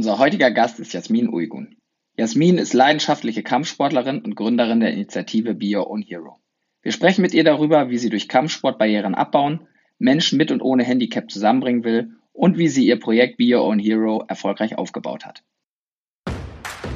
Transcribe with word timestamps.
Unser 0.00 0.18
heutiger 0.18 0.50
Gast 0.50 0.80
ist 0.80 0.94
Jasmin 0.94 1.28
Uygun. 1.28 1.76
Jasmin 2.16 2.56
ist 2.56 2.72
leidenschaftliche 2.72 3.42
Kampfsportlerin 3.42 4.22
und 4.22 4.34
Gründerin 4.34 4.80
der 4.80 4.94
Initiative 4.94 5.54
Be 5.54 5.76
Your 5.76 5.90
Own 5.90 6.00
Hero. 6.00 6.40
Wir 6.80 6.92
sprechen 6.92 7.20
mit 7.20 7.34
ihr 7.34 7.44
darüber, 7.44 7.90
wie 7.90 7.98
sie 7.98 8.08
durch 8.08 8.26
Kampfsport 8.26 8.78
Barrieren 8.78 9.14
abbauen, 9.14 9.68
Menschen 9.98 10.38
mit 10.38 10.52
und 10.52 10.62
ohne 10.62 10.84
Handicap 10.84 11.30
zusammenbringen 11.30 11.84
will 11.84 12.12
und 12.32 12.56
wie 12.56 12.68
sie 12.68 12.86
ihr 12.86 12.98
Projekt 12.98 13.36
Be 13.36 13.54
Your 13.54 13.62
Own 13.62 13.78
Hero 13.78 14.24
erfolgreich 14.26 14.78
aufgebaut 14.78 15.26
hat. 15.26 15.42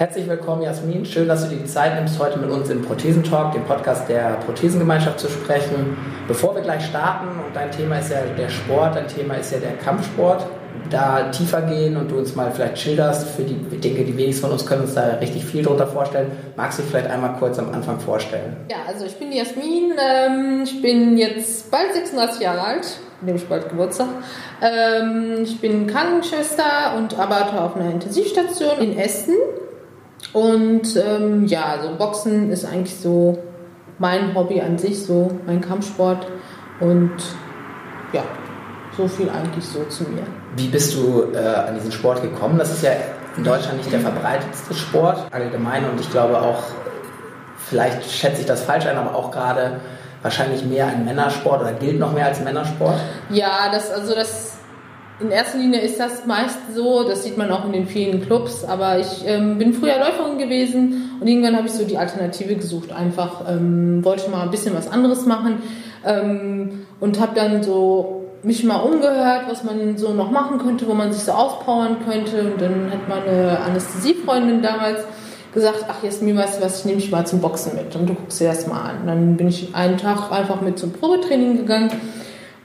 Herzlich 0.00 0.28
willkommen, 0.28 0.62
Jasmin. 0.62 1.04
Schön, 1.04 1.26
dass 1.26 1.42
du 1.42 1.48
dir 1.48 1.56
die 1.56 1.64
Zeit 1.64 1.96
nimmst, 1.96 2.20
heute 2.20 2.38
mit 2.38 2.48
uns 2.50 2.70
im 2.70 2.82
Prothesentalk, 2.82 3.52
dem 3.52 3.64
Podcast 3.64 4.08
der 4.08 4.34
Prothesengemeinschaft, 4.46 5.18
zu 5.18 5.28
sprechen. 5.28 5.96
Bevor 6.28 6.54
wir 6.54 6.62
gleich 6.62 6.86
starten, 6.86 7.26
und 7.26 7.52
dein 7.52 7.72
Thema 7.72 7.98
ist 7.98 8.12
ja 8.12 8.18
der 8.38 8.48
Sport, 8.48 8.94
dein 8.94 9.08
Thema 9.08 9.34
ist 9.34 9.50
ja 9.50 9.58
der 9.58 9.72
Kampfsport, 9.72 10.46
da 10.88 11.30
tiefer 11.30 11.62
gehen 11.62 11.96
und 11.96 12.12
du 12.12 12.18
uns 12.18 12.36
mal 12.36 12.52
vielleicht 12.52 12.78
schilderst, 12.78 13.28
für 13.30 13.42
die, 13.42 13.58
ich 13.72 13.80
denke, 13.80 14.04
die 14.04 14.16
wenigsten 14.16 14.42
von 14.42 14.52
uns 14.52 14.64
können 14.64 14.82
uns 14.82 14.94
da 14.94 15.04
richtig 15.20 15.44
viel 15.44 15.64
darunter 15.64 15.88
vorstellen. 15.88 16.30
Magst 16.54 16.78
du 16.78 16.82
dich 16.82 16.92
vielleicht 16.92 17.10
einmal 17.10 17.34
kurz 17.36 17.58
am 17.58 17.72
Anfang 17.72 17.98
vorstellen? 17.98 18.56
Ja, 18.70 18.76
also 18.86 19.04
ich 19.04 19.16
bin 19.16 19.32
Jasmin, 19.32 19.94
ähm, 19.98 20.62
ich 20.62 20.80
bin 20.80 21.18
jetzt 21.18 21.72
bald 21.72 21.92
36 21.92 22.40
Jahre 22.40 22.60
alt, 22.60 23.00
nehme 23.20 23.36
ich 23.36 23.48
bald 23.48 23.68
Geburtstag. 23.68 24.06
Ähm, 24.62 25.40
ich 25.42 25.60
bin 25.60 25.88
Krankenschwester 25.88 26.94
und 26.96 27.18
arbeite 27.18 27.60
auf 27.60 27.74
einer 27.74 27.90
Intensivstation 27.90 28.78
in 28.78 28.96
Essen 28.96 29.34
und 30.32 30.96
ähm, 30.96 31.46
ja, 31.46 31.64
also 31.66 31.94
Boxen 31.96 32.50
ist 32.50 32.64
eigentlich 32.64 32.96
so 32.96 33.38
mein 33.98 34.34
Hobby 34.34 34.60
an 34.60 34.78
sich, 34.78 35.02
so 35.02 35.30
mein 35.46 35.60
Kampfsport. 35.60 36.26
Und 36.80 37.12
ja, 38.12 38.22
so 38.96 39.08
viel 39.08 39.28
eigentlich 39.30 39.64
so 39.64 39.84
zu 39.84 40.04
mir. 40.04 40.22
Wie 40.56 40.68
bist 40.68 40.94
du 40.94 41.32
äh, 41.34 41.38
an 41.38 41.74
diesen 41.74 41.92
Sport 41.92 42.22
gekommen? 42.22 42.58
Das 42.58 42.70
ist 42.70 42.82
ja 42.82 42.90
in 43.36 43.44
Deutschland 43.44 43.78
nicht 43.78 43.92
der 43.92 44.00
verbreitetste 44.00 44.74
Sport 44.74 45.26
allgemein 45.30 45.84
und 45.88 46.00
ich 46.00 46.10
glaube 46.10 46.40
auch, 46.40 46.62
vielleicht 47.68 48.10
schätze 48.10 48.40
ich 48.40 48.46
das 48.46 48.62
falsch 48.62 48.86
ein, 48.86 48.96
aber 48.96 49.14
auch 49.14 49.30
gerade 49.30 49.80
wahrscheinlich 50.22 50.64
mehr 50.64 50.88
ein 50.88 51.04
Männersport 51.04 51.60
oder 51.60 51.72
gilt 51.72 52.00
noch 52.00 52.12
mehr 52.12 52.26
als 52.26 52.40
Männersport? 52.40 52.98
Ja, 53.30 53.70
das 53.70 53.92
also 53.92 54.14
das 54.14 54.47
in 55.20 55.30
erster 55.30 55.58
Linie 55.58 55.80
ist 55.80 55.98
das 55.98 56.26
meist 56.26 56.58
so, 56.74 57.02
das 57.02 57.24
sieht 57.24 57.36
man 57.36 57.50
auch 57.50 57.64
in 57.64 57.72
den 57.72 57.86
vielen 57.86 58.22
Clubs, 58.24 58.64
aber 58.64 58.98
ich 58.98 59.26
ähm, 59.26 59.58
bin 59.58 59.72
früher 59.72 59.98
Läuferin 59.98 60.38
gewesen 60.38 61.18
und 61.20 61.26
irgendwann 61.26 61.56
habe 61.56 61.66
ich 61.66 61.72
so 61.72 61.84
die 61.84 61.98
Alternative 61.98 62.54
gesucht, 62.54 62.92
einfach 62.92 63.42
ähm, 63.48 64.04
wollte 64.04 64.30
mal 64.30 64.42
ein 64.42 64.50
bisschen 64.50 64.74
was 64.74 64.88
anderes 64.88 65.26
machen 65.26 65.62
ähm, 66.04 66.86
und 67.00 67.20
habe 67.20 67.34
dann 67.34 67.62
so 67.62 68.26
mich 68.44 68.62
mal 68.62 68.76
umgehört, 68.76 69.46
was 69.48 69.64
man 69.64 69.98
so 69.98 70.14
noch 70.14 70.30
machen 70.30 70.58
könnte, 70.58 70.86
wo 70.86 70.94
man 70.94 71.12
sich 71.12 71.24
so 71.24 71.32
auspowern 71.32 71.96
könnte 72.08 72.52
und 72.52 72.60
dann 72.60 72.90
hat 72.92 73.08
meine 73.08 73.58
Anästhesiefreundin 73.60 74.62
damals 74.62 75.00
gesagt, 75.52 75.86
ach 75.88 76.04
Jasmin, 76.04 76.36
weißt 76.36 76.60
du 76.60 76.64
was, 76.64 76.80
ich 76.80 76.84
nehme 76.84 77.00
dich 77.00 77.10
mal 77.10 77.26
zum 77.26 77.40
Boxen 77.40 77.74
mit 77.74 77.96
und 77.96 78.08
du 78.08 78.14
guckst 78.14 78.40
dir 78.40 78.48
das 78.48 78.68
mal 78.68 78.80
an. 78.80 79.06
Dann 79.06 79.36
bin 79.36 79.48
ich 79.48 79.74
einen 79.74 79.96
Tag 79.96 80.30
einfach 80.30 80.60
mit 80.60 80.78
zum 80.78 80.92
Probetraining 80.92 81.56
gegangen 81.56 81.90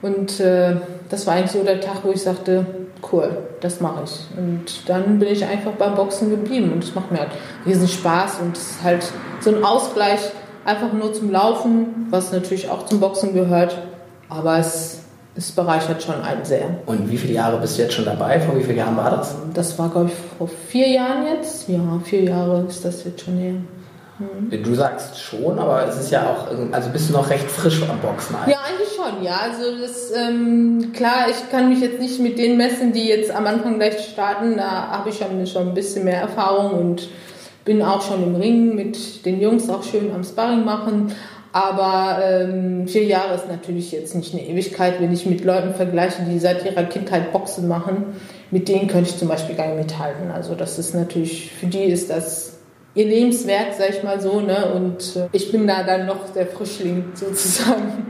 und 0.04 0.38
äh, 0.38 0.76
das 1.08 1.26
war 1.26 1.34
eigentlich 1.34 1.52
so 1.52 1.64
der 1.64 1.80
Tag, 1.80 2.00
wo 2.02 2.10
ich 2.12 2.20
sagte, 2.20 2.66
cool, 3.10 3.38
das 3.62 3.80
mache 3.80 4.02
ich. 4.04 4.38
Und 4.38 4.86
dann 4.86 5.18
bin 5.18 5.28
ich 5.28 5.46
einfach 5.46 5.72
beim 5.72 5.94
Boxen 5.94 6.28
geblieben 6.28 6.72
und 6.74 6.84
es 6.84 6.94
macht 6.94 7.10
mir 7.10 7.20
halt 7.20 7.30
riesen 7.64 7.88
Spaß 7.88 8.40
und 8.42 8.54
es 8.54 8.72
ist 8.72 8.82
halt 8.82 9.10
so 9.40 9.48
ein 9.48 9.64
Ausgleich 9.64 10.20
einfach 10.66 10.92
nur 10.92 11.14
zum 11.14 11.30
Laufen, 11.30 12.06
was 12.10 12.32
natürlich 12.32 12.68
auch 12.68 12.84
zum 12.84 13.00
Boxen 13.00 13.32
gehört, 13.32 13.78
aber 14.28 14.58
es, 14.58 15.00
es 15.36 15.52
bereichert 15.52 16.02
schon 16.02 16.20
einen 16.20 16.44
sehr. 16.44 16.66
Und 16.84 17.10
wie 17.10 17.16
viele 17.16 17.32
Jahre 17.32 17.58
bist 17.58 17.78
du 17.78 17.82
jetzt 17.82 17.94
schon 17.94 18.04
dabei? 18.04 18.40
Vor 18.40 18.58
wie 18.58 18.62
vielen 18.62 18.76
Jahren 18.76 18.98
war 18.98 19.10
das? 19.10 19.34
Das 19.54 19.78
war, 19.78 19.88
glaube 19.88 20.10
ich, 20.10 20.36
vor 20.36 20.48
vier 20.68 20.88
Jahren 20.88 21.24
jetzt. 21.34 21.66
Ja, 21.66 21.80
vier 22.04 22.24
Jahre 22.24 22.66
ist 22.68 22.84
das 22.84 23.04
jetzt 23.04 23.22
schon 23.22 23.38
her. 23.38 23.54
Mhm. 24.18 24.62
Du 24.62 24.74
sagst 24.74 25.20
schon, 25.20 25.58
aber 25.58 25.88
es 25.88 25.98
ist 25.98 26.10
ja 26.10 26.30
auch, 26.30 26.46
also 26.72 26.90
bist 26.90 27.08
du 27.08 27.14
noch 27.14 27.28
recht 27.30 27.50
frisch 27.50 27.82
am 27.88 27.98
Boxen 27.98 28.36
eigentlich. 28.36 28.54
Ja, 28.54 28.60
eigentlich 28.62 28.88
schon, 28.94 29.24
ja. 29.24 29.40
Also 29.42 29.78
das, 29.80 30.12
ähm, 30.16 30.92
klar, 30.94 31.26
ich 31.28 31.50
kann 31.50 31.68
mich 31.68 31.80
jetzt 31.80 31.98
nicht 31.98 32.20
mit 32.20 32.38
denen 32.38 32.56
messen, 32.56 32.92
die 32.92 33.08
jetzt 33.08 33.34
am 33.34 33.46
Anfang 33.46 33.78
gleich 33.78 33.98
starten. 34.12 34.56
Da 34.56 34.88
habe 34.88 35.10
ich 35.10 35.18
schon, 35.18 35.46
schon 35.46 35.68
ein 35.68 35.74
bisschen 35.74 36.04
mehr 36.04 36.20
Erfahrung 36.20 36.78
und 36.78 37.08
bin 37.64 37.82
auch 37.82 38.02
schon 38.02 38.22
im 38.22 38.36
Ring 38.36 38.74
mit 38.74 39.24
den 39.26 39.40
Jungs 39.40 39.68
auch 39.68 39.82
schön 39.82 40.12
am 40.14 40.22
Sparring 40.22 40.64
machen. 40.64 41.12
Aber 41.52 42.18
ähm, 42.24 42.88
vier 42.88 43.04
Jahre 43.04 43.36
ist 43.36 43.48
natürlich 43.48 43.92
jetzt 43.92 44.14
nicht 44.16 44.32
eine 44.32 44.44
Ewigkeit, 44.44 45.00
wenn 45.00 45.12
ich 45.12 45.24
mit 45.24 45.44
Leuten 45.44 45.72
vergleiche, 45.74 46.22
die 46.28 46.40
seit 46.40 46.64
ihrer 46.64 46.82
Kindheit 46.82 47.32
Boxen 47.32 47.68
machen. 47.68 48.06
Mit 48.50 48.68
denen 48.68 48.88
könnte 48.88 49.10
ich 49.10 49.18
zum 49.18 49.28
Beispiel 49.28 49.54
gar 49.54 49.68
nicht 49.68 49.78
mithalten. 49.78 50.30
Also 50.32 50.54
das 50.54 50.78
ist 50.78 50.94
natürlich, 50.94 51.52
für 51.52 51.66
die 51.66 51.84
ist 51.84 52.10
das 52.10 52.53
ihr 52.94 53.06
Lebenswerk, 53.06 53.74
sag 53.76 53.90
ich 53.90 54.02
mal 54.02 54.20
so, 54.20 54.40
ne? 54.40 54.72
Und 54.74 55.16
äh, 55.16 55.28
ich 55.32 55.50
bin 55.50 55.66
da 55.66 55.82
dann 55.82 56.06
noch 56.06 56.32
der 56.34 56.46
Frischling 56.46 57.12
sozusagen. 57.14 58.06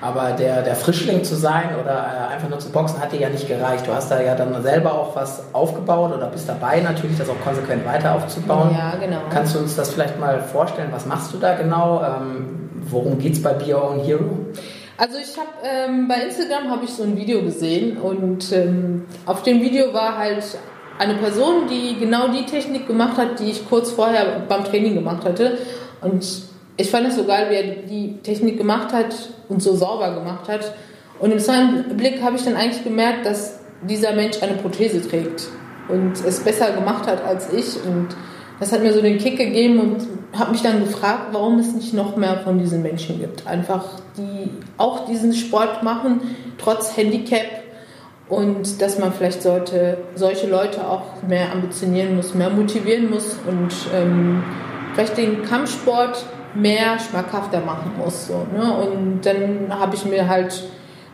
Aber 0.00 0.32
der, 0.32 0.62
der 0.62 0.76
Frischling 0.76 1.24
zu 1.24 1.34
sein 1.34 1.70
oder 1.82 2.28
äh, 2.30 2.34
einfach 2.34 2.48
nur 2.48 2.58
zu 2.58 2.70
boxen 2.70 3.00
hat 3.00 3.12
dir 3.12 3.20
ja 3.20 3.28
nicht 3.28 3.48
gereicht. 3.48 3.86
Du 3.86 3.92
hast 3.92 4.10
da 4.10 4.20
ja 4.20 4.34
dann 4.34 4.62
selber 4.62 4.92
auch 4.92 5.16
was 5.16 5.42
aufgebaut 5.52 6.14
oder 6.14 6.26
bist 6.26 6.48
dabei 6.48 6.80
natürlich, 6.80 7.18
das 7.18 7.28
auch 7.28 7.40
konsequent 7.42 7.84
weiter 7.86 8.14
aufzubauen. 8.14 8.70
Ja, 8.72 8.94
genau. 9.00 9.18
Kannst 9.30 9.54
du 9.54 9.58
uns 9.58 9.74
das 9.74 9.90
vielleicht 9.90 10.20
mal 10.20 10.40
vorstellen? 10.40 10.88
Was 10.92 11.06
machst 11.06 11.32
du 11.32 11.38
da 11.38 11.54
genau? 11.54 12.02
Ähm, 12.04 12.70
worum 12.88 13.18
geht 13.18 13.32
es 13.32 13.42
bei 13.42 13.52
Be 13.52 13.74
Your 13.74 13.90
Own 13.90 14.00
Hero? 14.00 14.38
Also 14.98 15.18
ich 15.18 15.36
habe 15.36 15.48
ähm, 15.64 16.08
bei 16.08 16.22
Instagram 16.22 16.70
habe 16.70 16.84
ich 16.84 16.90
so 16.90 17.02
ein 17.02 17.16
Video 17.16 17.42
gesehen 17.42 17.98
und 17.98 18.50
ähm, 18.52 19.06
auf 19.26 19.42
dem 19.42 19.60
Video 19.60 19.92
war 19.92 20.16
halt 20.16 20.44
eine 20.98 21.14
Person, 21.14 21.68
die 21.68 21.98
genau 21.98 22.28
die 22.28 22.46
Technik 22.46 22.86
gemacht 22.86 23.16
hat, 23.16 23.40
die 23.40 23.50
ich 23.50 23.68
kurz 23.68 23.90
vorher 23.90 24.44
beim 24.48 24.64
Training 24.64 24.94
gemacht 24.94 25.24
hatte. 25.24 25.58
Und 26.00 26.26
ich 26.76 26.90
fand 26.90 27.08
es 27.08 27.16
so 27.16 27.24
geil, 27.24 27.46
wie 27.50 27.54
er 27.54 27.76
die 27.86 28.18
Technik 28.22 28.58
gemacht 28.58 28.92
hat 28.92 29.14
und 29.48 29.62
so 29.62 29.74
sauber 29.74 30.14
gemacht 30.14 30.48
hat. 30.48 30.72
Und 31.18 31.32
im 31.32 31.38
zweiten 31.38 31.96
Blick 31.96 32.22
habe 32.22 32.36
ich 32.36 32.44
dann 32.44 32.56
eigentlich 32.56 32.84
gemerkt, 32.84 33.24
dass 33.26 33.60
dieser 33.82 34.12
Mensch 34.12 34.42
eine 34.42 34.54
Prothese 34.54 35.06
trägt 35.06 35.48
und 35.88 36.12
es 36.24 36.40
besser 36.40 36.72
gemacht 36.72 37.06
hat 37.06 37.24
als 37.24 37.52
ich. 37.52 37.76
Und 37.84 38.08
das 38.60 38.72
hat 38.72 38.82
mir 38.82 38.92
so 38.92 39.00
den 39.00 39.18
Kick 39.18 39.38
gegeben 39.38 39.78
und 39.80 40.38
habe 40.38 40.52
mich 40.52 40.62
dann 40.62 40.80
gefragt, 40.80 41.28
warum 41.32 41.58
es 41.58 41.72
nicht 41.72 41.94
noch 41.94 42.16
mehr 42.16 42.38
von 42.38 42.58
diesen 42.58 42.82
Menschen 42.82 43.20
gibt. 43.20 43.46
Einfach, 43.46 43.84
die 44.16 44.50
auch 44.76 45.06
diesen 45.06 45.32
Sport 45.32 45.82
machen, 45.82 46.20
trotz 46.58 46.96
Handicap 46.96 47.46
und 48.28 48.82
dass 48.82 48.98
man 48.98 49.12
vielleicht 49.12 49.42
sollte, 49.42 49.98
solche 50.14 50.48
Leute 50.48 50.86
auch 50.86 51.22
mehr 51.26 51.52
ambitionieren 51.52 52.16
muss, 52.16 52.34
mehr 52.34 52.50
motivieren 52.50 53.10
muss 53.10 53.36
und 53.46 53.72
ähm, 53.94 54.42
vielleicht 54.94 55.16
den 55.16 55.44
Kampfsport 55.44 56.24
mehr 56.54 56.98
schmackhafter 56.98 57.60
machen 57.60 57.92
muss. 57.98 58.26
So, 58.26 58.46
ne? 58.56 58.72
Und 58.78 59.20
dann 59.24 59.68
habe 59.70 59.94
ich 59.94 60.04
mir 60.04 60.28
halt 60.28 60.64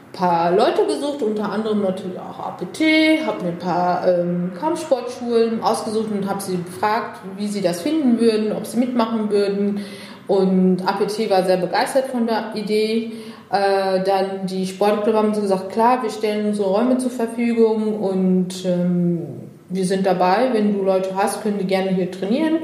ein 0.09 0.13
paar 0.19 0.53
Leute 0.53 0.87
gesucht, 0.87 1.23
unter 1.23 1.51
anderem 1.51 1.83
natürlich 1.83 2.19
auch 2.19 2.39
APT, 2.39 2.81
habe 3.27 3.45
mir 3.45 3.51
ein 3.51 3.59
paar 3.59 4.07
ähm, 4.07 4.53
Kampfsportschulen 4.59 5.63
ausgesucht 5.63 6.11
und 6.11 6.29
habe 6.29 6.41
sie 6.41 6.57
gefragt, 6.63 7.21
wie 7.37 7.49
sie 7.49 7.61
das 7.61 7.83
finden 7.83 8.21
würden, 8.21 8.53
ob 8.53 8.67
sie 8.67 8.79
mitmachen 8.79 9.31
würden. 9.31 9.85
Und 10.29 10.83
APT 10.87 11.29
war 11.29 11.43
sehr 11.45 11.57
begeistert 11.57 12.07
von 12.07 12.27
der 12.27 12.53
Idee. 12.55 13.13
Äh, 13.53 14.03
dann 14.03 14.47
die 14.47 14.67
Sportclub 14.67 15.15
haben 15.15 15.35
so 15.35 15.43
gesagt, 15.43 15.73
klar, 15.73 16.03
wir 16.03 16.09
stellen 16.09 16.47
unsere 16.47 16.71
Räume 16.71 16.97
zur 16.97 17.11
Verfügung 17.11 18.01
und 18.01 18.65
ähm, 18.65 19.27
wir 19.69 19.85
sind 19.85 20.07
dabei. 20.07 20.49
Wenn 20.55 20.73
du 20.73 20.83
Leute 20.83 21.11
hast, 21.15 21.43
können 21.43 21.59
die 21.59 21.67
gerne 21.67 21.91
hier 21.91 22.11
trainieren. 22.11 22.61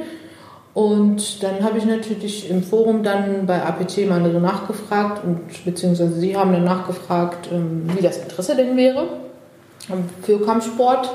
Und 0.72 1.42
dann 1.42 1.62
habe 1.62 1.76
ich 1.76 1.84
natürlich 1.84 2.48
im 2.48 2.62
Forum 2.62 3.02
dann 3.02 3.44
bei 3.44 3.62
APT 3.62 4.08
mal 4.08 4.20
nachgefragt 4.20 5.24
und 5.24 5.64
beziehungsweise 5.66 6.12
sie 6.12 6.36
haben 6.36 6.52
dann 6.52 6.64
nachgefragt, 6.64 7.50
ähm, 7.52 7.86
wie 7.94 8.02
das 8.02 8.16
Interesse 8.16 8.56
denn 8.56 8.76
wäre 8.78 9.08
für 10.22 10.40
Kampfsport. 10.40 11.10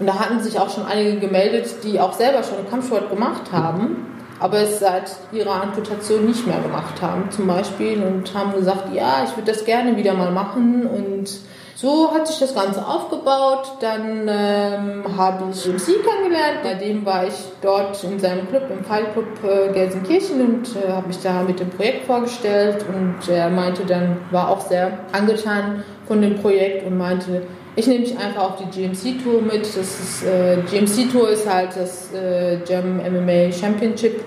Und 0.00 0.06
da 0.06 0.18
hatten 0.18 0.42
sich 0.42 0.58
auch 0.58 0.70
schon 0.70 0.86
einige 0.86 1.20
gemeldet, 1.20 1.66
die 1.84 2.00
auch 2.00 2.14
selber 2.14 2.42
schon 2.42 2.68
Kampfsport 2.68 3.10
gemacht 3.10 3.52
haben 3.52 4.13
aber 4.40 4.58
es 4.58 4.80
seit 4.80 5.12
ihrer 5.32 5.62
Amputation 5.62 6.26
nicht 6.26 6.46
mehr 6.46 6.60
gemacht 6.60 7.00
haben, 7.00 7.30
zum 7.30 7.46
Beispiel, 7.46 8.02
und 8.02 8.34
haben 8.34 8.52
gesagt, 8.54 8.94
ja, 8.94 9.24
ich 9.24 9.36
würde 9.36 9.52
das 9.52 9.64
gerne 9.64 9.96
wieder 9.96 10.14
mal 10.14 10.32
machen. 10.32 10.86
Und 10.86 11.28
So 11.76 12.12
hat 12.12 12.26
sich 12.26 12.38
das 12.38 12.54
Ganze 12.54 12.86
aufgebaut. 12.86 13.76
Dann 13.80 14.28
ähm, 14.28 15.04
habe 15.16 15.44
ich 15.50 15.66
MC 15.66 16.02
kennengelernt. 16.04 16.62
Bei 16.62 16.74
dem 16.74 17.04
war 17.04 17.26
ich 17.26 17.34
dort 17.60 18.02
in 18.04 18.18
seinem 18.18 18.48
Club, 18.48 18.62
im 18.70 18.84
Fallclub 18.84 19.26
äh, 19.44 19.72
Gelsenkirchen 19.72 20.40
und 20.40 20.68
äh, 20.76 20.92
habe 20.92 21.08
mich 21.08 21.20
da 21.20 21.42
mit 21.42 21.58
dem 21.60 21.70
Projekt 21.70 22.06
vorgestellt. 22.06 22.84
Und 22.88 23.28
er 23.28 23.50
meinte 23.50 23.84
dann, 23.84 24.18
war 24.30 24.50
auch 24.50 24.60
sehr 24.60 24.98
angetan 25.12 25.82
von 26.06 26.22
dem 26.22 26.36
Projekt 26.40 26.86
und 26.86 26.96
meinte, 26.96 27.42
ich 27.76 27.86
nehme 27.86 28.00
mich 28.00 28.16
einfach 28.16 28.42
auf 28.42 28.56
die 28.56 28.66
GMC-Tour 28.66 29.42
mit. 29.42 29.62
Das 29.62 29.76
ist, 29.76 30.24
äh, 30.24 30.58
GMC-Tour 30.70 31.30
ist 31.30 31.48
halt 31.48 31.70
das 31.76 32.12
äh, 32.12 32.58
German 32.66 32.98
MMA 32.98 33.52
Championship. 33.52 34.24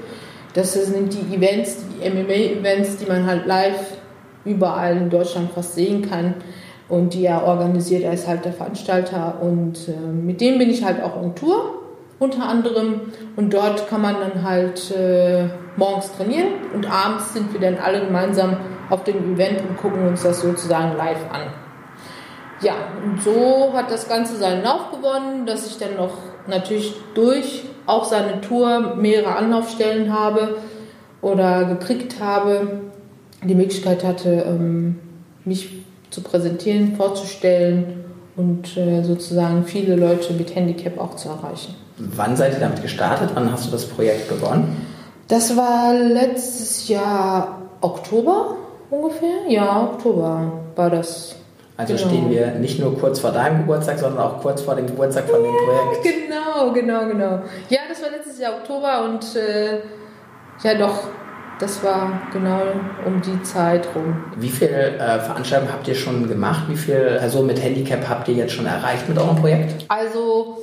Das 0.54 0.74
sind 0.74 1.14
die 1.14 1.36
Events, 1.36 1.78
die 1.86 2.10
MMA-Events, 2.10 2.98
die 2.98 3.06
man 3.06 3.26
halt 3.26 3.46
live 3.46 3.98
überall 4.44 4.98
in 4.98 5.10
Deutschland 5.10 5.52
fast 5.52 5.76
sehen 5.76 6.10
kann 6.10 6.36
und 6.90 7.14
die 7.14 7.26
er 7.26 7.44
organisiert. 7.44 8.04
Er 8.04 8.14
ist 8.14 8.28
halt 8.28 8.46
der 8.46 8.54
Veranstalter 8.54 9.40
und 9.42 9.88
äh, 9.88 9.92
mit 9.92 10.42
dem 10.42 10.58
bin 10.58 10.70
ich 10.70 10.84
halt 10.84 11.02
auch 11.02 11.16
on 11.16 11.36
Tour 11.36 11.84
unter 12.20 12.50
anderem 12.50 13.02
und 13.36 13.54
dort 13.54 13.88
kann 13.90 14.02
man 14.02 14.16
dann 14.20 14.44
halt 14.44 14.92
äh, 14.92 15.50
morgens 15.76 16.12
trainieren 16.18 16.48
und 16.74 16.90
abends 16.90 17.34
sind 17.34 17.54
wir 17.54 17.60
dann 17.60 17.78
alle 17.78 18.04
gemeinsam 18.06 18.58
auf 18.90 19.04
dem 19.04 19.36
Event 19.36 19.62
und 19.62 19.78
gucken 19.78 20.08
uns 20.08 20.24
das 20.24 20.42
sozusagen 20.42 20.98
live 20.98 21.32
an. 21.32 21.67
Ja, 22.62 22.74
und 23.04 23.22
so 23.22 23.72
hat 23.74 23.92
das 23.92 24.08
Ganze 24.08 24.36
seinen 24.38 24.64
Lauf 24.64 24.92
gewonnen, 24.92 25.46
dass 25.46 25.68
ich 25.68 25.78
dann 25.78 25.96
noch 25.96 26.14
natürlich 26.48 26.94
durch 27.14 27.64
auch 27.86 28.06
seine 28.06 28.42
Tour 28.42 28.96
mehrere 28.96 29.36
Anlaufstellen 29.36 30.12
habe 30.12 30.58
oder 31.22 31.66
gekriegt 31.66 32.20
habe, 32.20 32.82
die 33.44 33.56
Möglichkeit 33.56 34.04
hatte, 34.04 34.44
ähm, 34.48 35.00
mich 35.46 35.84
zu 36.10 36.22
präsentieren, 36.22 36.96
vorzustellen 36.96 38.06
und 38.36 38.76
äh, 38.78 39.04
sozusagen 39.04 39.64
viele 39.64 39.96
Leute 39.96 40.34
mit 40.34 40.56
Handicap 40.56 41.00
auch 41.00 41.16
zu 41.16 41.30
erreichen. 41.30 41.76
Wann 41.98 42.36
seid 42.36 42.54
ihr 42.54 42.60
damit 42.60 42.82
gestartet? 42.82 43.32
Wann 43.34 43.52
hast 43.52 43.68
du 43.68 43.72
das 43.72 43.86
Projekt 43.86 44.30
begonnen? 44.30 44.86
Das 45.28 45.58
war 45.58 45.94
letztes 45.94 46.88
Jahr 46.88 47.62
Oktober 47.82 48.56
ungefähr. 48.90 49.50
Ja, 49.50 49.84
Oktober 49.84 50.52
war 50.76 50.90
das. 50.90 51.36
Also 51.78 51.96
genau. 51.96 52.08
stehen 52.08 52.30
wir 52.32 52.48
nicht 52.56 52.80
nur 52.80 52.98
kurz 52.98 53.20
vor 53.20 53.32
deinem 53.32 53.60
Geburtstag, 53.60 54.00
sondern 54.00 54.20
auch 54.20 54.42
kurz 54.42 54.64
vor 54.64 54.76
dem 54.76 54.88
Geburtstag 54.88 55.30
von 55.30 55.44
dem 55.44 55.54
Projekt. 55.54 56.04
Genau, 56.04 56.72
genau, 56.74 57.08
genau. 57.08 57.44
Ja, 57.70 57.82
das 57.88 58.02
war 58.02 58.10
letztes 58.10 58.40
Jahr 58.40 58.56
Oktober 58.56 59.06
und 59.06 59.36
äh, 59.36 59.82
ja 60.64 60.74
doch, 60.74 61.04
das 61.60 61.84
war 61.84 62.22
genau 62.34 62.62
um 63.06 63.22
die 63.22 63.42
Zeit 63.44 63.88
rum. 63.96 64.26
Wie 64.38 64.50
viele 64.50 64.98
äh, 64.98 65.20
Veranstaltungen 65.20 65.72
habt 65.72 65.88
ihr 65.88 65.96
schon 65.96 66.28
gemacht? 66.28 66.64
Wie 66.68 66.78
viele 66.78 67.18
Personen 67.20 67.48
mit 67.48 67.62
Handicap 67.62 68.10
habt 68.10 68.28
ihr 68.28 68.34
jetzt 68.34 68.54
schon 68.54 68.66
erreicht 68.66 69.08
mit 69.08 69.18
eurem 69.18 69.36
Projekt? 69.36 69.86
Also 69.88 70.58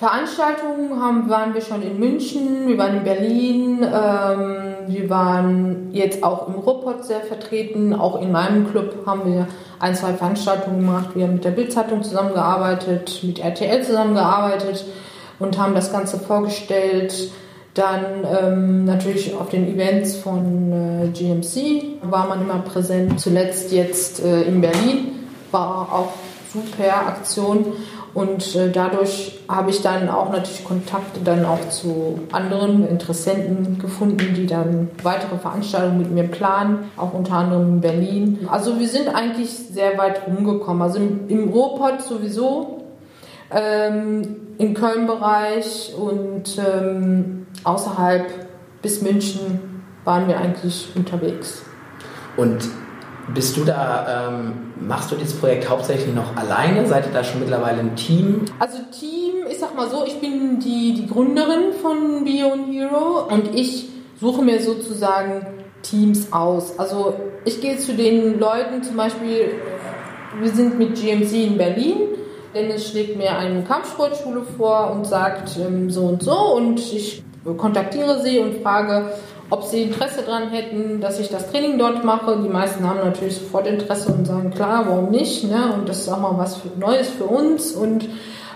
Veranstaltungen 0.00 0.98
haben, 0.98 1.28
waren 1.28 1.52
wir 1.52 1.60
schon 1.60 1.82
in 1.82 2.00
München, 2.00 2.66
wir 2.66 2.78
waren 2.78 2.96
in 2.96 3.04
Berlin, 3.04 3.82
ähm, 3.82 4.64
wir 4.86 5.10
waren 5.10 5.90
jetzt 5.92 6.24
auch 6.24 6.48
im 6.48 6.54
Ruhrpott 6.54 7.04
sehr 7.04 7.20
vertreten, 7.20 7.92
auch 7.92 8.18
in 8.22 8.32
meinem 8.32 8.70
Club 8.70 9.04
haben 9.04 9.30
wir 9.30 9.46
ein, 9.78 9.94
zwei 9.94 10.14
Veranstaltungen 10.14 10.78
gemacht. 10.78 11.10
Wir 11.12 11.24
haben 11.24 11.34
mit 11.34 11.44
der 11.44 11.50
Bildzeitung 11.50 12.02
zusammengearbeitet, 12.02 13.20
mit 13.24 13.40
RTL 13.40 13.82
zusammengearbeitet 13.84 14.86
und 15.38 15.58
haben 15.58 15.74
das 15.74 15.92
Ganze 15.92 16.18
vorgestellt. 16.18 17.30
Dann 17.74 18.26
ähm, 18.42 18.84
natürlich 18.86 19.34
auf 19.34 19.50
den 19.50 19.68
Events 19.68 20.16
von 20.16 20.72
äh, 20.72 21.08
GMC 21.08 22.00
war 22.10 22.26
man 22.26 22.40
immer 22.40 22.60
präsent. 22.60 23.20
Zuletzt 23.20 23.70
jetzt 23.70 24.24
äh, 24.24 24.44
in 24.44 24.62
Berlin 24.62 25.28
war 25.50 25.92
auch 25.92 26.14
super 26.50 27.06
Aktion. 27.06 27.66
Und 28.12 28.56
äh, 28.56 28.70
dadurch 28.70 29.38
habe 29.48 29.70
ich 29.70 29.82
dann 29.82 30.08
auch 30.08 30.30
natürlich 30.30 30.64
Kontakte 30.64 31.20
dann 31.24 31.44
auch 31.44 31.68
zu 31.68 32.20
anderen 32.32 32.86
Interessenten 32.88 33.78
gefunden, 33.78 34.34
die 34.34 34.46
dann 34.46 34.90
weitere 35.02 35.38
Veranstaltungen 35.38 35.98
mit 35.98 36.10
mir 36.10 36.24
planen, 36.24 36.90
auch 36.96 37.14
unter 37.14 37.34
anderem 37.34 37.74
in 37.74 37.80
Berlin. 37.80 38.48
Also 38.50 38.78
wir 38.80 38.88
sind 38.88 39.08
eigentlich 39.08 39.50
sehr 39.50 39.96
weit 39.96 40.22
rumgekommen. 40.26 40.82
Also 40.82 40.98
im, 40.98 41.28
im 41.28 41.50
Ruhrpott 41.50 42.02
sowieso, 42.02 42.82
ähm, 43.52 44.36
im 44.58 44.74
Köln-Bereich 44.74 45.94
und 45.96 46.58
ähm, 46.58 47.46
außerhalb 47.62 48.26
bis 48.82 49.02
München 49.02 49.82
waren 50.04 50.26
wir 50.26 50.38
eigentlich 50.38 50.88
unterwegs. 50.96 51.62
Und 52.36 52.68
bist 53.34 53.56
du 53.56 53.64
da, 53.64 54.28
ähm, 54.28 54.72
machst 54.80 55.10
du 55.10 55.16
dieses 55.16 55.34
Projekt 55.38 55.68
hauptsächlich 55.68 56.14
noch 56.14 56.36
alleine? 56.36 56.86
Seid 56.86 57.06
ihr 57.06 57.12
da 57.12 57.22
schon 57.22 57.40
mittlerweile 57.40 57.80
ein 57.80 57.96
Team? 57.96 58.44
Also 58.58 58.78
Team, 58.90 59.46
ich 59.50 59.58
sag 59.58 59.74
mal 59.76 59.88
so, 59.88 60.04
ich 60.06 60.20
bin 60.20 60.58
die, 60.60 60.94
die 60.94 61.06
Gründerin 61.06 61.72
von 61.80 62.24
Beyond 62.24 62.72
Hero 62.72 63.26
und 63.30 63.54
ich 63.54 63.88
suche 64.20 64.42
mir 64.42 64.60
sozusagen 64.60 65.46
Teams 65.82 66.32
aus. 66.32 66.78
Also 66.78 67.14
ich 67.44 67.60
gehe 67.60 67.78
zu 67.78 67.94
den 67.94 68.38
Leuten, 68.38 68.82
zum 68.82 68.96
Beispiel, 68.96 69.52
wir 70.38 70.50
sind 70.50 70.78
mit 70.78 70.94
GMC 70.94 71.32
in 71.46 71.58
Berlin. 71.58 71.96
Dennis 72.54 72.90
schlägt 72.90 73.16
mir 73.16 73.36
eine 73.36 73.62
Kampfsportschule 73.62 74.42
vor 74.56 74.90
und 74.90 75.06
sagt 75.06 75.56
ähm, 75.58 75.88
so 75.88 76.02
und 76.02 76.22
so 76.22 76.36
und 76.56 76.80
ich 76.80 77.22
kontaktiere 77.56 78.20
sie 78.22 78.38
und 78.40 78.62
frage, 78.62 79.12
ob 79.50 79.64
sie 79.64 79.82
Interesse 79.82 80.22
daran 80.22 80.50
hätten, 80.50 81.00
dass 81.00 81.18
ich 81.18 81.28
das 81.28 81.50
Training 81.50 81.78
dort 81.78 82.04
mache. 82.04 82.40
Die 82.42 82.48
meisten 82.48 82.88
haben 82.88 82.98
natürlich 82.98 83.36
sofort 83.36 83.66
Interesse 83.66 84.12
und 84.12 84.26
sagen, 84.26 84.50
klar, 84.50 84.84
warum 84.86 85.10
nicht? 85.10 85.44
Ne? 85.44 85.74
Und 85.74 85.88
das 85.88 86.00
ist 86.00 86.08
auch 86.08 86.20
mal 86.20 86.38
was 86.38 86.56
für, 86.56 86.68
Neues 86.78 87.08
für 87.08 87.24
uns. 87.24 87.72
Und 87.72 88.08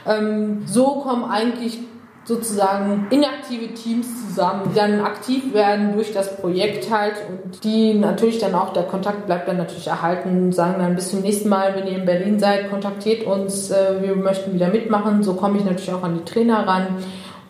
ähm, 0.06 0.62
so 0.66 1.00
kommen 1.00 1.24
eigentlich 1.24 1.78
sozusagen 2.24 3.06
inaktive 3.10 3.74
Teams 3.74 4.06
zusammen, 4.28 4.70
die 4.70 4.74
dann 4.74 5.00
aktiv 5.00 5.52
werden 5.52 5.92
durch 5.92 6.12
das 6.12 6.36
Projekt 6.36 6.90
halt 6.90 7.14
und 7.28 7.62
die 7.64 7.92
natürlich 7.94 8.38
dann 8.38 8.54
auch, 8.54 8.72
der 8.72 8.84
Kontakt 8.84 9.26
bleibt 9.26 9.46
dann 9.46 9.58
natürlich 9.58 9.88
erhalten, 9.88 10.50
sagen 10.50 10.76
dann 10.78 10.94
bis 10.94 11.10
zum 11.10 11.20
nächsten 11.20 11.50
Mal, 11.50 11.74
wenn 11.74 11.86
ihr 11.86 11.98
in 11.98 12.06
Berlin 12.06 12.38
seid, 12.38 12.70
kontaktiert 12.70 13.26
uns, 13.26 13.70
äh, 13.70 14.00
wir 14.00 14.16
möchten 14.16 14.54
wieder 14.54 14.68
mitmachen. 14.68 15.22
So 15.22 15.34
komme 15.34 15.58
ich 15.58 15.64
natürlich 15.64 15.92
auch 15.92 16.02
an 16.02 16.14
die 16.14 16.24
Trainer 16.24 16.66
ran. 16.66 16.86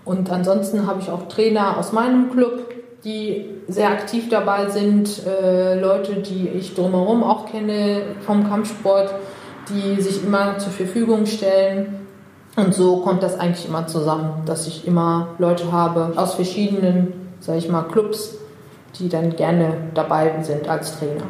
Und 0.04 0.30
ansonsten 0.30 0.86
habe 0.86 1.00
ich 1.00 1.10
auch 1.10 1.28
Trainer 1.28 1.78
aus 1.78 1.92
meinem 1.92 2.30
Club, 2.30 2.73
die 3.04 3.44
sehr 3.68 3.90
aktiv 3.90 4.30
dabei 4.30 4.68
sind, 4.68 5.26
äh, 5.26 5.78
Leute, 5.78 6.16
die 6.16 6.48
ich 6.48 6.74
drumherum 6.74 7.22
auch 7.22 7.46
kenne 7.46 8.02
vom 8.20 8.48
Kampfsport, 8.48 9.14
die 9.68 10.00
sich 10.00 10.24
immer 10.24 10.58
zur 10.58 10.72
Verfügung 10.72 11.26
stellen. 11.26 12.06
Und 12.56 12.74
so 12.74 12.98
kommt 12.98 13.22
das 13.22 13.38
eigentlich 13.38 13.66
immer 13.66 13.86
zusammen, 13.86 14.42
dass 14.46 14.66
ich 14.66 14.86
immer 14.86 15.34
Leute 15.38 15.70
habe 15.72 16.12
aus 16.16 16.34
verschiedenen, 16.34 17.12
sage 17.40 17.58
ich 17.58 17.68
mal, 17.68 17.82
Clubs, 17.82 18.36
die 18.98 19.08
dann 19.08 19.34
gerne 19.36 19.76
dabei 19.94 20.42
sind 20.42 20.68
als 20.68 20.98
Trainer. 20.98 21.24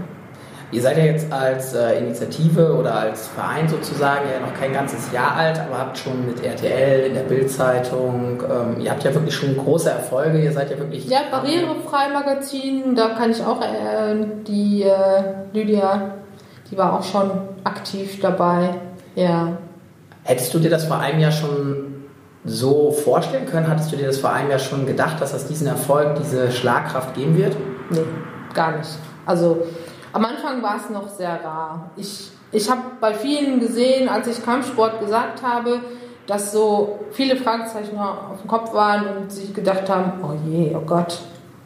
Ihr 0.74 0.82
seid 0.82 0.98
ja 0.98 1.04
jetzt 1.04 1.32
als 1.32 1.72
äh, 1.72 1.98
Initiative 1.98 2.74
oder 2.74 2.96
als 2.96 3.28
Verein 3.28 3.68
sozusagen 3.68 4.24
ja 4.28 4.44
noch 4.44 4.58
kein 4.58 4.72
ganzes 4.72 5.12
Jahr 5.12 5.36
alt, 5.36 5.60
aber 5.60 5.78
habt 5.78 5.96
schon 5.96 6.26
mit 6.26 6.42
RTL, 6.42 7.06
in 7.06 7.14
der 7.14 7.22
Bildzeitung, 7.22 8.42
ähm, 8.42 8.80
ihr 8.80 8.90
habt 8.90 9.04
ja 9.04 9.14
wirklich 9.14 9.36
schon 9.36 9.56
große 9.56 9.88
Erfolge, 9.88 10.42
ihr 10.42 10.50
seid 10.50 10.72
ja 10.72 10.78
wirklich... 10.78 11.06
Ja, 11.06 11.20
Barrierefrei 11.30 12.08
Magazin, 12.12 12.96
da 12.96 13.10
kann 13.10 13.30
ich 13.30 13.40
auch, 13.44 13.62
äh, 13.62 14.16
die 14.48 14.82
äh, 14.82 15.22
Lydia, 15.52 16.14
die 16.68 16.76
war 16.76 16.98
auch 16.98 17.04
schon 17.04 17.30
aktiv 17.62 18.20
dabei, 18.20 18.70
ja. 19.14 19.56
Hättest 20.24 20.52
du 20.54 20.58
dir 20.58 20.70
das 20.70 20.86
vor 20.86 20.98
einem 20.98 21.20
Jahr 21.20 21.30
schon 21.30 22.06
so 22.44 22.90
vorstellen 22.90 23.46
können? 23.46 23.68
Hattest 23.68 23.92
du 23.92 23.96
dir 23.96 24.08
das 24.08 24.18
vor 24.18 24.32
einem 24.32 24.50
Jahr 24.50 24.58
schon 24.58 24.86
gedacht, 24.86 25.20
dass 25.20 25.30
das 25.30 25.46
diesen 25.46 25.68
Erfolg, 25.68 26.16
diese 26.16 26.50
Schlagkraft 26.50 27.14
geben 27.14 27.36
wird? 27.36 27.54
Nee, 27.90 28.00
gar 28.54 28.76
nicht. 28.76 28.90
Also 29.24 29.64
am 30.14 30.24
Anfang 30.24 30.62
war 30.62 30.76
es 30.76 30.88
noch 30.90 31.08
sehr 31.08 31.44
rar. 31.44 31.90
Ich, 31.96 32.30
ich 32.52 32.70
habe 32.70 32.82
bei 33.00 33.14
vielen 33.14 33.58
gesehen, 33.58 34.08
als 34.08 34.28
ich 34.28 34.44
Kampfsport 34.44 35.00
gesagt 35.00 35.42
habe, 35.42 35.80
dass 36.28 36.52
so 36.52 37.00
viele 37.10 37.36
Fragezeichen 37.36 37.98
auf 37.98 38.40
dem 38.40 38.48
Kopf 38.48 38.72
waren 38.72 39.16
und 39.16 39.32
sich 39.32 39.52
gedacht 39.52 39.90
haben, 39.90 40.12
oh 40.22 40.34
je, 40.48 40.74
oh 40.74 40.86
Gott, 40.86 41.18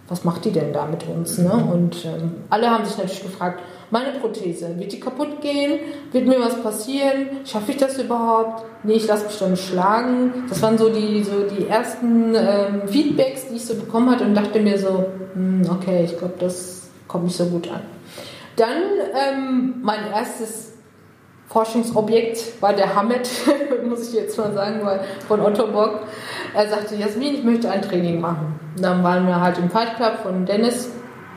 was 0.08 0.24
macht 0.24 0.46
die 0.46 0.50
denn 0.50 0.72
da 0.72 0.86
mit 0.86 1.06
uns? 1.06 1.36
Ne? 1.36 1.52
Und 1.52 2.06
ähm, 2.06 2.36
alle 2.48 2.70
haben 2.70 2.86
sich 2.86 2.96
natürlich 2.96 3.22
gefragt, 3.22 3.60
meine 3.90 4.18
Prothese, 4.18 4.78
wird 4.78 4.92
die 4.92 5.00
kaputt 5.00 5.42
gehen? 5.42 5.80
Wird 6.12 6.26
mir 6.26 6.40
was 6.40 6.62
passieren? 6.62 7.28
Schaffe 7.44 7.72
ich 7.72 7.76
das 7.76 7.98
überhaupt? 7.98 8.64
Nee, 8.82 8.94
ich 8.94 9.06
lasse 9.06 9.26
mich 9.26 9.40
nicht 9.50 9.68
schlagen. 9.68 10.46
Das 10.48 10.62
waren 10.62 10.78
so 10.78 10.88
die, 10.88 11.22
so 11.22 11.42
die 11.42 11.66
ersten 11.68 12.34
ähm, 12.34 12.88
Feedbacks, 12.88 13.48
die 13.48 13.56
ich 13.56 13.66
so 13.66 13.74
bekommen 13.74 14.10
hatte 14.10 14.24
und 14.24 14.34
dachte 14.34 14.58
mir 14.60 14.78
so, 14.78 15.04
hm, 15.34 15.68
okay, 15.70 16.04
ich 16.04 16.16
glaube, 16.16 16.34
das 16.38 16.88
kommt 17.06 17.24
nicht 17.24 17.36
so 17.36 17.44
gut 17.44 17.70
an. 17.70 17.97
Dann 18.58 18.82
ähm, 19.14 19.74
mein 19.82 20.10
erstes 20.12 20.72
Forschungsobjekt 21.48 22.60
war 22.60 22.74
der 22.74 22.94
Hamed, 22.94 23.28
muss 23.88 24.08
ich 24.08 24.14
jetzt 24.14 24.36
mal 24.36 24.52
sagen, 24.52 24.80
weil 24.82 25.00
von 25.26 25.40
Otto 25.40 25.66
Bock. 25.68 26.00
Er 26.54 26.68
sagte, 26.68 26.96
Jasmin, 26.96 27.34
ich 27.34 27.44
möchte 27.44 27.70
ein 27.70 27.82
Training 27.82 28.20
machen. 28.20 28.58
Dann 28.76 29.02
waren 29.02 29.26
wir 29.26 29.40
halt 29.40 29.58
im 29.58 29.70
Fight 29.70 29.96
Club 29.96 30.18
von 30.22 30.44
Dennis 30.44 30.90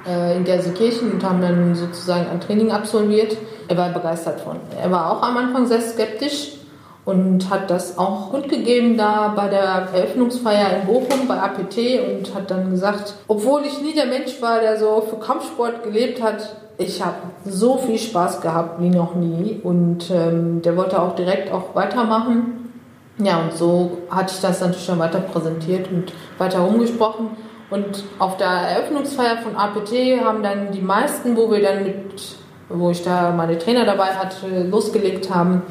äh, 0.07 0.35
in 0.35 0.43
Gelsenkirchen 0.43 1.11
und 1.11 1.23
haben 1.23 1.41
dann 1.41 1.75
sozusagen 1.75 2.27
ein 2.29 2.41
Training 2.41 2.71
absolviert. 2.71 3.37
Er 3.67 3.77
war 3.77 3.89
begeistert 3.89 4.41
von. 4.41 4.57
Er 4.81 4.91
war 4.91 5.11
auch 5.11 5.23
am 5.23 5.37
Anfang 5.37 5.65
sehr 5.67 5.81
skeptisch 5.81 6.60
und 7.03 7.49
hat 7.49 7.69
das 7.69 7.97
auch 7.97 8.29
kundgegeben 8.29 8.97
da 8.97 9.33
bei 9.35 9.47
der 9.47 9.87
Eröffnungsfeier 9.93 10.77
in 10.77 10.87
Bochum 10.87 11.27
bei 11.27 11.35
APT 11.35 11.77
und 12.07 12.35
hat 12.35 12.51
dann 12.51 12.69
gesagt, 12.69 13.15
obwohl 13.27 13.63
ich 13.65 13.81
nie 13.81 13.93
der 13.93 14.05
Mensch 14.05 14.41
war, 14.41 14.59
der 14.59 14.77
so 14.77 15.01
für 15.09 15.17
Kampfsport 15.17 15.83
gelebt 15.83 16.21
hat, 16.21 16.55
ich 16.77 17.03
habe 17.03 17.15
so 17.45 17.77
viel 17.77 17.97
Spaß 17.97 18.41
gehabt 18.41 18.81
wie 18.81 18.89
noch 18.89 19.15
nie 19.15 19.59
und 19.63 20.09
ähm, 20.11 20.61
der 20.61 20.77
wollte 20.77 21.01
auch 21.01 21.15
direkt 21.15 21.51
auch 21.51 21.75
weitermachen. 21.75 22.71
Ja, 23.17 23.41
und 23.41 23.53
so 23.53 23.99
hatte 24.09 24.33
ich 24.33 24.41
das 24.41 24.61
natürlich 24.61 24.87
dann 24.87 24.99
weiter 24.99 25.19
präsentiert 25.19 25.91
und 25.91 26.11
weiter 26.37 26.59
rumgesprochen. 26.59 27.29
Und 27.69 28.03
auf 28.19 28.37
der 28.37 28.47
Eröffnungsfeier 28.47 29.37
von 29.37 29.55
APT 29.55 29.91
haben 30.23 30.43
dann 30.43 30.71
die 30.71 30.81
meisten, 30.81 31.37
wo 31.37 31.51
wir 31.51 31.61
dann 31.61 31.83
mit, 31.83 32.35
wo 32.67 32.89
ich 32.89 33.03
da 33.03 33.31
meine 33.31 33.57
Trainer 33.57 33.85
dabei 33.85 34.07
hatte, 34.07 34.63
losgelegt 34.63 35.33
haben, 35.33 35.61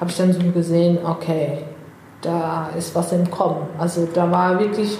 habe 0.00 0.10
ich 0.10 0.16
dann 0.16 0.32
so 0.32 0.40
gesehen, 0.52 0.98
okay, 1.04 1.64
da 2.20 2.70
ist 2.76 2.94
was 2.94 3.12
im 3.12 3.30
Kommen. 3.30 3.66
Also 3.78 4.08
da 4.12 4.30
war 4.30 4.58
wirklich 4.58 4.98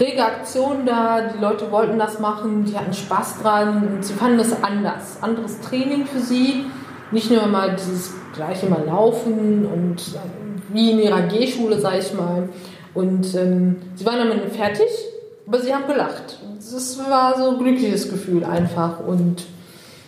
rege 0.00 0.24
Aktion 0.24 0.86
da, 0.86 1.20
die 1.28 1.40
Leute 1.40 1.70
wollten 1.70 1.98
das 1.98 2.18
machen, 2.18 2.64
die 2.64 2.76
hatten 2.76 2.92
Spaß 2.92 3.42
dran 3.42 3.88
und 3.88 4.04
sie 4.04 4.14
fanden 4.14 4.38
das 4.38 4.62
anders. 4.62 5.18
Anderes 5.20 5.60
Training 5.60 6.06
für 6.06 6.20
sie, 6.20 6.66
nicht 7.10 7.30
nur 7.30 7.46
mal 7.46 7.76
dieses 7.76 8.14
gleiche 8.34 8.66
Mal 8.66 8.84
laufen 8.86 9.66
und 9.66 10.00
äh, 10.14 10.72
wie 10.72 10.92
in 10.92 10.98
ihrer 11.00 11.22
G-Schule, 11.22 11.78
sag 11.78 11.98
ich 11.98 12.14
mal. 12.14 12.48
Und 12.94 13.34
ähm, 13.34 13.76
sie 13.94 14.06
waren 14.06 14.28
damit 14.28 14.54
fertig, 14.54 14.88
aber 15.46 15.60
sie 15.60 15.74
haben 15.74 15.86
gelacht. 15.86 16.38
Das 16.56 16.98
war 17.08 17.36
so 17.36 17.50
ein 17.50 17.58
glückliches 17.58 18.08
Gefühl 18.08 18.44
einfach 18.44 19.00
und 19.00 19.44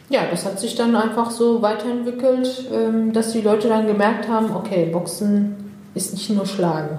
ja, 0.09 0.21
das 0.31 0.45
hat 0.45 0.61
sich 0.61 0.75
dann 0.75 0.95
einfach 0.97 1.31
so 1.31 1.63
weiterentwickelt, 1.63 2.65
ähm, 2.73 3.13
dass 3.13 3.33
die 3.33 3.41
Leute 3.41 3.69
dann 3.69 3.87
gemerkt 3.87 4.29
haben, 4.29 4.55
okay, 4.55 4.87
Boxen 4.87 5.73
ist 5.95 6.13
nicht 6.13 6.31
nur 6.31 6.47
Schlagen. 6.47 6.99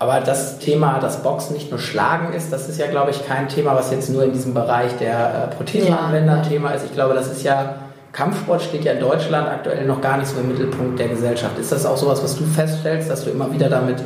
Aber 0.00 0.20
das 0.20 0.58
Thema, 0.58 0.98
dass 0.98 1.22
Boxen 1.22 1.52
nicht 1.52 1.70
nur 1.70 1.78
Schlagen 1.78 2.32
ist, 2.32 2.50
das 2.50 2.68
ist 2.70 2.80
ja, 2.80 2.86
glaube 2.86 3.10
ich, 3.10 3.26
kein 3.26 3.48
Thema, 3.48 3.76
was 3.76 3.90
jetzt 3.90 4.08
nur 4.08 4.24
in 4.24 4.32
diesem 4.32 4.54
Bereich 4.54 4.96
der 4.96 5.50
äh, 5.50 5.54
Prothesenanwender 5.54 6.36
ja, 6.36 6.42
Thema 6.42 6.70
ist. 6.70 6.86
Ich 6.86 6.94
glaube, 6.94 7.12
das 7.14 7.30
ist 7.30 7.42
ja, 7.42 7.74
Kampfsport 8.12 8.62
steht 8.62 8.84
ja 8.84 8.92
in 8.92 9.00
Deutschland 9.00 9.46
aktuell 9.46 9.84
noch 9.84 10.00
gar 10.00 10.16
nicht 10.16 10.28
so 10.28 10.40
im 10.40 10.48
Mittelpunkt 10.48 10.98
der 10.98 11.08
Gesellschaft. 11.08 11.58
Ist 11.58 11.70
das 11.70 11.84
auch 11.84 11.98
sowas, 11.98 12.22
was 12.22 12.36
du 12.36 12.44
feststellst, 12.44 13.10
dass 13.10 13.24
du 13.24 13.30
immer 13.30 13.52
wieder 13.52 13.68
damit 13.68 13.98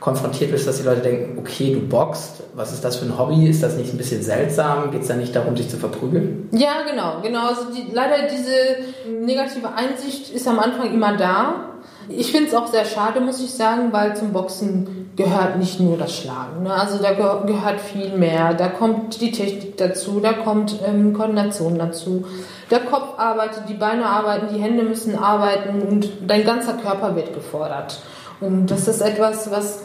konfrontiert 0.00 0.50
bist, 0.50 0.66
dass 0.66 0.78
die 0.78 0.84
Leute 0.84 1.00
denken, 1.00 1.38
okay, 1.38 1.72
du 1.72 1.80
boxt, 1.80 2.42
was 2.54 2.72
ist 2.72 2.84
das 2.84 2.96
für 2.96 3.06
ein 3.06 3.18
Hobby? 3.18 3.48
Ist 3.48 3.62
das 3.62 3.76
nicht 3.76 3.92
ein 3.92 3.98
bisschen 3.98 4.22
seltsam? 4.22 4.90
Geht 4.90 5.02
es 5.02 5.08
da 5.08 5.14
nicht 5.14 5.34
darum, 5.34 5.56
sich 5.56 5.68
zu 5.68 5.76
verprügeln? 5.76 6.48
Ja, 6.52 6.82
genau, 6.88 7.20
genau. 7.22 7.48
Also 7.48 7.62
die, 7.74 7.92
leider 7.92 8.28
diese 8.28 9.20
negative 9.24 9.68
Einsicht 9.74 10.30
ist 10.30 10.46
am 10.46 10.58
Anfang 10.58 10.92
immer 10.92 11.16
da. 11.16 11.70
Ich 12.08 12.30
finde 12.30 12.48
es 12.48 12.54
auch 12.54 12.68
sehr 12.68 12.84
schade, 12.84 13.20
muss 13.20 13.40
ich 13.42 13.52
sagen, 13.52 13.92
weil 13.92 14.16
zum 14.16 14.32
Boxen 14.32 15.10
gehört 15.16 15.58
nicht 15.58 15.80
nur 15.80 15.96
das 15.96 16.16
Schlagen. 16.16 16.62
Ne? 16.62 16.72
Also 16.72 16.98
da 16.98 17.14
gehört 17.14 17.80
viel 17.80 18.16
mehr. 18.16 18.54
Da 18.54 18.68
kommt 18.68 19.20
die 19.20 19.32
Technik 19.32 19.76
dazu, 19.76 20.20
da 20.20 20.34
kommt 20.34 20.76
ähm, 20.86 21.14
Koordination 21.14 21.78
dazu. 21.78 22.24
Der 22.70 22.80
Kopf 22.80 23.18
arbeitet, 23.18 23.64
die 23.68 23.74
Beine 23.74 24.06
arbeiten, 24.06 24.54
die 24.54 24.60
Hände 24.60 24.82
müssen 24.82 25.16
arbeiten 25.18 25.82
und 25.82 26.08
dein 26.26 26.44
ganzer 26.44 26.74
Körper 26.74 27.16
wird 27.16 27.32
gefordert. 27.34 27.98
Und 28.40 28.66
das 28.66 28.88
ist 28.88 29.00
etwas, 29.00 29.50
was 29.50 29.84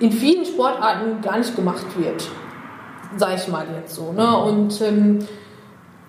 in 0.00 0.12
vielen 0.12 0.44
Sportarten 0.44 1.20
gar 1.20 1.38
nicht 1.38 1.54
gemacht 1.54 1.86
wird, 1.96 2.28
sage 3.16 3.34
ich 3.36 3.48
mal 3.48 3.66
jetzt 3.80 3.94
so. 3.94 4.12
Ne? 4.12 4.36
Und 4.36 4.80
ähm, 4.80 5.20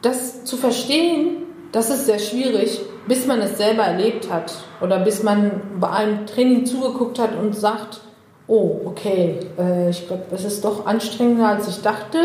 das 0.01 0.43
zu 0.45 0.57
verstehen, 0.57 1.43
das 1.71 1.89
ist 1.89 2.05
sehr 2.05 2.19
schwierig, 2.19 2.81
bis 3.07 3.27
man 3.27 3.39
es 3.39 3.57
selber 3.57 3.83
erlebt 3.83 4.31
hat 4.31 4.53
oder 4.81 4.99
bis 4.99 5.23
man 5.23 5.61
bei 5.79 5.89
einem 5.89 6.25
Training 6.25 6.65
zugeguckt 6.65 7.19
hat 7.19 7.35
und 7.35 7.55
sagt, 7.55 8.01
oh, 8.47 8.81
okay, 8.85 9.39
äh, 9.57 9.89
ich 9.89 10.07
glaube, 10.07 10.25
es 10.31 10.43
ist 10.43 10.65
doch 10.65 10.85
anstrengender, 10.85 11.47
als 11.47 11.67
ich 11.67 11.81
dachte. 11.81 12.17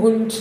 Und 0.00 0.34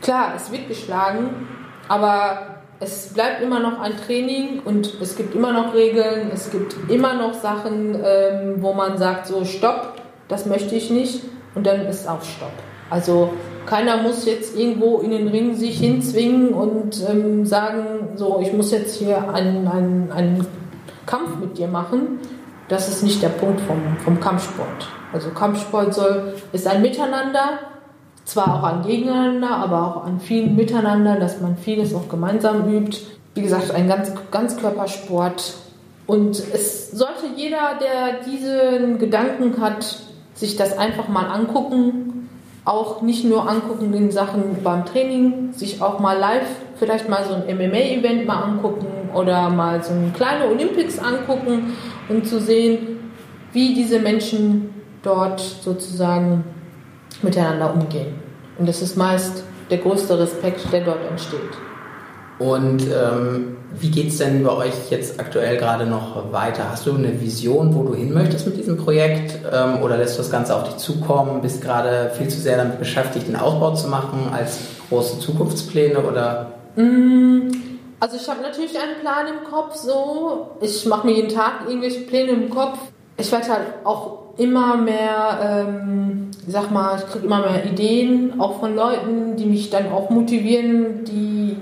klar, 0.00 0.32
es 0.36 0.50
wird 0.50 0.68
geschlagen, 0.68 1.48
aber 1.88 2.57
es 2.80 3.12
bleibt 3.12 3.42
immer 3.42 3.60
noch 3.60 3.80
ein 3.80 3.96
Training 3.96 4.60
und 4.64 5.00
es 5.00 5.16
gibt 5.16 5.34
immer 5.34 5.52
noch 5.52 5.74
Regeln, 5.74 6.30
es 6.32 6.50
gibt 6.50 6.76
immer 6.88 7.14
noch 7.14 7.34
Sachen, 7.34 7.94
ähm, 8.04 8.56
wo 8.58 8.72
man 8.72 8.98
sagt, 8.98 9.26
so, 9.26 9.44
stopp, 9.44 9.94
das 10.28 10.46
möchte 10.46 10.76
ich 10.76 10.90
nicht 10.90 11.22
und 11.54 11.66
dann 11.66 11.86
ist 11.86 12.08
auch 12.08 12.22
Stopp. 12.22 12.52
Also 12.90 13.30
keiner 13.66 13.98
muss 13.98 14.24
jetzt 14.24 14.56
irgendwo 14.56 14.98
in 14.98 15.10
den 15.10 15.28
Ring 15.28 15.54
sich 15.54 15.78
hinzwingen 15.78 16.50
und 16.54 17.04
ähm, 17.08 17.44
sagen, 17.44 18.10
so, 18.14 18.40
ich 18.40 18.52
muss 18.52 18.70
jetzt 18.70 18.96
hier 18.96 19.28
einen, 19.34 19.68
einen, 19.68 20.12
einen 20.12 20.46
Kampf 21.04 21.36
mit 21.40 21.58
dir 21.58 21.68
machen. 21.68 22.20
Das 22.68 22.88
ist 22.88 23.02
nicht 23.02 23.22
der 23.22 23.28
Punkt 23.30 23.60
vom, 23.62 23.96
vom 24.04 24.20
Kampfsport. 24.20 24.88
Also 25.12 25.30
Kampfsport 25.30 25.94
soll, 25.94 26.34
ist 26.52 26.66
ein 26.66 26.80
Miteinander, 26.80 27.58
zwar 28.28 28.54
auch 28.54 28.62
ein 28.62 28.82
Gegeneinander, 28.82 29.50
aber 29.50 29.86
auch 29.86 30.04
ein 30.04 30.20
viel 30.20 30.48
Miteinander, 30.48 31.16
dass 31.16 31.40
man 31.40 31.56
vieles 31.56 31.94
auch 31.94 32.08
gemeinsam 32.08 32.68
übt. 32.70 32.98
Wie 33.34 33.40
gesagt, 33.40 33.70
ein 33.70 33.88
ganz, 33.88 34.12
Ganzkörpersport. 34.30 35.54
Und 36.06 36.38
es 36.38 36.90
sollte 36.90 37.26
jeder, 37.36 37.78
der 37.80 38.20
diesen 38.30 38.98
Gedanken 38.98 39.60
hat, 39.60 40.00
sich 40.34 40.56
das 40.56 40.76
einfach 40.76 41.08
mal 41.08 41.26
angucken. 41.26 42.28
Auch 42.66 43.00
nicht 43.00 43.24
nur 43.24 43.48
angucken 43.48 43.94
in 43.94 44.10
Sachen 44.10 44.62
beim 44.62 44.84
Training, 44.84 45.54
sich 45.54 45.80
auch 45.80 45.98
mal 45.98 46.18
live 46.18 46.48
vielleicht 46.78 47.08
mal 47.08 47.24
so 47.24 47.34
ein 47.34 47.44
MMA-Event 47.56 48.26
mal 48.26 48.42
angucken 48.42 48.86
oder 49.14 49.48
mal 49.48 49.82
so 49.82 49.92
ein 49.92 50.12
kleine 50.14 50.46
Olympics 50.46 50.98
angucken 50.98 51.76
und 52.10 52.26
zu 52.26 52.40
sehen, 52.40 53.00
wie 53.52 53.74
diese 53.74 53.98
Menschen 53.98 54.74
dort 55.02 55.40
sozusagen 55.40 56.44
miteinander 57.22 57.72
umgehen. 57.72 58.14
Und 58.58 58.68
das 58.68 58.82
ist 58.82 58.96
meist 58.96 59.44
der 59.70 59.78
größte 59.78 60.18
Respekt, 60.18 60.72
der 60.72 60.84
dort 60.84 61.04
entsteht. 61.08 61.40
Und 62.38 62.82
ähm, 62.82 63.56
wie 63.72 63.90
geht 63.90 64.08
es 64.08 64.18
denn 64.18 64.44
bei 64.44 64.52
euch 64.52 64.90
jetzt 64.90 65.18
aktuell 65.18 65.56
gerade 65.56 65.86
noch 65.86 66.32
weiter? 66.32 66.70
Hast 66.70 66.86
du 66.86 66.94
eine 66.94 67.20
Vision, 67.20 67.74
wo 67.74 67.82
du 67.82 67.94
hin 67.94 68.14
möchtest 68.14 68.46
mit 68.46 68.56
diesem 68.56 68.76
Projekt? 68.76 69.38
Ähm, 69.52 69.82
oder 69.82 69.96
lässt 69.96 70.14
du 70.14 70.18
das 70.18 70.30
Ganze 70.30 70.54
auf 70.54 70.64
dich 70.64 70.76
zukommen? 70.76 71.42
Bist 71.42 71.62
gerade 71.62 72.12
viel 72.16 72.28
zu 72.28 72.38
sehr 72.38 72.56
damit 72.56 72.78
beschäftigt, 72.78 73.26
den 73.26 73.36
Ausbau 73.36 73.74
zu 73.74 73.88
machen 73.88 74.30
als 74.32 74.58
große 74.88 75.18
Zukunftspläne? 75.18 75.98
Oder? 75.98 76.52
Mm, 76.76 77.50
also 77.98 78.16
ich 78.16 78.28
habe 78.28 78.40
natürlich 78.40 78.78
einen 78.80 79.00
Plan 79.00 79.26
im 79.26 79.50
Kopf. 79.50 79.74
So, 79.74 80.52
ich 80.60 80.86
mache 80.86 81.06
mir 81.06 81.14
jeden 81.14 81.34
Tag 81.34 81.62
irgendwelche 81.66 82.02
Pläne 82.02 82.32
im 82.32 82.50
Kopf. 82.50 82.78
Ich 83.16 83.32
werde 83.32 83.48
halt 83.48 83.64
auch 83.82 84.27
immer 84.38 84.76
mehr, 84.76 85.66
ähm, 85.68 86.30
sag 86.46 86.70
mal, 86.70 86.96
ich 86.98 87.06
kriege 87.06 87.26
immer 87.26 87.40
mehr 87.40 87.64
Ideen, 87.66 88.40
auch 88.40 88.60
von 88.60 88.74
Leuten, 88.74 89.36
die 89.36 89.44
mich 89.44 89.68
dann 89.70 89.92
auch 89.92 90.10
motivieren, 90.10 91.04
die 91.04 91.56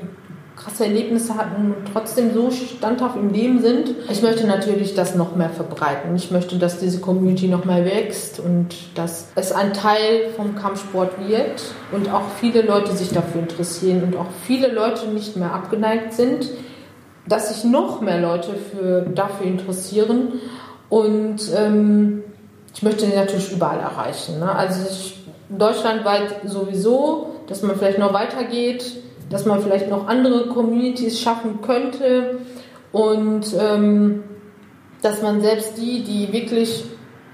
krasse 0.56 0.84
Erlebnisse 0.84 1.36
hatten 1.36 1.72
und 1.72 1.92
trotzdem 1.92 2.32
so 2.32 2.50
standhaft 2.50 3.16
im 3.16 3.32
Leben 3.32 3.60
sind. 3.60 3.94
Ich 4.10 4.22
möchte 4.22 4.46
natürlich 4.46 4.94
das 4.94 5.14
noch 5.14 5.36
mehr 5.36 5.50
verbreiten. 5.50 6.16
Ich 6.16 6.30
möchte, 6.30 6.56
dass 6.56 6.78
diese 6.78 7.00
Community 7.00 7.48
noch 7.48 7.64
mehr 7.64 7.84
wächst 7.84 8.40
und 8.40 8.68
dass 8.94 9.28
es 9.34 9.52
ein 9.52 9.72
Teil 9.72 10.30
vom 10.34 10.54
Kampfsport 10.56 11.12
wird 11.28 11.62
und 11.92 12.10
auch 12.12 12.24
viele 12.40 12.62
Leute 12.62 12.92
sich 12.92 13.10
dafür 13.10 13.42
interessieren 13.42 14.02
und 14.02 14.16
auch 14.16 14.26
viele 14.46 14.72
Leute 14.72 15.08
nicht 15.08 15.36
mehr 15.36 15.52
abgeneigt 15.52 16.14
sind, 16.14 16.50
dass 17.28 17.54
sich 17.54 17.64
noch 17.64 18.00
mehr 18.00 18.20
Leute 18.20 18.50
für, 18.54 19.02
dafür 19.02 19.46
interessieren 19.46 20.40
und 20.88 21.40
ähm, 21.56 22.22
ich 22.76 22.82
möchte 22.82 23.06
sie 23.06 23.16
natürlich 23.16 23.50
überall 23.50 23.80
erreichen. 23.80 24.38
Ne? 24.38 24.54
Also 24.54 24.88
ich, 24.88 25.16
deutschlandweit 25.48 26.42
sowieso, 26.44 27.34
dass 27.48 27.62
man 27.62 27.76
vielleicht 27.76 27.98
noch 27.98 28.12
weitergeht 28.12 29.02
dass 29.30 29.44
man 29.44 29.60
vielleicht 29.60 29.90
noch 29.90 30.06
andere 30.06 30.48
Communities 30.48 31.20
schaffen 31.20 31.60
könnte 31.60 32.38
und 32.92 33.44
ähm, 33.58 34.24
dass 35.02 35.22
man 35.22 35.40
selbst 35.40 35.76
die, 35.76 36.02
die 36.02 36.32
wirklich 36.32 36.84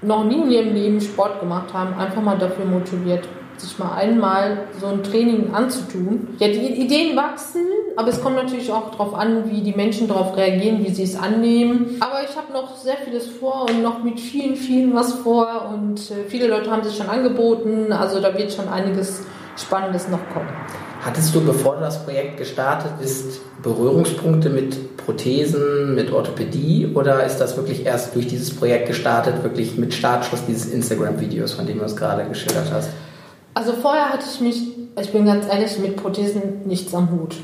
noch 0.01 0.23
nie 0.25 0.41
in 0.41 0.51
ihrem 0.51 0.73
Leben 0.73 1.01
Sport 1.01 1.39
gemacht 1.39 1.73
haben, 1.73 1.93
einfach 1.95 2.21
mal 2.21 2.37
dafür 2.37 2.65
motiviert, 2.65 3.27
sich 3.63 3.79
mal 3.79 3.95
einmal 3.95 4.59
so 4.79 4.87
ein 4.87 5.03
Training 5.03 5.53
anzutun. 5.53 6.35
Ja, 6.39 6.47
die 6.47 6.81
Ideen 6.81 7.15
wachsen, 7.15 7.65
aber 7.95 8.09
es 8.09 8.21
kommt 8.21 8.35
natürlich 8.35 8.71
auch 8.71 8.91
darauf 8.91 9.13
an, 9.15 9.49
wie 9.49 9.61
die 9.61 9.73
Menschen 9.73 10.07
darauf 10.07 10.35
reagieren, 10.37 10.83
wie 10.85 10.91
sie 10.91 11.03
es 11.03 11.15
annehmen. 11.15 11.97
Aber 11.99 12.21
ich 12.23 12.35
habe 12.35 12.53
noch 12.53 12.75
sehr 12.77 12.97
vieles 12.97 13.27
vor 13.27 13.65
und 13.69 13.81
noch 13.81 14.03
mit 14.03 14.19
vielen, 14.19 14.55
vielen 14.55 14.93
was 14.93 15.13
vor 15.13 15.71
und 15.73 15.99
äh, 16.11 16.27
viele 16.27 16.47
Leute 16.47 16.69
haben 16.69 16.83
sich 16.83 16.95
schon 16.95 17.09
angeboten, 17.09 17.91
also 17.91 18.19
da 18.19 18.37
wird 18.37 18.51
schon 18.51 18.67
einiges 18.67 19.23
Spannendes 19.57 20.07
noch 20.09 20.27
kommen. 20.33 20.49
Hattest 21.03 21.35
du, 21.35 21.41
bevor 21.41 21.77
das 21.77 22.03
Projekt 22.05 22.37
gestartet 22.37 22.91
bist, 22.99 23.41
Berührungspunkte 23.61 24.49
mit 24.49 24.97
Prothesen, 24.97 25.95
mit 25.95 26.11
Orthopädie 26.11 26.91
oder 26.93 27.25
ist 27.25 27.37
das 27.37 27.57
wirklich 27.57 27.85
erst 27.85 28.15
durch 28.15 28.27
dieses 28.27 28.55
Projekt 28.55 28.87
gestartet, 28.87 29.43
wirklich 29.43 29.77
mit 29.77 29.93
Startschuss 29.93 30.45
dieses 30.47 30.71
Instagram-Videos, 30.71 31.53
von 31.53 31.67
dem 31.67 31.79
du 31.79 31.85
es 31.85 31.95
gerade 31.95 32.23
geschildert 32.25 32.71
hast? 32.71 32.89
Also 33.53 33.73
vorher 33.73 34.09
hatte 34.09 34.25
ich 34.31 34.41
mich 34.41 34.73
ich 35.01 35.11
bin 35.11 35.25
ganz 35.25 35.47
ehrlich, 35.47 35.79
mit 35.79 35.97
Prothesen 35.97 36.61
nichts 36.65 36.93
am 36.93 37.09
Hut. 37.11 37.35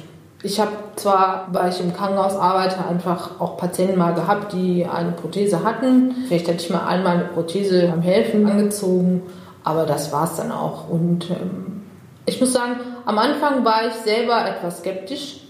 Ich 0.41 0.59
habe 0.59 0.71
zwar, 0.95 1.47
weil 1.51 1.69
ich 1.69 1.81
im 1.81 1.93
Krankenhaus 1.93 2.35
arbeite, 2.35 2.85
einfach 2.87 3.39
auch 3.41 3.57
Patienten 3.57 3.97
mal 3.97 4.13
gehabt, 4.13 4.53
die 4.53 4.85
eine 4.85 5.11
Prothese 5.11 5.63
hatten. 5.63 6.15
Vielleicht 6.27 6.47
hätte 6.47 6.63
ich 6.63 6.69
mal 6.69 6.85
einmal 6.85 7.17
eine 7.17 7.25
Prothese 7.25 7.87
beim 7.87 8.01
Helfen 8.01 8.47
angezogen, 8.47 9.23
aber 9.63 9.85
das 9.85 10.13
war 10.13 10.25
es 10.25 10.35
dann 10.35 10.51
auch. 10.51 10.89
Und 10.89 11.29
ähm, 11.29 11.81
ich 12.25 12.39
muss 12.39 12.53
sagen, 12.53 12.79
am 13.05 13.17
Anfang 13.17 13.65
war 13.65 13.87
ich 13.87 13.93
selber 13.93 14.47
etwas 14.47 14.79
skeptisch, 14.79 15.41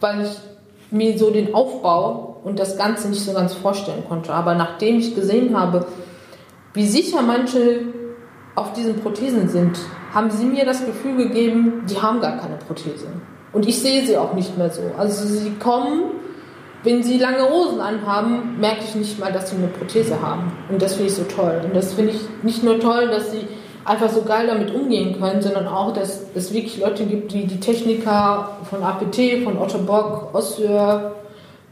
weil 0.00 0.22
ich 0.22 0.36
mir 0.90 1.16
so 1.16 1.30
den 1.30 1.54
Aufbau 1.54 2.36
und 2.44 2.58
das 2.58 2.76
Ganze 2.76 3.08
nicht 3.08 3.24
so 3.24 3.32
ganz 3.32 3.54
vorstellen 3.54 4.04
konnte. 4.06 4.34
Aber 4.34 4.54
nachdem 4.54 4.98
ich 4.98 5.14
gesehen 5.14 5.58
habe, 5.58 5.86
wie 6.74 6.86
sicher 6.86 7.22
manche 7.22 7.80
auf 8.56 8.72
diesen 8.72 9.00
Prothesen 9.00 9.48
sind, 9.48 9.78
haben 10.12 10.30
sie 10.30 10.46
mir 10.46 10.64
das 10.64 10.84
Gefühl 10.84 11.16
gegeben, 11.16 11.84
die 11.88 12.00
haben 12.00 12.20
gar 12.20 12.38
keine 12.38 12.56
Prothese. 12.56 13.06
Und 13.52 13.68
ich 13.68 13.78
sehe 13.80 14.04
sie 14.04 14.16
auch 14.16 14.32
nicht 14.32 14.58
mehr 14.58 14.70
so. 14.70 14.82
Also 14.98 15.26
sie 15.26 15.52
kommen, 15.62 16.04
wenn 16.82 17.02
sie 17.02 17.18
lange 17.18 17.48
Hosen 17.48 17.80
anhaben, 17.80 18.58
merke 18.58 18.80
ich 18.84 18.94
nicht 18.94 19.18
mal, 19.20 19.32
dass 19.32 19.50
sie 19.50 19.56
eine 19.56 19.68
Prothese 19.68 20.20
haben. 20.20 20.52
Und 20.68 20.80
das 20.80 20.94
finde 20.94 21.10
ich 21.10 21.16
so 21.16 21.24
toll. 21.24 21.60
Und 21.64 21.76
das 21.76 21.94
finde 21.94 22.12
ich 22.12 22.20
nicht 22.42 22.64
nur 22.64 22.80
toll, 22.80 23.08
dass 23.08 23.30
sie 23.30 23.46
einfach 23.84 24.08
so 24.08 24.22
geil 24.22 24.46
damit 24.46 24.74
umgehen 24.74 25.18
können, 25.20 25.42
sondern 25.42 25.68
auch, 25.68 25.92
dass 25.92 26.26
es 26.34 26.52
wirklich 26.52 26.78
Leute 26.78 27.04
gibt, 27.04 27.32
wie 27.34 27.44
die 27.44 27.60
Techniker 27.60 28.56
von 28.68 28.82
APT, 28.82 29.44
von 29.44 29.58
Otto 29.58 29.78
Bock, 29.78 30.34
Osseur, 30.34 31.12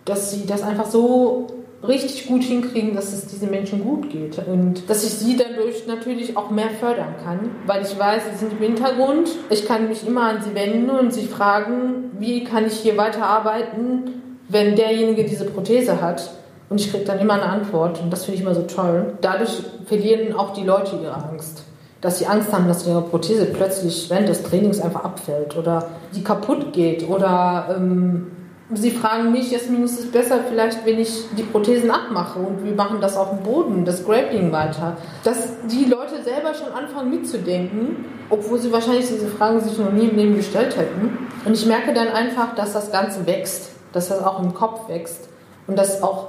dass 0.05 0.31
sie 0.31 0.47
das 0.47 0.62
einfach 0.62 0.87
so 0.87 1.47
richtig 1.87 2.26
gut 2.26 2.43
hinkriegen, 2.43 2.95
dass 2.95 3.12
es 3.12 3.26
diesen 3.26 3.50
Menschen 3.50 3.83
gut 3.83 4.11
geht. 4.11 4.38
Und 4.47 4.88
dass 4.88 5.05
ich 5.05 5.11
sie 5.11 5.37
dadurch 5.37 5.87
natürlich 5.87 6.37
auch 6.37 6.50
mehr 6.50 6.71
fördern 6.71 7.14
kann, 7.23 7.50
weil 7.67 7.83
ich 7.83 7.99
weiß, 7.99 8.23
sie 8.31 8.38
sind 8.38 8.53
im 8.53 8.59
Hintergrund. 8.59 9.31
Ich 9.50 9.67
kann 9.67 9.88
mich 9.88 10.07
immer 10.07 10.23
an 10.23 10.43
sie 10.43 10.55
wenden 10.55 10.91
und 10.91 11.12
sie 11.12 11.26
fragen, 11.26 12.11
wie 12.19 12.45
kann 12.45 12.67
ich 12.67 12.75
hier 12.75 12.97
weiterarbeiten, 12.97 14.23
wenn 14.49 14.76
derjenige 14.76 15.25
diese 15.25 15.45
Prothese 15.45 16.00
hat. 16.00 16.31
Und 16.71 16.81
ich 16.81 16.91
kriege 16.91 17.05
dann 17.05 17.19
immer 17.19 17.35
eine 17.35 17.45
Antwort 17.45 18.00
und 18.00 18.11
das 18.11 18.25
finde 18.25 18.37
ich 18.37 18.43
immer 18.43 18.55
so 18.55 18.62
toll. 18.62 19.14
Dadurch 19.21 19.62
verlieren 19.87 20.35
auch 20.35 20.53
die 20.55 20.64
Leute 20.64 20.97
ihre 20.97 21.14
Angst. 21.14 21.62
Dass 22.00 22.19
sie 22.19 22.26
Angst 22.26 22.53
haben, 22.53 22.69
dass 22.69 22.87
ihre 22.87 23.03
Prothese 23.03 23.47
plötzlich 23.47 24.11
während 24.11 24.29
des 24.29 24.43
Trainings 24.43 24.81
einfach 24.81 25.05
abfällt 25.05 25.57
oder 25.57 25.88
die 26.14 26.23
kaputt 26.23 26.73
geht 26.73 27.09
oder 27.09 27.75
ähm, 27.76 28.33
Sie 28.76 28.90
fragen 28.90 29.33
mich, 29.33 29.50
Jasmin, 29.50 29.85
ist 29.85 29.99
es 29.99 30.11
besser 30.11 30.40
vielleicht, 30.49 30.85
wenn 30.87 30.99
ich 30.99 31.25
die 31.37 31.43
Prothesen 31.43 31.90
abmache 31.90 32.38
und 32.38 32.64
wir 32.64 32.75
machen 32.75 33.00
das 33.00 33.16
auf 33.16 33.31
dem 33.31 33.43
Boden, 33.43 33.85
das 33.85 34.04
Grappling 34.04 34.52
weiter. 34.52 34.97
Dass 35.23 35.49
die 35.71 35.85
Leute 35.85 36.23
selber 36.23 36.54
schon 36.54 36.73
anfangen 36.73 37.11
mitzudenken, 37.11 38.04
obwohl 38.31 38.59
sie 38.59 38.73
wahrscheinlich 38.73 39.07
diese 39.07 39.28
Fragen 39.28 39.61
sich 39.61 39.78
noch 39.78 39.93
nie 39.93 40.09
im 40.09 40.16
Leben 40.16 40.37
gestellt 40.37 40.76
hätten. 40.76 41.19
Und 41.45 41.52
ich 41.52 41.66
merke 41.66 41.93
dann 41.93 42.09
einfach, 42.09 42.54
dass 42.54 42.73
das 42.73 42.90
Ganze 42.90 43.26
wächst, 43.26 43.71
dass 43.93 44.09
das 44.09 44.23
auch 44.23 44.43
im 44.43 44.54
Kopf 44.54 44.88
wächst 44.88 45.28
und 45.66 45.78
dass 45.78 46.02
auch 46.02 46.28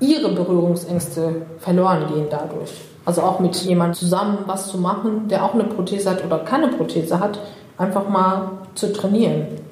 ihre 0.00 0.32
Berührungsängste 0.32 1.46
verloren 1.58 2.06
gehen 2.12 2.26
dadurch. 2.30 2.72
Also 3.04 3.22
auch 3.22 3.40
mit 3.40 3.54
jemandem 3.56 3.94
zusammen 3.94 4.38
was 4.46 4.68
zu 4.68 4.78
machen, 4.78 5.28
der 5.28 5.44
auch 5.44 5.54
eine 5.54 5.64
Prothese 5.64 6.10
hat 6.10 6.24
oder 6.24 6.38
keine 6.38 6.68
Prothese 6.68 7.20
hat, 7.20 7.38
einfach 7.76 8.08
mal 8.08 8.52
zu 8.74 8.92
trainieren. 8.92 9.63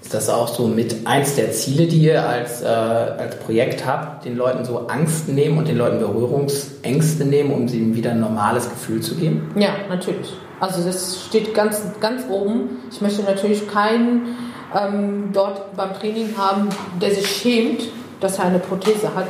Ist 0.00 0.14
das 0.14 0.28
auch 0.30 0.48
so 0.48 0.68
mit 0.68 1.06
eins 1.06 1.34
der 1.34 1.50
Ziele, 1.52 1.86
die 1.86 1.98
ihr 1.98 2.26
als, 2.26 2.62
äh, 2.62 2.66
als 2.66 3.36
Projekt 3.40 3.84
habt, 3.84 4.24
den 4.24 4.36
Leuten 4.36 4.64
so 4.64 4.86
Angst 4.86 5.28
nehmen 5.28 5.58
und 5.58 5.68
den 5.68 5.76
Leuten 5.76 5.98
Berührungsängste 5.98 7.24
nehmen, 7.24 7.52
um 7.52 7.66
ihnen 7.66 7.94
wieder 7.94 8.12
ein 8.12 8.20
normales 8.20 8.70
Gefühl 8.70 9.00
zu 9.00 9.16
geben? 9.16 9.50
Ja, 9.56 9.70
natürlich. 9.88 10.32
Also 10.60 10.82
das 10.82 11.24
steht 11.28 11.52
ganz, 11.52 11.82
ganz 12.00 12.22
oben. 12.30 12.78
Ich 12.90 13.00
möchte 13.00 13.22
natürlich 13.22 13.68
keinen 13.68 14.36
ähm, 14.74 15.30
dort 15.32 15.76
beim 15.76 15.94
Training 15.94 16.36
haben, 16.36 16.68
der 17.00 17.10
sich 17.10 17.26
schämt, 17.26 17.88
dass 18.20 18.38
er 18.38 18.46
eine 18.46 18.58
Prothese 18.58 19.14
hat. 19.14 19.28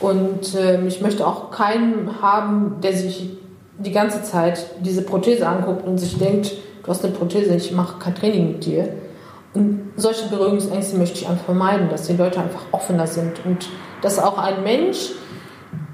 Und 0.00 0.54
ähm, 0.58 0.88
ich 0.88 1.00
möchte 1.00 1.26
auch 1.26 1.50
keinen 1.50 2.20
haben, 2.20 2.76
der 2.82 2.92
sich 2.92 3.38
die 3.78 3.92
ganze 3.92 4.22
Zeit 4.22 4.66
diese 4.80 5.02
Prothese 5.02 5.46
anguckt 5.46 5.86
und 5.86 5.98
sich 5.98 6.18
denkt, 6.18 6.52
du 6.82 6.88
hast 6.88 7.04
eine 7.04 7.14
Prothese, 7.14 7.54
ich 7.54 7.72
mache 7.72 7.98
kein 7.98 8.14
Training 8.14 8.52
mit 8.52 8.66
dir. 8.66 8.88
Und 9.54 9.92
solche 9.96 10.28
Berührungsängste 10.28 10.96
möchte 10.96 11.18
ich 11.18 11.28
einfach 11.28 11.44
vermeiden, 11.44 11.88
dass 11.90 12.06
die 12.06 12.14
Leute 12.14 12.40
einfach 12.40 12.62
offener 12.72 13.06
sind 13.06 13.44
und 13.44 13.68
dass 14.00 14.18
auch 14.18 14.38
ein 14.38 14.62
Mensch, 14.62 15.10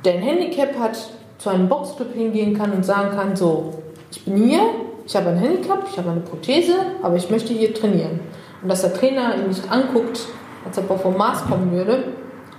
der 0.04 0.14
ein 0.14 0.22
Handicap 0.22 0.78
hat, 0.78 0.96
zu 1.38 1.50
einem 1.50 1.68
Boxclub 1.68 2.12
hingehen 2.14 2.56
kann 2.56 2.72
und 2.72 2.84
sagen 2.84 3.16
kann, 3.16 3.36
so, 3.36 3.82
ich 4.10 4.24
bin 4.24 4.36
hier, 4.36 4.60
ich 5.06 5.16
habe 5.16 5.30
ein 5.30 5.38
Handicap, 5.38 5.86
ich 5.90 5.98
habe 5.98 6.10
eine 6.10 6.20
Prothese, 6.20 6.74
aber 7.02 7.16
ich 7.16 7.30
möchte 7.30 7.52
hier 7.52 7.74
trainieren. 7.74 8.20
Und 8.62 8.68
dass 8.68 8.82
der 8.82 8.94
Trainer 8.94 9.36
ihn 9.36 9.48
nicht 9.48 9.70
anguckt, 9.70 10.20
als 10.64 10.78
ob 10.78 10.90
er 10.90 10.98
vom 10.98 11.16
Mars 11.16 11.44
kommen 11.46 11.72
würde 11.72 12.04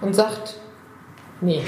und 0.02 0.16
sagt, 0.16 0.56
nee. 1.42 1.62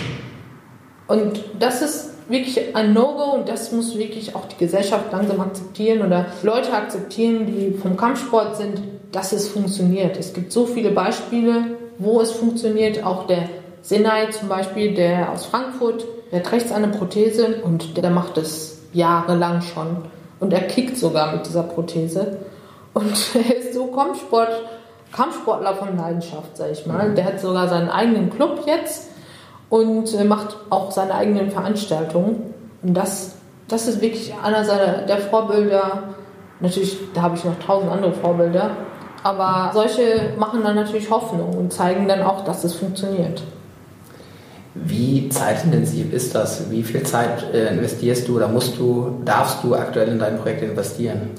Und 1.08 1.44
das 1.60 1.82
ist 1.82 2.21
wirklich 2.28 2.76
ein 2.76 2.94
No-Go 2.94 3.34
und 3.36 3.50
das 3.50 3.72
muss 3.72 3.98
wirklich 3.98 4.36
auch 4.36 4.46
die 4.46 4.58
Gesellschaft 4.58 5.12
langsam 5.12 5.40
akzeptieren 5.42 6.06
oder 6.06 6.28
Leute 6.44 6.74
akzeptieren, 6.74 7.46
die 7.48 7.78
vom 7.78 7.98
Kampfsport 7.98 8.58
sind, 8.58 8.82
dass 9.12 9.34
es 9.34 9.50
funktioniert. 9.50 10.18
Es 10.18 10.34
gibt 10.34 10.52
so 10.52 10.66
viele 10.66 10.92
Beispiele, 10.92 11.78
wo 11.98 12.22
es 12.22 12.32
funktioniert. 12.32 13.04
Auch 13.04 13.28
der 13.28 13.50
Senai 13.82 14.28
zum 14.28 14.48
Beispiel, 14.48 14.94
der 14.94 15.32
aus 15.32 15.46
Frankfurt, 15.46 16.06
der 16.32 16.40
hat 16.40 16.52
rechts 16.52 16.72
eine 16.72 16.88
Prothese 16.88 17.62
und 17.64 17.98
der 17.98 18.10
macht 18.10 18.38
es 18.38 18.80
jahrelang 18.94 19.62
schon. 19.62 19.98
Und 20.40 20.54
er 20.54 20.62
kickt 20.62 20.98
sogar 20.98 21.34
mit 21.34 21.46
dieser 21.46 21.64
Prothese. 21.64 22.38
Und 22.94 23.14
er 23.36 23.58
ist 23.58 23.74
so 23.74 23.88
Kampfsport, 23.88 24.52
Kampfsportler 25.12 25.76
von 25.76 25.98
Leidenschaft, 25.98 26.56
sag 26.56 26.72
ich 26.72 26.86
mal. 26.86 27.14
Der 27.14 27.26
hat 27.26 27.40
sogar 27.40 27.68
seinen 27.68 27.90
eigenen 27.90 28.30
Club 28.30 28.64
jetzt 28.66 29.11
und 29.72 30.14
äh, 30.14 30.24
macht 30.24 30.58
auch 30.70 30.92
seine 30.92 31.16
eigenen 31.16 31.50
Veranstaltungen. 31.50 32.54
Und 32.84 32.94
das, 32.94 33.36
das 33.68 33.88
ist 33.88 34.02
wirklich 34.02 34.32
einer 34.44 34.64
seiner 34.64 35.04
der 35.08 35.18
Vorbilder. 35.18 36.04
Natürlich, 36.60 36.98
da 37.16 37.24
habe 37.24 37.36
ich 37.36 37.44
noch 37.44 37.58
tausend 37.66 37.92
andere 37.92 38.12
Vorbilder, 38.12 38.72
aber 39.24 39.72
solche 39.74 40.34
machen 40.38 40.62
dann 40.64 40.76
natürlich 40.76 41.10
Hoffnung 41.10 41.56
und 41.58 41.74
zeigen 41.74 42.08
dann 42.08 42.22
auch, 42.22 42.44
dass 42.44 42.64
es 42.64 42.76
funktioniert. 42.76 43.42
Wie 44.76 45.30
zeitintensiv 45.30 46.14
ist 46.14 46.36
das? 46.36 46.70
Wie 46.70 46.84
viel 46.84 47.04
Zeit 47.04 47.54
äh, 47.54 47.74
investierst 47.74 48.28
du 48.28 48.36
oder 48.36 48.48
musst 48.48 48.78
du, 48.78 49.22
darfst 49.26 49.64
du 49.64 49.74
aktuell 49.74 50.10
in 50.10 50.20
dein 50.20 50.38
Projekt 50.38 50.64
investieren? 50.64 51.32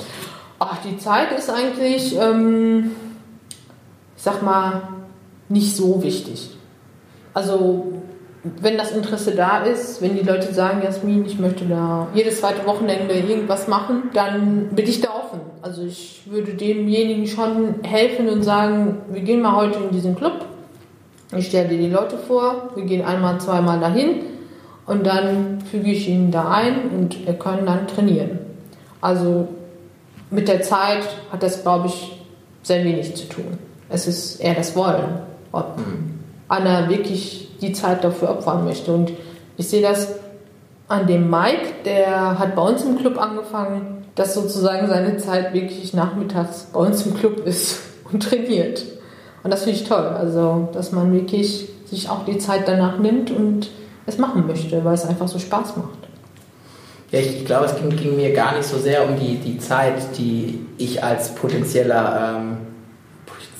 Ach, 0.58 0.78
die 0.84 0.96
Zeit 0.96 1.32
ist 1.36 1.50
eigentlich, 1.50 2.16
ähm, 2.18 2.92
ich 4.16 4.22
sag 4.22 4.42
mal, 4.42 4.82
nicht 5.48 5.76
so 5.76 6.02
wichtig. 6.02 6.50
Also 7.34 7.91
wenn 8.44 8.76
das 8.76 8.90
Interesse 8.90 9.36
da 9.36 9.62
ist, 9.62 10.02
wenn 10.02 10.16
die 10.16 10.22
Leute 10.22 10.52
sagen, 10.52 10.82
Jasmin, 10.82 11.24
ich 11.24 11.38
möchte 11.38 11.64
da 11.64 12.08
jedes 12.12 12.40
zweite 12.40 12.66
Wochenende 12.66 13.14
irgendwas 13.14 13.68
machen, 13.68 14.10
dann 14.14 14.70
bin 14.70 14.86
ich 14.86 15.00
da 15.00 15.10
offen. 15.10 15.40
Also 15.62 15.82
ich 15.84 16.22
würde 16.26 16.54
demjenigen 16.54 17.26
schon 17.28 17.82
helfen 17.84 18.28
und 18.28 18.42
sagen, 18.42 18.98
wir 19.10 19.20
gehen 19.20 19.42
mal 19.42 19.54
heute 19.54 19.78
in 19.78 19.90
diesen 19.90 20.16
Club. 20.16 20.44
Ich 21.36 21.46
stelle 21.46 21.68
dir 21.68 21.78
die 21.78 21.88
Leute 21.88 22.18
vor, 22.18 22.70
wir 22.74 22.84
gehen 22.84 23.04
einmal, 23.04 23.40
zweimal 23.40 23.78
dahin 23.78 24.22
und 24.86 25.06
dann 25.06 25.60
füge 25.70 25.92
ich 25.92 26.08
ihn 26.08 26.32
da 26.32 26.50
ein 26.50 26.90
und 26.90 27.24
wir 27.24 27.34
können 27.34 27.64
dann 27.64 27.86
trainieren. 27.86 28.40
Also 29.00 29.48
mit 30.30 30.48
der 30.48 30.62
Zeit 30.62 31.04
hat 31.30 31.44
das, 31.44 31.62
glaube 31.62 31.86
ich, 31.86 32.20
sehr 32.64 32.84
wenig 32.84 33.14
zu 33.14 33.28
tun. 33.28 33.58
Es 33.88 34.08
ist 34.08 34.40
eher 34.40 34.54
das 34.54 34.74
Wollen, 34.74 35.20
ob 35.52 35.78
mhm. 35.78 36.21
Einer 36.52 36.88
wirklich 36.88 37.48
die 37.60 37.72
Zeit 37.72 38.04
dafür 38.04 38.30
opfern 38.30 38.64
möchte. 38.64 38.92
Und 38.92 39.12
ich 39.56 39.68
sehe 39.68 39.82
das 39.82 40.08
an 40.88 41.06
dem 41.06 41.30
Mike, 41.30 41.72
der 41.84 42.38
hat 42.38 42.54
bei 42.54 42.62
uns 42.62 42.84
im 42.84 42.98
Club 42.98 43.18
angefangen, 43.18 44.04
dass 44.14 44.34
sozusagen 44.34 44.88
seine 44.88 45.16
Zeit 45.16 45.54
wirklich 45.54 45.94
nachmittags 45.94 46.68
bei 46.72 46.80
uns 46.80 47.06
im 47.06 47.14
Club 47.14 47.46
ist 47.46 47.80
und 48.12 48.22
trainiert. 48.22 48.84
Und 49.42 49.50
das 49.50 49.64
finde 49.64 49.78
ich 49.80 49.88
toll. 49.88 50.04
Also, 50.04 50.68
dass 50.72 50.92
man 50.92 51.12
wirklich 51.12 51.68
sich 51.86 52.08
auch 52.08 52.24
die 52.24 52.38
Zeit 52.38 52.68
danach 52.68 52.98
nimmt 52.98 53.30
und 53.30 53.70
es 54.06 54.18
machen 54.18 54.46
möchte, 54.46 54.84
weil 54.84 54.94
es 54.94 55.06
einfach 55.06 55.28
so 55.28 55.38
Spaß 55.38 55.76
macht. 55.76 55.98
Ja, 57.10 57.18
ich 57.18 57.44
glaube, 57.44 57.66
es 57.66 57.76
ging, 57.76 57.90
ging 57.90 58.16
mir 58.16 58.32
gar 58.32 58.56
nicht 58.56 58.64
so 58.64 58.78
sehr 58.78 59.06
um 59.08 59.18
die, 59.18 59.36
die 59.36 59.58
Zeit, 59.58 60.16
die 60.16 60.64
ich 60.78 61.02
als 61.02 61.34
potenzieller 61.34 62.36
ähm, 62.36 62.56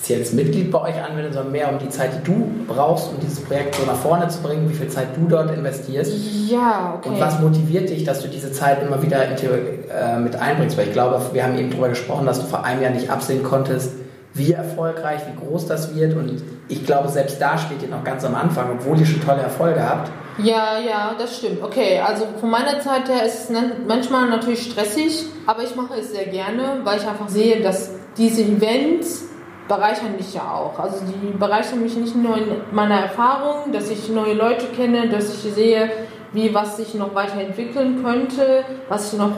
offizielles 0.03 0.33
Mitglied 0.33 0.69
bei 0.69 0.81
euch 0.81 1.01
anwenden, 1.01 1.31
sondern 1.31 1.53
mehr 1.53 1.71
um 1.71 1.79
die 1.79 1.87
Zeit, 1.87 2.11
die 2.13 2.23
du 2.25 2.51
brauchst, 2.67 3.09
um 3.09 3.19
dieses 3.21 3.39
Projekt 3.39 3.75
so 3.75 3.85
nach 3.85 3.95
vorne 3.95 4.27
zu 4.27 4.41
bringen, 4.41 4.69
wie 4.69 4.73
viel 4.73 4.89
Zeit 4.89 5.07
du 5.15 5.27
dort 5.29 5.49
investierst. 5.55 6.11
Ja, 6.49 6.95
okay. 6.97 7.09
Und 7.09 7.21
was 7.21 7.39
motiviert 7.39 7.89
dich, 7.89 8.03
dass 8.03 8.21
du 8.21 8.27
diese 8.27 8.51
Zeit 8.51 8.83
immer 8.83 9.01
wieder 9.01 9.23
äh, 9.23 10.19
mit 10.19 10.35
einbringst? 10.35 10.77
Weil 10.77 10.87
ich 10.87 10.93
glaube, 10.93 11.21
wir 11.31 11.43
haben 11.43 11.57
eben 11.57 11.69
darüber 11.69 11.87
gesprochen, 11.87 12.25
dass 12.25 12.41
du 12.41 12.47
vor 12.47 12.65
einem 12.65 12.81
Jahr 12.81 12.91
nicht 12.91 13.09
absehen 13.09 13.43
konntest, 13.43 13.93
wie 14.33 14.51
erfolgreich, 14.51 15.21
wie 15.31 15.45
groß 15.45 15.67
das 15.67 15.95
wird. 15.95 16.17
Und 16.17 16.43
ich 16.67 16.85
glaube, 16.85 17.07
selbst 17.07 17.39
da 17.39 17.57
steht 17.57 17.81
ihr 17.81 17.89
noch 17.89 18.03
ganz 18.03 18.25
am 18.25 18.35
Anfang, 18.35 18.71
obwohl 18.73 18.99
ihr 18.99 19.05
schon 19.05 19.23
tolle 19.23 19.41
Erfolge 19.41 19.87
habt. 19.87 20.11
Ja, 20.39 20.79
ja, 20.85 21.15
das 21.17 21.37
stimmt. 21.37 21.63
Okay, 21.63 22.01
also 22.05 22.25
von 22.41 22.49
meiner 22.49 22.81
Zeit 22.81 23.07
her 23.07 23.25
ist 23.25 23.49
es 23.49 23.57
manchmal 23.87 24.27
natürlich 24.29 24.69
stressig, 24.69 25.27
aber 25.45 25.63
ich 25.63 25.75
mache 25.77 25.99
es 25.99 26.11
sehr 26.11 26.25
gerne, 26.25 26.81
weil 26.83 26.97
ich 26.97 27.07
einfach 27.07 27.29
sehe, 27.29 27.61
dass 27.61 27.91
diese 28.17 28.41
Events 28.41 29.25
bereichern 29.67 30.15
mich 30.17 30.33
ja 30.33 30.41
auch. 30.41 30.77
Also 30.79 31.05
die 31.05 31.37
bereichern 31.37 31.81
mich 31.81 31.95
nicht 31.95 32.15
nur 32.15 32.37
in 32.37 32.47
meiner 32.71 32.99
Erfahrung, 32.99 33.71
dass 33.71 33.89
ich 33.89 34.09
neue 34.09 34.33
Leute 34.33 34.67
kenne, 34.75 35.09
dass 35.09 35.33
ich 35.33 35.53
sehe, 35.53 35.89
wie 36.33 36.53
was 36.53 36.77
sich 36.77 36.95
noch 36.95 37.13
weiterentwickeln 37.15 38.03
könnte, 38.03 38.63
was 38.89 39.13
ich 39.13 39.19
noch 39.19 39.37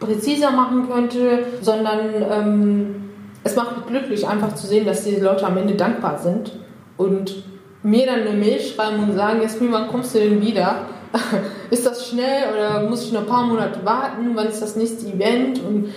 präziser 0.00 0.50
machen 0.50 0.88
könnte, 0.90 1.46
sondern 1.60 2.00
ähm, 2.30 3.10
es 3.42 3.56
macht 3.56 3.76
mich 3.76 3.86
glücklich, 3.86 4.26
einfach 4.26 4.54
zu 4.54 4.66
sehen, 4.66 4.86
dass 4.86 5.04
diese 5.04 5.24
Leute 5.24 5.46
am 5.46 5.56
Ende 5.56 5.74
dankbar 5.74 6.18
sind 6.18 6.52
und 6.96 7.44
mir 7.82 8.06
dann 8.06 8.20
eine 8.20 8.32
Mail 8.32 8.60
schreiben 8.60 9.02
und 9.02 9.14
sagen, 9.14 9.42
Jasmin, 9.42 9.72
wann 9.72 9.88
kommst 9.88 10.14
du 10.14 10.18
denn 10.18 10.40
wieder? 10.40 10.86
ist 11.70 11.86
das 11.86 12.08
schnell 12.08 12.52
oder 12.52 12.88
muss 12.88 13.04
ich 13.04 13.12
noch 13.12 13.20
ein 13.20 13.26
paar 13.26 13.46
Monate 13.46 13.84
warten? 13.84 14.32
Wann 14.34 14.48
ist 14.48 14.62
das 14.62 14.74
nächste 14.74 15.06
Event? 15.06 15.60
Und 15.62 15.90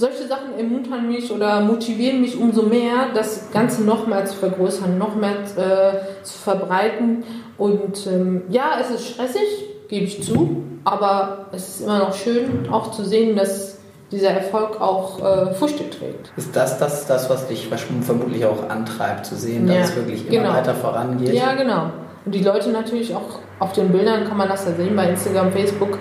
solche 0.00 0.26
Sachen 0.26 0.56
ermuntern 0.56 1.06
mich 1.06 1.30
oder 1.30 1.60
motivieren 1.60 2.22
mich 2.22 2.36
umso 2.38 2.62
mehr, 2.62 3.10
das 3.14 3.50
Ganze 3.52 3.82
noch 3.82 4.06
mehr 4.06 4.24
zu 4.24 4.34
vergrößern, 4.34 4.96
noch 4.96 5.14
mehr 5.14 5.34
äh, 5.56 6.24
zu 6.24 6.38
verbreiten. 6.38 7.22
Und 7.58 8.06
ähm, 8.06 8.42
ja, 8.48 8.78
es 8.80 8.90
ist 8.90 9.08
stressig, 9.10 9.66
gebe 9.88 10.06
ich 10.06 10.22
zu, 10.22 10.64
aber 10.84 11.46
es 11.52 11.68
ist 11.68 11.80
immer 11.82 11.98
noch 11.98 12.14
schön, 12.14 12.70
auch 12.72 12.92
zu 12.92 13.04
sehen, 13.04 13.36
dass 13.36 13.76
dieser 14.10 14.30
Erfolg 14.30 14.80
auch 14.80 15.20
äh, 15.20 15.54
Früchte 15.54 15.88
trägt. 15.90 16.32
Ist 16.36 16.56
das, 16.56 16.78
das 16.78 17.06
das, 17.06 17.28
was 17.28 17.46
dich 17.46 17.68
vermutlich 18.00 18.44
auch 18.46 18.70
antreibt, 18.70 19.26
zu 19.26 19.36
sehen, 19.36 19.66
dass 19.66 19.76
ja, 19.76 19.82
es 19.82 19.96
wirklich 19.96 20.26
immer 20.26 20.44
genau. 20.44 20.54
weiter 20.54 20.74
vorangeht? 20.74 21.34
Ja, 21.34 21.54
genau. 21.54 21.90
Und 22.24 22.34
die 22.34 22.42
Leute 22.42 22.70
natürlich 22.70 23.14
auch 23.14 23.38
auf 23.58 23.74
den 23.74 23.92
Bildern 23.92 24.24
kann 24.26 24.38
man 24.38 24.48
das 24.48 24.64
ja 24.64 24.72
sehen 24.72 24.96
bei 24.96 25.10
Instagram, 25.10 25.52
Facebook, 25.52 25.98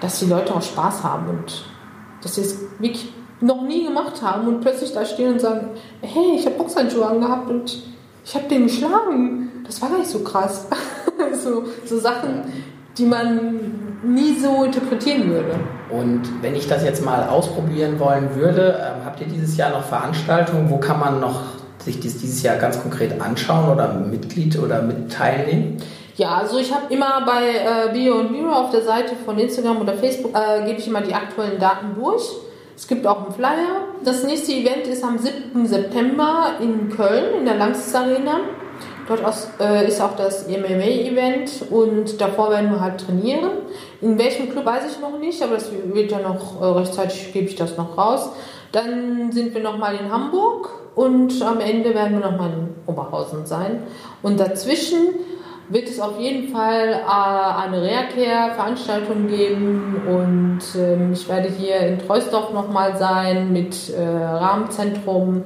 dass 0.00 0.20
die 0.20 0.26
Leute 0.26 0.54
auch 0.54 0.62
Spaß 0.62 1.02
haben 1.02 1.28
und 1.28 1.64
dass 2.22 2.36
sie 2.36 2.42
es 2.42 2.58
wirklich 2.78 3.12
noch 3.40 3.62
nie 3.62 3.84
gemacht 3.84 4.22
haben 4.22 4.48
und 4.48 4.60
plötzlich 4.60 4.92
da 4.92 5.04
stehen 5.04 5.32
und 5.32 5.40
sagen, 5.40 5.70
hey, 6.00 6.36
ich 6.36 6.46
habe 6.46 6.56
Boxhandschuhe 6.56 7.06
angehabt 7.06 7.50
und 7.50 7.82
ich 8.24 8.34
habe 8.34 8.48
den 8.48 8.64
geschlagen. 8.64 9.64
Das 9.66 9.80
war 9.82 9.90
gar 9.90 9.98
nicht 9.98 10.10
so 10.10 10.20
krass. 10.20 10.66
so, 11.42 11.64
so 11.84 11.98
Sachen, 11.98 12.44
die 12.96 13.06
man 13.06 14.00
nie 14.02 14.36
so 14.38 14.64
interpretieren 14.64 15.30
würde. 15.30 15.54
Und 15.90 16.22
wenn 16.42 16.54
ich 16.54 16.68
das 16.68 16.84
jetzt 16.84 17.04
mal 17.04 17.28
ausprobieren 17.28 17.98
wollen 17.98 18.34
würde, 18.34 18.72
äh, 18.72 19.04
habt 19.04 19.20
ihr 19.20 19.26
dieses 19.26 19.56
Jahr 19.56 19.70
noch 19.70 19.84
Veranstaltungen? 19.84 20.70
Wo 20.70 20.78
kann 20.78 21.00
man 21.00 21.20
noch 21.20 21.40
sich 21.78 22.00
dies 22.00 22.18
dieses 22.18 22.42
Jahr 22.42 22.56
ganz 22.56 22.80
konkret 22.80 23.20
anschauen 23.20 23.70
oder 23.70 23.92
Mitglied 23.94 24.58
oder 24.58 24.82
mit 24.82 25.12
teilnehmen? 25.12 25.82
Ja, 26.16 26.36
also 26.36 26.58
ich 26.58 26.72
habe 26.72 26.92
immer 26.92 27.24
bei 27.26 27.88
äh, 27.88 27.92
Bio 27.92 28.20
und 28.20 28.30
Miro 28.30 28.52
auf 28.52 28.70
der 28.70 28.82
Seite 28.82 29.14
von 29.24 29.38
Instagram 29.38 29.80
oder 29.80 29.94
Facebook, 29.94 30.32
äh, 30.34 30.64
gebe 30.64 30.78
ich 30.78 30.86
immer 30.86 31.00
die 31.00 31.12
aktuellen 31.12 31.58
Daten 31.58 31.94
durch. 31.96 32.22
Es 32.76 32.88
gibt 32.88 33.06
auch 33.06 33.24
einen 33.24 33.34
Flyer. 33.34 33.86
Das 34.04 34.24
nächste 34.24 34.52
Event 34.52 34.86
ist 34.86 35.04
am 35.04 35.18
7. 35.18 35.66
September 35.66 36.54
in 36.60 36.88
Köln 36.90 37.38
in 37.38 37.44
der 37.44 37.54
Langsys 37.54 37.94
Arena. 37.94 38.40
Dort 39.06 39.20
äh, 39.60 39.86
ist 39.86 40.00
auch 40.00 40.16
das 40.16 40.48
MMA-Event 40.48 41.66
und 41.70 42.20
davor 42.20 42.50
werden 42.50 42.70
wir 42.70 42.80
halt 42.80 43.00
trainieren. 43.00 43.50
In 44.00 44.18
welchem 44.18 44.50
Club 44.50 44.64
weiß 44.64 44.90
ich 44.90 45.00
noch 45.00 45.18
nicht, 45.18 45.42
aber 45.42 45.54
das 45.54 45.70
wird 45.70 46.10
ja 46.10 46.20
noch 46.20 46.60
äh, 46.60 46.64
rechtzeitig, 46.64 47.32
gebe 47.32 47.46
ich 47.46 47.54
das 47.54 47.76
noch 47.76 47.98
raus. 47.98 48.30
Dann 48.72 49.30
sind 49.30 49.54
wir 49.54 49.62
nochmal 49.62 49.96
in 49.96 50.10
Hamburg 50.10 50.70
und 50.94 51.40
am 51.42 51.60
Ende 51.60 51.94
werden 51.94 52.18
wir 52.18 52.30
nochmal 52.30 52.50
in 52.50 52.74
Oberhausen 52.86 53.44
sein. 53.46 53.82
Und 54.22 54.40
dazwischen 54.40 55.08
wird 55.68 55.88
es 55.88 56.00
auf 56.00 56.18
jeden 56.20 56.48
Fall 56.48 56.88
äh, 56.88 57.62
eine 57.62 57.82
Reha-Care-Veranstaltung 57.82 59.28
geben 59.28 60.02
und 60.06 60.60
ähm, 60.78 61.12
ich 61.12 61.28
werde 61.28 61.48
hier 61.48 61.78
in 61.80 61.98
Treusdorf 61.98 62.52
nochmal 62.52 62.96
sein 62.96 63.52
mit 63.52 63.90
äh, 63.90 64.02
Rahmenzentrum. 64.02 65.42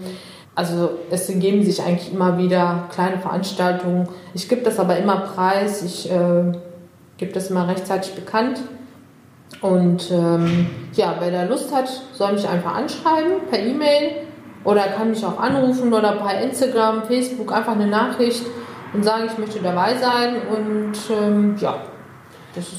Also 0.54 0.90
es 1.10 1.28
ergeben 1.28 1.62
sich 1.62 1.80
eigentlich 1.82 2.12
immer 2.12 2.36
wieder 2.36 2.88
kleine 2.92 3.18
Veranstaltungen. 3.18 4.08
Ich 4.34 4.48
gebe 4.48 4.62
das 4.62 4.80
aber 4.80 4.98
immer 4.98 5.16
preis, 5.18 5.82
ich 5.82 6.10
äh, 6.10 6.52
gebe 7.16 7.32
das 7.32 7.50
immer 7.50 7.68
rechtzeitig 7.68 8.14
bekannt. 8.14 8.60
Und 9.60 10.10
ähm, 10.10 10.66
ja, 10.94 11.16
wer 11.20 11.30
da 11.30 11.44
Lust 11.44 11.74
hat, 11.74 11.88
soll 12.12 12.32
mich 12.32 12.48
einfach 12.48 12.74
anschreiben 12.74 13.46
per 13.48 13.60
E-Mail 13.60 14.26
oder 14.64 14.82
kann 14.82 15.10
mich 15.10 15.24
auch 15.24 15.38
anrufen 15.38 15.92
oder 15.92 16.12
per 16.12 16.40
Instagram, 16.40 17.04
Facebook 17.04 17.52
einfach 17.52 17.72
eine 17.72 17.86
Nachricht 17.86 18.44
und 18.92 19.04
sagen, 19.04 19.24
ich 19.30 19.38
möchte 19.38 19.60
dabei 19.60 19.94
sein 19.96 20.36
und 20.50 20.94
ähm, 21.10 21.56
ja. 21.60 21.76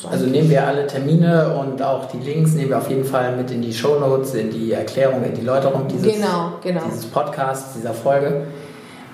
also 0.09 0.25
nehmen 0.25 0.49
wir 0.49 0.65
alle 0.65 0.87
Termine 0.87 1.55
und 1.55 1.81
auch 1.81 2.05
die 2.05 2.17
Links 2.17 2.53
nehmen 2.53 2.69
wir 2.69 2.77
auf 2.77 2.89
jeden 2.89 3.05
Fall 3.05 3.35
mit 3.35 3.51
in 3.51 3.61
die 3.61 3.73
Show 3.73 3.99
Notes, 3.99 4.33
in 4.33 4.49
die 4.49 4.71
Erklärung, 4.71 5.23
in 5.23 5.35
die 5.35 5.45
Läuterung 5.45 5.87
dieses, 5.87 6.15
genau, 6.15 6.53
genau. 6.61 6.81
dieses 6.85 7.05
Podcasts, 7.05 7.73
dieser 7.75 7.93
Folge. 7.93 8.47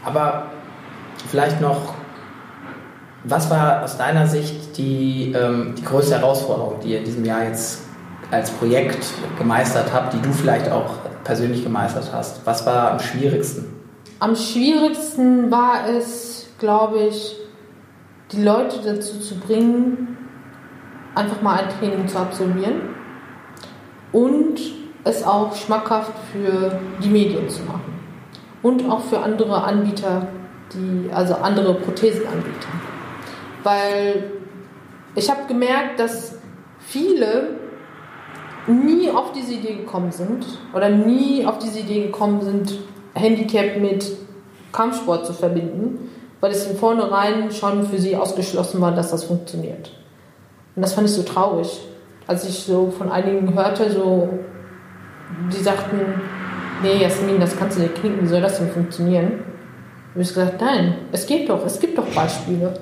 Aber 0.05 0.47
vielleicht 1.29 1.62
noch, 1.62 1.93
was 3.23 3.49
war 3.49 3.84
aus 3.84 3.97
deiner 3.97 4.27
Sicht 4.27 4.77
die, 4.77 5.34
ähm, 5.34 5.73
die 5.77 5.84
größte 5.84 6.19
Herausforderung, 6.19 6.79
die 6.81 6.89
ihr 6.89 6.99
in 6.99 7.05
diesem 7.05 7.25
Jahr 7.25 7.43
jetzt 7.43 7.81
als 8.31 8.51
Projekt 8.51 9.05
gemeistert 9.38 9.91
habt, 9.93 10.13
die 10.13 10.21
du 10.21 10.31
vielleicht 10.31 10.71
auch 10.71 10.93
persönlich 11.23 11.63
gemeistert 11.63 12.12
hast? 12.13 12.45
Was 12.45 12.65
war 12.65 12.91
am 12.91 12.99
schwierigsten? 12.99 13.65
Am 14.19 14.36
schwierigsten 14.36 15.51
war 15.51 15.89
es, 15.89 16.34
glaube 16.59 16.99
ich, 16.99 17.35
die 18.31 18.43
Leute 18.43 18.79
dazu 18.83 19.19
zu 19.19 19.35
bringen, 19.39 20.17
einfach 21.13 21.41
mal 21.41 21.59
ein 21.59 21.69
Training 21.79 22.07
zu 22.07 22.17
absolvieren 22.17 22.81
und 24.11 24.59
es 25.03 25.23
auch 25.23 25.55
schmackhaft 25.55 26.13
für 26.31 26.79
die 27.03 27.09
Medien 27.09 27.49
zu 27.49 27.63
machen 27.63 27.93
und 28.63 28.89
auch 28.89 29.01
für 29.01 29.19
andere 29.19 29.63
Anbieter, 29.63 30.27
die, 30.73 31.11
also 31.13 31.35
andere 31.35 31.75
Prothesenanbieter. 31.75 32.69
Weil 33.63 34.31
ich 35.15 35.29
habe 35.29 35.41
gemerkt, 35.47 35.99
dass 35.99 36.39
viele 36.79 37.55
nie 38.67 39.09
auf 39.11 39.31
diese 39.31 39.53
Idee 39.53 39.75
gekommen 39.75 40.11
sind 40.11 40.45
oder 40.73 40.89
nie 40.89 41.45
auf 41.45 41.59
diese 41.59 41.79
Idee 41.79 42.07
gekommen 42.07 42.41
sind, 42.41 42.79
Handicap 43.13 43.77
mit 43.77 44.11
Kampfsport 44.71 45.25
zu 45.25 45.33
verbinden, 45.33 46.09
weil 46.45 46.51
es 46.51 46.67
von 46.67 46.75
vornherein 46.75 47.49
schon 47.49 47.88
für 47.88 47.97
sie 47.97 48.15
ausgeschlossen 48.15 48.79
war, 48.79 48.91
dass 48.91 49.10
das 49.10 49.23
funktioniert. 49.23 49.89
Und 50.75 50.84
das 50.84 50.93
fand 50.93 51.08
ich 51.08 51.15
so 51.15 51.23
traurig, 51.23 51.81
als 52.27 52.47
ich 52.47 52.60
so 52.60 52.91
von 52.95 53.12
einigen 53.12 53.55
hörte, 53.55 53.89
so, 53.89 54.29
die 55.51 55.63
sagten, 55.63 56.21
nee, 56.84 57.01
Jasmin, 57.01 57.39
das 57.39 57.58
kannst 57.58 57.77
du 57.77 57.81
nicht 57.81 57.95
knicken, 57.95 58.21
wie 58.21 58.27
soll 58.27 58.41
das 58.41 58.60
denn 58.60 58.69
funktionieren? 58.69 59.39
Und 60.13 60.21
ich 60.21 60.27
gesagt, 60.27 60.62
nein, 60.62 60.97
es 61.12 61.25
geht 61.25 61.49
doch, 61.49 61.65
es 61.65 61.79
gibt 61.79 61.97
doch 61.97 62.05
Beispiele. 62.10 62.75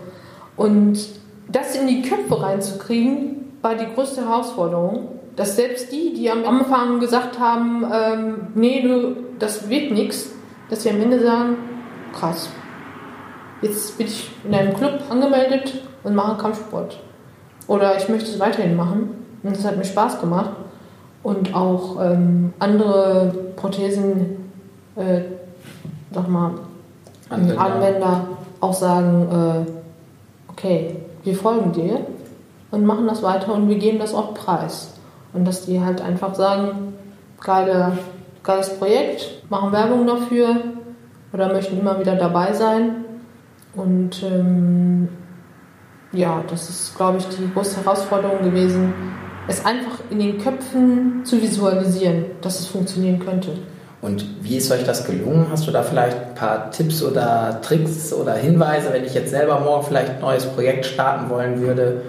Und 0.57 0.99
das 1.47 1.73
in 1.77 1.87
die 1.87 2.01
Köpfe 2.01 2.41
reinzukriegen, 2.41 3.53
war 3.61 3.75
die 3.75 3.87
größte 3.95 4.27
Herausforderung, 4.27 5.07
dass 5.37 5.55
selbst 5.55 5.89
die, 5.89 6.13
die 6.13 6.29
am 6.29 6.43
Anfang 6.45 6.99
gesagt 6.99 7.39
haben, 7.39 7.85
ähm, 7.93 8.35
nee, 8.55 8.81
du, 8.81 9.15
das 9.39 9.69
wird 9.69 9.91
nichts, 9.91 10.31
dass 10.69 10.83
sie 10.83 10.89
am 10.89 10.99
Ende 10.99 11.21
sagen, 11.21 11.55
krass, 12.11 12.49
jetzt 13.63 13.97
bin 13.97 14.07
ich 14.07 14.29
in 14.43 14.53
einem 14.53 14.73
Club 14.73 15.01
angemeldet 15.09 15.81
und 16.03 16.15
mache 16.15 16.37
Kampfsport. 16.37 16.99
Oder 17.67 17.97
ich 17.97 18.09
möchte 18.09 18.29
es 18.29 18.39
weiterhin 18.39 18.75
machen. 18.75 19.25
Und 19.41 19.55
es 19.55 19.65
hat 19.65 19.77
mir 19.77 19.85
Spaß 19.85 20.19
gemacht. 20.19 20.51
Und 21.23 21.55
auch 21.55 22.03
ähm, 22.03 22.53
andere 22.59 23.33
Prothesen, 23.55 24.51
äh, 24.97 25.21
sag 26.13 26.27
mal, 26.27 26.51
Anwender, 27.29 27.61
Anwender 27.61 28.27
auch 28.59 28.73
sagen, 28.73 29.65
äh, 29.67 30.51
okay, 30.51 30.97
wir 31.23 31.35
folgen 31.35 31.71
dir 31.71 32.01
und 32.71 32.85
machen 32.85 33.07
das 33.07 33.23
weiter 33.23 33.53
und 33.53 33.69
wir 33.69 33.77
geben 33.77 33.99
das 33.99 34.13
auch 34.13 34.33
preis. 34.33 34.93
Und 35.31 35.45
dass 35.45 35.65
die 35.65 35.79
halt 35.79 36.01
einfach 36.01 36.35
sagen, 36.35 36.93
geile, 37.41 37.97
geiles 38.43 38.77
Projekt, 38.77 39.49
machen 39.49 39.71
Werbung 39.71 40.05
dafür 40.05 40.57
oder 41.31 41.53
möchten 41.53 41.79
immer 41.79 41.99
wieder 41.99 42.15
dabei 42.15 42.51
sein 42.51 43.03
und 43.75 44.23
ähm, 44.23 45.07
ja, 46.11 46.43
das 46.47 46.69
ist, 46.69 46.95
glaube 46.95 47.17
ich, 47.17 47.25
die 47.29 47.51
große 47.53 47.83
Herausforderung 47.83 48.43
gewesen, 48.43 48.93
es 49.47 49.65
einfach 49.65 49.99
in 50.09 50.19
den 50.19 50.37
Köpfen 50.37 51.25
zu 51.25 51.41
visualisieren, 51.41 52.25
dass 52.41 52.59
es 52.59 52.67
funktionieren 52.67 53.19
könnte. 53.19 53.57
Und 54.01 54.25
wie 54.43 54.57
ist 54.57 54.71
euch 54.71 54.83
das 54.83 55.05
gelungen? 55.05 55.47
Hast 55.49 55.65
du 55.65 55.71
da 55.71 55.81
vielleicht 55.81 56.17
ein 56.17 56.35
paar 56.35 56.71
Tipps 56.71 57.01
oder 57.01 57.61
Tricks 57.61 58.13
oder 58.13 58.33
Hinweise, 58.33 58.91
wenn 58.91 59.05
ich 59.05 59.13
jetzt 59.13 59.31
selber 59.31 59.59
morgen 59.61 59.85
vielleicht 59.85 60.09
ein 60.09 60.19
neues 60.19 60.45
Projekt 60.45 60.85
starten 60.85 61.29
wollen 61.29 61.61
würde? 61.61 62.01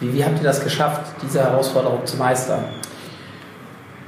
Wie, 0.00 0.12
wie 0.14 0.24
habt 0.24 0.38
ihr 0.38 0.44
das 0.44 0.64
geschafft, 0.64 1.02
diese 1.22 1.40
Herausforderung 1.40 2.04
zu 2.06 2.16
meistern? 2.16 2.64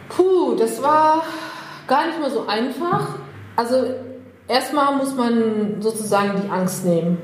Puh, 0.09 0.55
das 0.59 0.83
war 0.83 1.25
gar 1.87 2.07
nicht 2.07 2.21
mal 2.21 2.31
so 2.31 2.47
einfach. 2.47 3.17
Also 3.55 3.85
erstmal 4.49 4.97
muss 4.97 5.15
man 5.15 5.77
sozusagen 5.81 6.43
die 6.43 6.51
Angst 6.51 6.85
nehmen. 6.85 7.19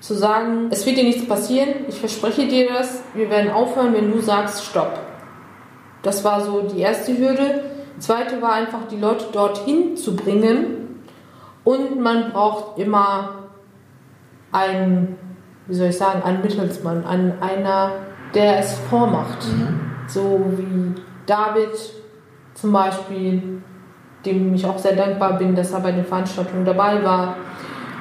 zu 0.00 0.14
sagen, 0.14 0.68
es 0.70 0.84
wird 0.84 0.98
dir 0.98 1.04
nichts 1.04 1.26
passieren, 1.26 1.86
ich 1.88 1.98
verspreche 1.98 2.46
dir 2.46 2.68
das, 2.68 3.02
wir 3.14 3.30
werden 3.30 3.50
aufhören, 3.50 3.94
wenn 3.94 4.12
du 4.12 4.20
sagst 4.20 4.62
Stopp. 4.62 5.00
Das 6.02 6.22
war 6.22 6.42
so 6.42 6.60
die 6.60 6.80
erste 6.80 7.16
Hürde. 7.16 7.64
Zweite 7.98 8.42
war 8.42 8.52
einfach, 8.52 8.86
die 8.90 8.98
Leute 8.98 9.24
dorthin 9.32 9.96
zu 9.96 10.14
bringen. 10.14 11.02
Und 11.64 11.98
man 11.98 12.32
braucht 12.32 12.78
immer 12.78 13.46
einen, 14.52 15.16
wie 15.66 15.74
soll 15.74 15.88
ich 15.88 15.96
sagen, 15.96 16.22
einen 16.22 16.42
Mittelsmann, 16.42 17.06
einen, 17.06 17.40
einer, 17.40 17.92
der 18.34 18.58
es 18.58 18.74
vormacht. 18.90 19.46
Mhm. 19.46 19.80
So 20.06 20.44
wie 20.56 21.00
David 21.24 21.70
zum 22.52 22.72
Beispiel, 22.72 23.62
dem 24.24 24.54
ich 24.54 24.64
auch 24.66 24.78
sehr 24.78 24.94
dankbar 24.94 25.38
bin, 25.38 25.54
dass 25.54 25.72
er 25.72 25.80
bei 25.80 25.92
den 25.92 26.04
Veranstaltungen 26.04 26.64
dabei 26.64 27.02
war. 27.02 27.36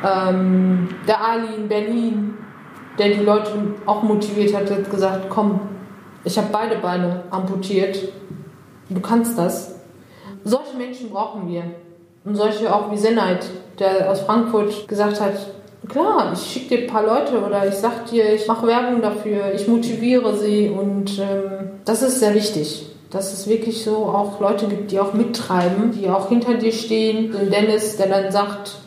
Ähm, 0.04 0.90
der 1.08 1.24
Ali 1.24 1.56
in 1.56 1.68
Berlin, 1.68 2.34
der 2.98 3.10
die 3.10 3.24
Leute 3.24 3.52
auch 3.86 4.04
motiviert 4.04 4.56
hat, 4.56 4.70
hat 4.70 4.90
gesagt, 4.90 5.30
komm, 5.30 5.62
ich 6.24 6.38
habe 6.38 6.48
beide 6.52 6.78
Beine 6.78 7.24
amputiert, 7.30 7.98
du 8.90 9.02
kannst 9.02 9.38
das. 9.38 9.80
Solche 10.44 10.78
Menschen 10.78 11.10
brauchen 11.10 11.48
wir. 11.48 11.64
Und 12.26 12.36
solche 12.36 12.74
auch 12.74 12.92
wie 12.92 12.98
Senheit, 12.98 13.46
der 13.80 14.10
aus 14.10 14.22
Frankfurt 14.22 14.88
gesagt 14.88 15.20
hat, 15.20 15.34
klar, 15.90 16.32
ich 16.34 16.40
schicke 16.40 16.78
dir 16.78 16.84
ein 16.84 16.88
paar 16.88 17.06
Leute 17.06 17.44
oder 17.46 17.68
ich 17.68 17.76
sag 17.76 18.06
dir, 18.06 18.34
ich 18.34 18.48
mache 18.48 18.68
Werbung 18.68 19.02
dafür, 19.02 19.54
ich 19.54 19.68
motiviere 19.68 20.34
sie 20.38 20.70
und 20.70 21.20
ähm, 21.20 21.72
das 21.84 22.02
ist 22.02 22.20
sehr 22.20 22.34
wichtig 22.34 22.93
dass 23.14 23.32
es 23.32 23.48
wirklich 23.48 23.84
so 23.84 24.08
auch 24.08 24.40
Leute 24.40 24.68
gibt, 24.68 24.92
die 24.92 25.00
auch 25.00 25.14
mittreiben, 25.14 25.92
die 25.92 26.10
auch 26.10 26.30
hinter 26.30 26.56
dir 26.56 26.72
stehen. 26.72 27.32
So 27.32 27.38
ein 27.38 27.52
Dennis, 27.52 27.96
der 27.96 28.08
dann 28.08 28.32
sagt, 28.32 28.80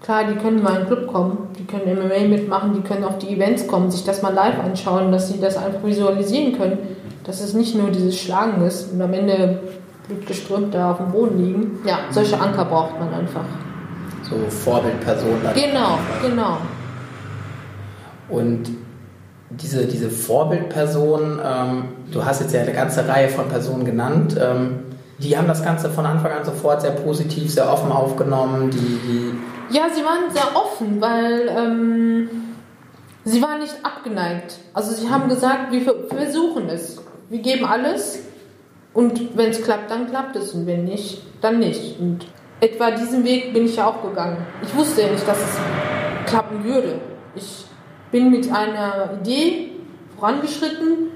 klar, 0.00 0.24
die 0.24 0.38
können 0.38 0.62
mal 0.62 0.76
in 0.76 0.78
den 0.78 0.86
Club 0.86 1.12
kommen, 1.12 1.48
die 1.58 1.64
können 1.64 1.98
MMA 1.98 2.28
mitmachen, 2.28 2.72
die 2.72 2.80
können 2.80 3.04
auf 3.04 3.18
die 3.18 3.28
Events 3.28 3.66
kommen, 3.66 3.90
sich 3.90 4.04
das 4.04 4.22
mal 4.22 4.32
live 4.32 4.58
anschauen, 4.58 5.12
dass 5.12 5.28
sie 5.28 5.38
das 5.38 5.58
einfach 5.58 5.84
visualisieren 5.84 6.56
können, 6.56 6.78
dass 7.24 7.42
es 7.42 7.52
nicht 7.52 7.74
nur 7.74 7.90
dieses 7.90 8.18
Schlagen 8.18 8.62
ist 8.66 8.90
und 8.90 9.02
am 9.02 9.12
Ende 9.12 9.60
blutgeströmt 10.06 10.74
da 10.74 10.92
auf 10.92 10.96
dem 10.96 11.12
Boden 11.12 11.38
liegen. 11.38 11.78
Ja, 11.86 11.98
solche 12.10 12.40
Anker 12.40 12.64
braucht 12.64 12.98
man 12.98 13.12
einfach. 13.12 13.44
So 14.22 14.36
Vorbildpersonen. 14.48 15.40
Genau, 15.54 15.98
genau. 16.22 16.56
Und 18.30 18.70
diese, 19.60 19.86
diese 19.86 20.10
Vorbildperson, 20.10 21.40
ähm, 21.44 21.84
du 22.12 22.24
hast 22.24 22.40
jetzt 22.40 22.54
ja 22.54 22.60
eine 22.60 22.72
ganze 22.72 23.06
Reihe 23.08 23.28
von 23.28 23.48
Personen 23.48 23.84
genannt, 23.84 24.36
ähm, 24.40 24.84
die 25.18 25.36
haben 25.36 25.48
das 25.48 25.64
Ganze 25.64 25.90
von 25.90 26.06
Anfang 26.06 26.30
an 26.30 26.44
sofort 26.44 26.80
sehr 26.80 26.92
positiv, 26.92 27.52
sehr 27.52 27.70
offen 27.72 27.90
aufgenommen. 27.90 28.70
Die, 28.70 28.76
die 28.78 29.32
ja, 29.70 29.88
sie 29.92 30.02
waren 30.02 30.30
sehr 30.32 30.56
offen, 30.56 31.00
weil 31.00 31.48
ähm, 31.48 32.30
sie 33.24 33.42
waren 33.42 33.58
nicht 33.58 33.74
abgeneigt. 33.82 34.58
Also 34.72 34.92
sie 34.92 35.10
haben 35.10 35.28
gesagt, 35.28 35.72
wir 35.72 35.82
versuchen 35.82 36.68
es. 36.68 37.02
Wir 37.28 37.40
geben 37.40 37.66
alles 37.66 38.20
und 38.94 39.36
wenn 39.36 39.50
es 39.50 39.62
klappt, 39.62 39.90
dann 39.90 40.08
klappt 40.08 40.36
es 40.36 40.52
und 40.52 40.66
wenn 40.66 40.84
nicht, 40.84 41.20
dann 41.42 41.58
nicht. 41.58 41.98
Und 42.00 42.26
etwa 42.60 42.92
diesen 42.92 43.24
Weg 43.24 43.52
bin 43.52 43.66
ich 43.66 43.76
ja 43.76 43.86
auch 43.86 44.02
gegangen. 44.02 44.46
Ich 44.62 44.74
wusste 44.74 45.02
ja 45.02 45.10
nicht, 45.10 45.26
dass 45.28 45.38
es 45.38 45.58
klappen 46.26 46.64
würde. 46.64 47.00
Ich 47.34 47.66
bin 48.10 48.30
mit 48.30 48.50
einer 48.52 49.18
Idee 49.20 49.72
vorangeschritten, 50.18 51.10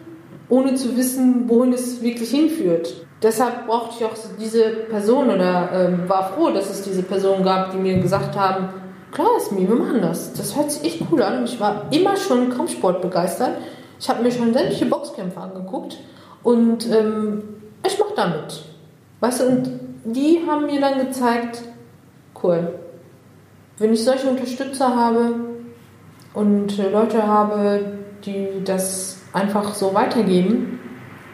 ohne 0.48 0.74
zu 0.74 0.96
wissen, 0.96 1.48
wohin 1.48 1.72
es 1.72 2.02
wirklich 2.02 2.30
hinführt. 2.30 3.06
Deshalb 3.22 3.66
brauchte 3.66 3.96
ich 3.98 4.04
auch 4.04 4.14
diese 4.40 4.64
Person 4.90 5.30
oder 5.30 5.70
ähm, 5.72 6.08
war 6.08 6.32
froh, 6.32 6.50
dass 6.50 6.68
es 6.70 6.82
diese 6.82 7.02
Person 7.02 7.44
gab, 7.44 7.70
die 7.70 7.78
mir 7.78 7.98
gesagt 8.00 8.36
haben, 8.36 8.68
klar 9.12 9.28
ist 9.36 9.52
mir, 9.52 9.68
wir 9.68 9.76
machen 9.76 10.02
das. 10.02 10.32
Das 10.32 10.56
hört 10.56 10.72
sich 10.72 10.84
echt 10.84 11.02
cool 11.10 11.22
an. 11.22 11.44
Ich 11.44 11.60
war 11.60 11.86
immer 11.92 12.16
schon 12.16 12.50
Kampfsport 12.50 13.00
begeistert. 13.00 13.58
Ich 14.00 14.08
habe 14.08 14.22
mir 14.22 14.32
schon 14.32 14.52
sämtliche 14.52 14.86
Boxkämpfe 14.86 15.40
angeguckt 15.40 15.98
und 16.42 16.90
ähm, 16.90 17.42
ich 17.86 17.98
mache 17.98 18.14
damit. 18.16 18.64
Weißt 19.20 19.40
du, 19.40 19.46
und 19.46 19.70
die 20.04 20.40
haben 20.46 20.66
mir 20.66 20.80
dann 20.80 20.98
gezeigt, 20.98 21.62
cool, 22.42 22.74
wenn 23.78 23.92
ich 23.92 24.02
solche 24.02 24.28
Unterstützer 24.28 24.96
habe, 24.96 25.51
und 26.34 26.78
äh, 26.78 26.88
Leute 26.88 27.26
habe, 27.26 27.80
die 28.24 28.62
das 28.64 29.18
einfach 29.32 29.74
so 29.74 29.94
weitergeben 29.94 30.80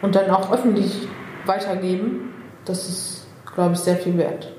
und 0.02 0.14
dann 0.14 0.30
auch 0.30 0.52
öffentlich 0.52 1.08
weitergeben, 1.46 2.32
das 2.64 2.88
ist, 2.88 3.26
glaube 3.54 3.74
ich, 3.74 3.78
sehr 3.78 3.96
viel 3.96 4.16
wert. 4.18 4.52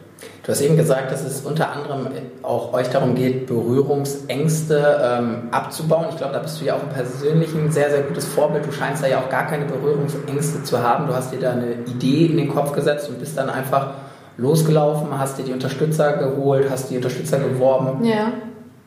Du 0.43 0.52
hast 0.52 0.62
eben 0.62 0.78
gesagt, 0.78 1.12
dass 1.12 1.23
es 1.23 1.41
unter 1.41 1.71
anderem 1.71 2.08
auch 2.41 2.73
euch 2.73 2.89
darum 2.89 3.15
geht, 3.15 3.45
Berührungsängste 3.47 4.99
ähm, 5.02 5.49
abzubauen. 5.52 6.08
Ich 6.10 6.17
glaube, 6.17 6.34
da 6.34 6.39
bist 6.39 6.60
du 6.60 6.65
ja 6.65 6.75
auch 6.75 6.84
im 6.84 6.89
Persönlichen 6.89 7.71
sehr, 7.71 7.89
sehr 7.89 8.02
gutes 8.02 8.25
Vorbild. 8.25 8.65
Du 8.65 8.71
scheinst 8.71 9.04
da 9.04 9.08
ja 9.08 9.19
auch 9.19 9.30
gar 9.30 9.47
keine 9.47 9.65
Berührungsängste 9.65 10.63
zu 10.63 10.82
haben. 10.82 11.08
Du 11.08 11.13
hast 11.13 11.32
dir 11.32 11.39
da 11.39 11.52
eine 11.52 11.73
Idee 11.86 12.25
in 12.25 12.38
den 12.38 12.49
Kopf 12.49 12.73
gesetzt 12.73 13.10
und 13.10 13.19
bist 13.19 13.38
dann 13.38 13.49
einfach 13.49 13.91
losgelaufen, 14.38 15.08
hast 15.17 15.38
dir 15.38 15.43
die 15.43 15.54
Unterstützer 15.54 16.13
geholt, 16.13 16.69
hast 16.69 16.89
die 16.89 16.97
Unterstützer 16.97 17.39
geworben. 17.39 18.04
Ja. 18.04 18.32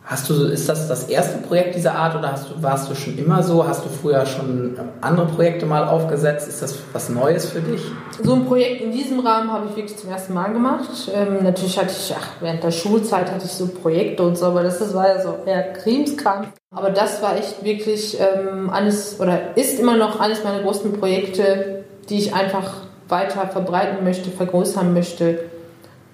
Hast 0.04 0.28
du, 0.28 0.46
ist 0.46 0.68
das 0.68 0.88
das 0.88 1.04
erste 1.04 1.38
Projekt 1.38 1.76
dieser 1.76 1.94
Art 1.94 2.16
oder 2.16 2.32
hast 2.32 2.50
du, 2.50 2.60
warst 2.60 2.90
du 2.90 2.94
schon 2.94 3.16
immer 3.18 3.42
so? 3.42 3.66
Hast 3.66 3.84
du 3.84 3.88
früher 3.88 4.26
schon 4.26 4.76
andere 5.00 5.26
Projekte 5.26 5.64
mal 5.64 5.86
aufgesetzt? 5.86 6.48
Ist 6.48 6.60
das 6.60 6.76
was 6.92 7.08
Neues 7.08 7.46
für 7.46 7.60
dich? 7.60 7.80
So 8.20 8.34
ein 8.34 8.44
Projekt 8.44 8.80
in 8.82 8.90
diesem 8.90 9.20
Rahmen 9.20 9.52
habe 9.52 9.66
ich 9.70 9.76
wirklich 9.76 9.96
zum 9.96 10.10
ersten 10.10 10.34
Mal 10.34 10.52
gemacht. 10.52 10.90
Ähm, 11.14 11.44
natürlich 11.44 11.78
hatte 11.78 11.92
ich, 11.92 12.12
ach, 12.18 12.26
während 12.40 12.64
der 12.64 12.72
Schulzeit 12.72 13.30
hatte 13.30 13.44
ich 13.44 13.52
so 13.52 13.68
Projekte 13.68 14.24
und 14.24 14.36
so, 14.36 14.46
aber 14.46 14.64
das, 14.64 14.80
das 14.80 14.92
war 14.92 15.06
ja 15.06 15.22
so 15.22 15.36
eher 15.46 15.72
Krimskram. 15.72 16.46
Aber 16.74 16.90
das 16.90 17.22
war 17.22 17.36
echt 17.36 17.64
wirklich 17.64 18.18
ähm, 18.18 18.70
eines, 18.70 19.20
oder 19.20 19.56
ist 19.56 19.78
immer 19.78 19.96
noch 19.96 20.18
eines 20.18 20.42
meiner 20.42 20.62
größten 20.62 20.98
Projekte, 20.98 21.84
die 22.08 22.18
ich 22.18 22.34
einfach 22.34 22.74
weiter 23.08 23.46
verbreiten 23.46 24.02
möchte, 24.02 24.30
vergrößern 24.30 24.92
möchte 24.92 25.38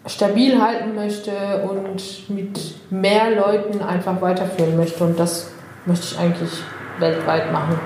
stabil 0.09 0.61
halten 0.61 0.95
möchte 0.95 1.33
und 1.69 2.31
mit 2.31 2.59
mehr 2.91 3.31
Leuten 3.37 3.83
einfach 3.83 4.21
weiterführen 4.21 4.77
möchte. 4.77 5.05
Und 5.05 5.19
das 5.19 5.51
möchte 5.87 6.07
ich 6.13 6.19
eigentlich 6.19 6.51
weltweit 6.99 7.53
machen. 7.53 7.79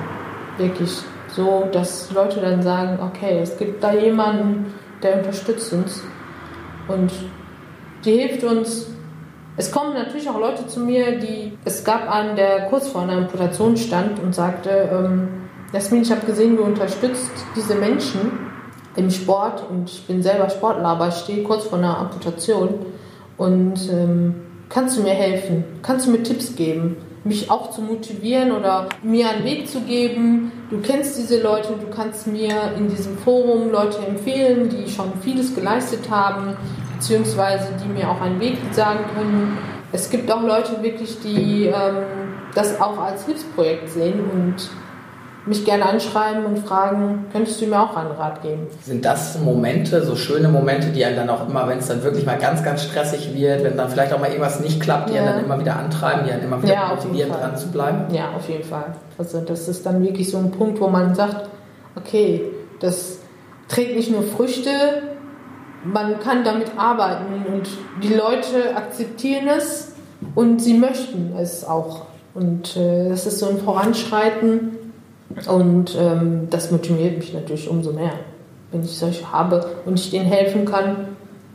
Wirklich 0.56 0.90
so, 1.28 1.68
dass 1.72 2.12
Leute 2.12 2.40
dann 2.40 2.62
sagen, 2.62 2.98
okay, 3.02 3.40
es 3.42 3.56
gibt 3.56 3.82
da 3.82 3.92
jemanden, 3.92 4.74
der 5.02 5.18
unterstützt 5.18 5.72
uns 5.72 6.02
und 6.88 7.11
die 8.04 8.12
hilft 8.12 8.44
uns. 8.44 8.88
Es 9.56 9.70
kommen 9.70 9.94
natürlich 9.94 10.28
auch 10.28 10.38
Leute 10.38 10.66
zu 10.66 10.80
mir, 10.80 11.18
die, 11.18 11.58
es 11.64 11.85
gab 11.85 12.11
einen, 12.11 12.37
der 12.37 12.66
kurz 12.66 12.88
vor 12.88 13.02
einer 13.02 13.14
Amputation 13.14 13.76
stand 13.76 14.18
und 14.18 14.35
sagte, 14.35 14.88
ähm, 14.90 15.28
Jasmin, 15.72 16.02
ich 16.02 16.11
habe 16.11 16.24
gesehen, 16.26 16.56
du 16.56 16.64
unterstützt 16.64 17.30
diese 17.56 17.74
Menschen 17.74 18.51
im 18.96 19.11
Sport 19.11 19.62
und 19.68 19.90
ich 19.90 20.07
bin 20.07 20.22
selber 20.22 20.50
Sportler, 20.50 20.87
aber 20.87 21.09
ich 21.09 21.14
stehe 21.14 21.42
kurz 21.42 21.64
vor 21.64 21.78
einer 21.78 21.98
Amputation 21.98 22.74
und 23.37 23.88
ähm, 23.90 24.35
kannst 24.68 24.98
du 24.98 25.02
mir 25.02 25.14
helfen? 25.14 25.64
Kannst 25.83 26.07
du 26.07 26.11
mir 26.11 26.22
Tipps 26.22 26.55
geben? 26.55 26.96
Mich 27.24 27.50
auch 27.50 27.70
zu 27.70 27.83
motivieren 27.83 28.52
oder 28.52 28.88
mir 29.02 29.28
einen 29.28 29.44
Weg 29.44 29.68
zu 29.68 29.81
geben. 29.83 30.50
Du 30.70 30.81
kennst 30.81 31.16
diese 31.18 31.40
Leute, 31.40 31.74
du 31.81 31.87
kannst 31.94 32.26
mir 32.26 32.72
in 32.76 32.88
diesem 32.88 33.16
Forum 33.18 33.70
Leute 33.70 33.98
empfehlen, 33.98 34.68
die 34.68 34.90
schon 34.90 35.12
vieles 35.22 35.55
geleistet 35.55 36.11
haben, 36.11 36.57
beziehungsweise 36.94 37.68
die 37.83 37.88
mir 37.88 38.11
auch 38.11 38.20
einen 38.20 38.40
Weg 38.40 38.59
sagen 38.72 39.00
können. 39.14 39.57
Es 39.92 40.11
gibt 40.11 40.31
auch 40.33 40.42
Leute 40.42 40.83
wirklich, 40.83 41.20
die 41.20 41.66
ähm, 41.66 42.05
das 42.55 42.81
auch 42.81 42.98
als 42.98 43.24
Hilfsprojekt 43.26 43.90
sehen 43.90 44.20
und 44.33 44.68
mich 45.44 45.64
gerne 45.64 45.87
anschreiben 45.87 46.44
und 46.44 46.59
fragen, 46.61 47.26
könntest 47.33 47.61
du 47.61 47.66
mir 47.66 47.81
auch 47.81 47.96
einen 47.96 48.12
Rat 48.12 48.42
geben? 48.42 48.68
Sind 48.83 49.05
das 49.05 49.38
Momente, 49.40 50.05
so 50.05 50.14
schöne 50.14 50.48
Momente, 50.48 50.88
die 50.88 51.05
einen 51.05 51.16
dann 51.16 51.31
auch 51.31 51.48
immer, 51.48 51.66
wenn 51.68 51.78
es 51.78 51.88
dann 51.88 52.02
wirklich 52.05 52.24
mal 52.24 52.38
ganz, 52.38 52.62
ganz 52.62 52.85
stressig 52.85 53.35
wird, 53.35 53.64
wenn 53.64 53.76
dann 53.76 53.88
vielleicht 53.88 54.12
auch 54.12 54.20
mal 54.20 54.28
irgendwas 54.28 54.61
nicht 54.61 54.81
klappt, 54.81 55.11
die 55.11 55.14
ja. 55.14 55.22
einen 55.22 55.33
dann 55.33 55.44
immer 55.44 55.59
wieder 55.59 55.76
antreiben, 55.76 56.24
die 56.26 56.33
einen 56.33 56.44
immer 56.44 56.62
wieder 56.62 56.74
ja, 56.74 56.88
motivieren, 56.94 57.33
dran 57.33 57.57
zu 57.57 57.68
bleiben? 57.68 58.14
Ja, 58.14 58.31
auf 58.37 58.48
jeden 58.48 58.64
Fall. 58.64 58.94
Also 59.18 59.40
das 59.40 59.66
ist 59.66 59.85
dann 59.85 60.02
wirklich 60.02 60.31
so 60.31 60.38
ein 60.38 60.52
Punkt, 60.52 60.81
wo 60.81 60.88
man 60.88 61.14
sagt, 61.14 61.48
okay, 61.96 62.42
das 62.78 63.18
trägt 63.68 63.96
nicht 63.96 64.11
nur 64.11 64.22
Früchte, 64.22 64.70
man 65.85 66.20
kann 66.20 66.44
damit 66.44 66.68
arbeiten 66.76 67.44
und 67.52 67.68
die 68.00 68.14
Leute 68.14 68.76
akzeptieren 68.76 69.48
es 69.48 69.92
und 70.37 70.62
sie 70.62 70.74
möchten 70.74 71.35
es 71.37 71.64
auch. 71.64 72.02
Und 72.35 72.76
äh, 72.76 73.09
das 73.09 73.26
ist 73.26 73.40
so 73.40 73.48
ein 73.48 73.59
Voranschreiten 73.59 74.78
und 75.49 75.97
ähm, 75.99 76.49
das 76.51 76.71
motiviert 76.71 77.18
mich 77.18 77.33
natürlich 77.33 77.68
umso 77.68 77.92
mehr. 77.92 78.12
Wenn 78.71 78.83
ich 78.83 78.97
solche 78.97 79.31
habe 79.31 79.66
und 79.85 79.99
ich 79.99 80.11
denen 80.11 80.27
helfen 80.27 80.64
kann, 80.64 81.09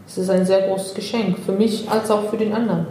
ist 0.08 0.18
es 0.18 0.30
ein 0.30 0.46
sehr 0.46 0.68
großes 0.68 0.94
Geschenk 0.94 1.38
für 1.46 1.52
mich 1.52 1.90
als 1.90 2.12
auch 2.12 2.30
für 2.30 2.38
den 2.38 2.54
anderen. 2.54 2.88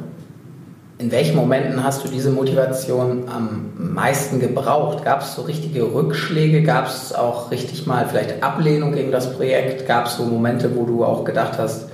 In 0.98 1.12
welchen 1.12 1.36
Momenten 1.36 1.84
hast 1.84 2.04
du 2.04 2.08
diese 2.08 2.30
Motivation 2.30 3.24
am 3.28 3.72
meisten 3.76 4.40
gebraucht? 4.40 5.04
Gab 5.04 5.20
es 5.20 5.34
so 5.34 5.42
richtige 5.42 5.92
Rückschläge? 5.92 6.62
Gab 6.62 6.86
es 6.86 7.14
auch 7.14 7.50
richtig 7.50 7.86
mal 7.86 8.06
vielleicht 8.08 8.42
Ablehnung 8.42 8.92
gegen 8.92 9.12
das 9.12 9.34
Projekt? 9.34 9.86
Gab 9.86 10.06
es 10.06 10.16
so 10.16 10.24
Momente, 10.24 10.74
wo 10.74 10.84
du 10.84 11.04
auch 11.04 11.24
gedacht 11.24 11.58
hast, 11.58 11.90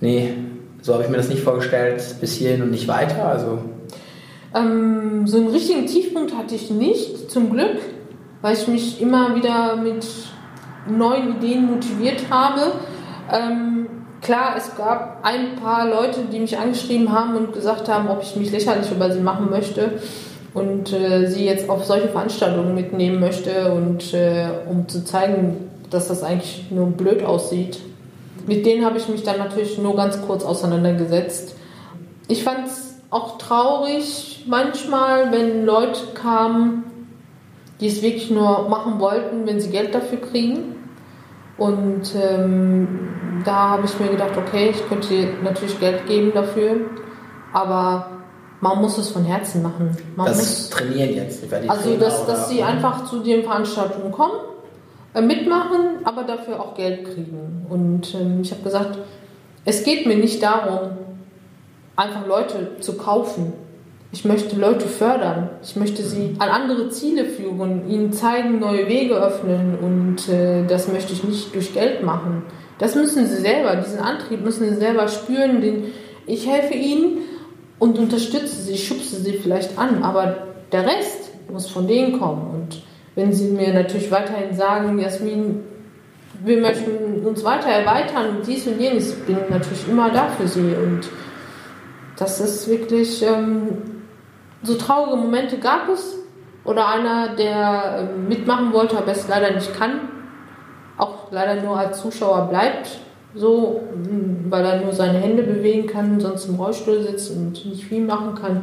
nee, 0.00 0.34
so 0.82 0.94
habe 0.94 1.02
ich 1.02 1.08
mir 1.08 1.16
das 1.16 1.28
nicht 1.28 1.42
vorgestellt, 1.42 2.02
bis 2.20 2.34
hierhin 2.34 2.62
und 2.62 2.70
nicht 2.70 2.86
weiter? 2.86 3.26
Also 3.26 3.58
Ähm, 4.54 5.26
so 5.26 5.38
einen 5.38 5.48
richtigen 5.48 5.86
Tiefpunkt 5.86 6.36
hatte 6.36 6.54
ich 6.54 6.70
nicht, 6.70 7.30
zum 7.30 7.50
Glück, 7.50 7.78
weil 8.42 8.54
ich 8.54 8.68
mich 8.68 9.00
immer 9.00 9.34
wieder 9.34 9.76
mit 9.76 10.04
neuen 10.86 11.36
Ideen 11.36 11.66
motiviert 11.66 12.24
habe. 12.28 12.72
Ähm, 13.32 13.86
klar, 14.20 14.54
es 14.56 14.76
gab 14.76 15.20
ein 15.22 15.56
paar 15.56 15.88
Leute, 15.88 16.20
die 16.30 16.40
mich 16.40 16.58
angeschrieben 16.58 17.12
haben 17.12 17.36
und 17.36 17.52
gesagt 17.52 17.88
haben, 17.88 18.08
ob 18.08 18.22
ich 18.22 18.36
mich 18.36 18.50
lächerlich 18.50 18.90
über 18.90 19.10
sie 19.10 19.20
machen 19.20 19.48
möchte 19.48 20.00
und 20.54 20.92
äh, 20.92 21.28
sie 21.28 21.44
jetzt 21.44 21.70
auf 21.70 21.84
solche 21.84 22.08
Veranstaltungen 22.08 22.74
mitnehmen 22.74 23.20
möchte 23.20 23.72
und 23.72 24.12
äh, 24.12 24.48
um 24.68 24.88
zu 24.88 25.04
zeigen, 25.04 25.70
dass 25.90 26.08
das 26.08 26.22
eigentlich 26.22 26.66
nur 26.70 26.86
blöd 26.88 27.22
aussieht. 27.22 27.78
Mit 28.46 28.66
denen 28.66 28.84
habe 28.84 28.98
ich 28.98 29.08
mich 29.08 29.22
dann 29.22 29.38
natürlich 29.38 29.78
nur 29.78 29.94
ganz 29.94 30.20
kurz 30.26 30.44
auseinandergesetzt. 30.44 31.54
Ich 32.28 32.42
fand 32.42 32.66
es 32.66 32.96
auch 33.10 33.38
traurig 33.38 34.44
manchmal, 34.48 35.30
wenn 35.32 35.64
Leute 35.64 36.00
kamen, 36.14 36.84
die 37.82 37.88
es 37.88 38.00
wirklich 38.00 38.30
nur 38.30 38.68
machen 38.68 39.00
wollten, 39.00 39.44
wenn 39.44 39.60
sie 39.60 39.70
Geld 39.70 39.92
dafür 39.92 40.20
kriegen. 40.20 40.76
Und 41.58 42.14
ähm, 42.14 43.42
da 43.44 43.70
habe 43.70 43.86
ich 43.86 43.98
mir 43.98 44.08
gedacht, 44.08 44.36
okay, 44.36 44.70
ich 44.70 44.88
könnte 44.88 45.34
natürlich 45.42 45.78
Geld 45.80 46.06
geben 46.06 46.30
dafür, 46.32 46.76
aber 47.52 48.06
man 48.60 48.80
muss 48.80 48.98
es 48.98 49.10
von 49.10 49.24
Herzen 49.24 49.62
machen. 49.62 49.96
Man 50.14 50.26
das 50.26 50.38
muss 50.38 50.70
trainieren 50.70 51.14
jetzt. 51.14 51.42
also, 51.52 51.82
Trainer 51.82 51.98
dass, 51.98 52.24
dass 52.26 52.48
sie 52.48 52.62
einfach 52.62 53.04
zu 53.04 53.18
den 53.18 53.42
Veranstaltungen 53.42 54.12
kommen, 54.12 54.38
äh, 55.14 55.20
mitmachen, 55.20 56.04
aber 56.04 56.22
dafür 56.22 56.60
auch 56.60 56.76
Geld 56.76 57.04
kriegen. 57.04 57.66
Und 57.68 58.14
ähm, 58.14 58.42
ich 58.42 58.52
habe 58.52 58.62
gesagt, 58.62 58.98
es 59.64 59.82
geht 59.82 60.06
mir 60.06 60.16
nicht 60.16 60.40
darum, 60.40 60.92
einfach 61.96 62.26
Leute 62.28 62.76
zu 62.78 62.96
kaufen. 62.96 63.52
Ich 64.14 64.26
möchte 64.26 64.56
Leute 64.56 64.86
fördern. 64.86 65.48
Ich 65.62 65.74
möchte 65.74 66.02
sie 66.02 66.36
an 66.38 66.50
andere 66.50 66.90
Ziele 66.90 67.24
führen, 67.24 67.88
ihnen 67.88 68.12
zeigen, 68.12 68.60
neue 68.60 68.86
Wege 68.86 69.14
öffnen 69.14 69.78
und 69.80 70.28
äh, 70.28 70.66
das 70.66 70.86
möchte 70.88 71.14
ich 71.14 71.24
nicht 71.24 71.54
durch 71.54 71.72
Geld 71.72 72.02
machen. 72.02 72.42
Das 72.78 72.94
müssen 72.94 73.26
sie 73.26 73.36
selber, 73.36 73.76
diesen 73.76 74.00
Antrieb 74.00 74.42
müssen 74.44 74.68
sie 74.68 74.76
selber 74.76 75.08
spüren. 75.08 75.62
Den, 75.62 75.84
ich 76.26 76.46
helfe 76.46 76.74
ihnen 76.74 77.18
und 77.78 77.98
unterstütze 77.98 78.60
sie, 78.62 78.76
schubse 78.76 79.16
sie 79.16 79.32
vielleicht 79.32 79.78
an, 79.78 80.02
aber 80.02 80.48
der 80.72 80.84
Rest 80.84 81.30
muss 81.50 81.70
von 81.70 81.88
denen 81.88 82.18
kommen. 82.18 82.50
Und 82.54 82.82
wenn 83.14 83.32
sie 83.32 83.48
mir 83.48 83.72
natürlich 83.72 84.10
weiterhin 84.10 84.54
sagen, 84.54 84.98
Jasmin, 84.98 85.60
wir 86.44 86.60
möchten 86.60 87.24
uns 87.24 87.44
weiter 87.44 87.68
erweitern 87.68 88.36
und 88.36 88.46
dies 88.46 88.66
und 88.66 88.78
jenes, 88.78 89.12
bin 89.12 89.38
ich 89.42 89.50
natürlich 89.50 89.88
immer 89.88 90.10
da 90.10 90.28
für 90.28 90.48
sie. 90.48 90.60
Und 90.60 91.08
das 92.18 92.40
ist 92.40 92.68
wirklich, 92.68 93.22
ähm, 93.22 94.01
so 94.62 94.74
traurige 94.74 95.16
Momente 95.16 95.58
gab 95.58 95.88
es. 95.88 96.16
Oder 96.64 96.88
einer, 96.88 97.34
der 97.34 98.08
ähm, 98.14 98.28
mitmachen 98.28 98.72
wollte, 98.72 98.96
aber 98.96 99.10
es 99.10 99.26
leider 99.26 99.50
nicht 99.50 99.74
kann, 99.74 100.00
auch 100.96 101.32
leider 101.32 101.60
nur 101.60 101.76
als 101.76 102.00
Zuschauer 102.00 102.48
bleibt, 102.48 103.00
so, 103.34 103.82
mh, 103.96 104.50
weil 104.50 104.64
er 104.64 104.80
nur 104.80 104.92
seine 104.92 105.18
Hände 105.18 105.42
bewegen 105.42 105.88
kann, 105.88 106.20
sonst 106.20 106.44
im 106.44 106.54
Rollstuhl 106.54 107.02
sitzt 107.02 107.32
und 107.32 107.64
nicht 107.64 107.84
viel 107.84 108.04
machen 108.04 108.36
kann. 108.36 108.62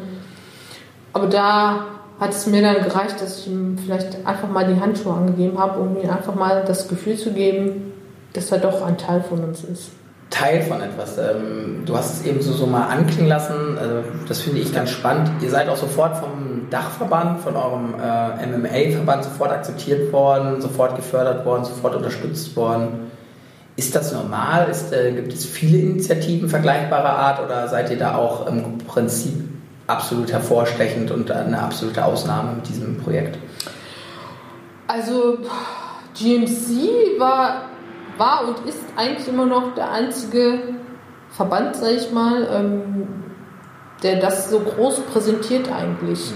Aber 1.12 1.28
da 1.28 1.86
hat 2.20 2.32
es 2.32 2.48
mir 2.48 2.62
dann 2.62 2.84
gereicht, 2.84 3.22
dass 3.22 3.40
ich 3.40 3.48
ihm 3.48 3.78
vielleicht 3.78 4.26
einfach 4.26 4.50
mal 4.50 4.66
die 4.66 4.80
Handschuhe 4.80 5.14
angegeben 5.14 5.58
habe, 5.58 5.80
um 5.80 5.98
ihm 6.02 6.10
einfach 6.10 6.36
mal 6.36 6.64
das 6.66 6.88
Gefühl 6.88 7.18
zu 7.18 7.34
geben, 7.34 7.94
dass 8.34 8.52
er 8.52 8.60
doch 8.60 8.82
ein 8.86 8.98
Teil 8.98 9.22
von 9.22 9.44
uns 9.44 9.64
ist. 9.64 9.92
Teil 10.30 10.62
von 10.62 10.82
etwas. 10.82 11.18
Ähm, 11.18 11.84
du 11.86 11.98
hast 11.98 12.20
es 12.20 12.26
eben 12.26 12.42
so, 12.42 12.54
so 12.54 12.66
mal 12.68 12.88
anklingen 12.88 13.28
lassen. 13.28 13.78
Also 13.80 14.04
das 14.28 14.42
finde 14.42 14.60
ich 14.62 14.74
ganz 14.74 14.92
spannend. 14.92 15.30
Ihr 15.42 15.50
seid 15.50 15.70
auch 15.70 15.78
sofort 15.78 16.18
vom 16.18 16.68
Dachverband, 16.70 17.40
von 17.40 17.56
eurem 17.56 17.96
äh, 17.96 18.46
MMA-Verband 18.46 19.24
sofort 19.24 19.52
akzeptiert 19.52 20.14
worden, 20.14 20.62
sofort 20.62 20.96
gefördert 20.96 21.46
worden, 21.46 21.66
sofort 21.66 21.96
unterstützt 21.96 22.56
worden. 22.56 23.12
Ist 23.76 23.96
das 23.96 24.12
normal? 24.12 24.68
Ist, 24.70 24.94
äh, 24.94 25.14
gibt 25.14 25.34
es 25.34 25.46
viele 25.46 25.78
Initiativen 25.78 26.50
vergleichbarer 26.50 27.18
Art 27.18 27.44
oder 27.44 27.68
seid 27.68 27.90
ihr 27.90 27.98
da 27.98 28.16
auch 28.16 28.46
im 28.48 28.78
Prinzip 28.80 29.34
absolut 29.88 30.32
hervorstechend 30.32 31.10
und 31.12 31.32
eine 31.32 31.60
absolute 31.60 32.06
Ausnahme 32.06 32.54
mit 32.58 32.68
diesem 32.68 32.98
Projekt? 32.98 33.38
Also 34.88 35.38
GMC 36.14 37.20
war, 37.20 37.69
war 38.20 38.48
und 38.48 38.68
ist 38.68 38.80
eigentlich 38.96 39.28
immer 39.28 39.46
noch 39.46 39.74
der 39.76 39.92
einzige 39.92 40.60
Verband, 41.30 41.76
sag 41.76 41.92
ich 41.92 42.12
mal, 42.12 42.48
ähm, 42.52 43.08
der 44.04 44.20
das 44.20 44.50
so 44.50 44.60
groß 44.60 45.02
präsentiert 45.12 45.72
eigentlich, 45.72 46.32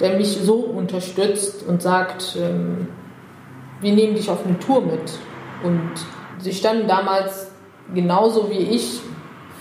der 0.00 0.16
mich 0.16 0.38
so 0.42 0.54
unterstützt 0.54 1.66
und 1.66 1.82
sagt, 1.82 2.36
ähm, 2.36 2.88
wir 3.80 3.92
nehmen 3.92 4.14
dich 4.14 4.30
auf 4.30 4.44
eine 4.44 4.58
Tour 4.58 4.82
mit. 4.82 5.12
Und 5.62 5.92
sie 6.38 6.52
standen 6.52 6.88
damals 6.88 7.48
genauso 7.94 8.50
wie 8.50 8.58
ich 8.58 9.00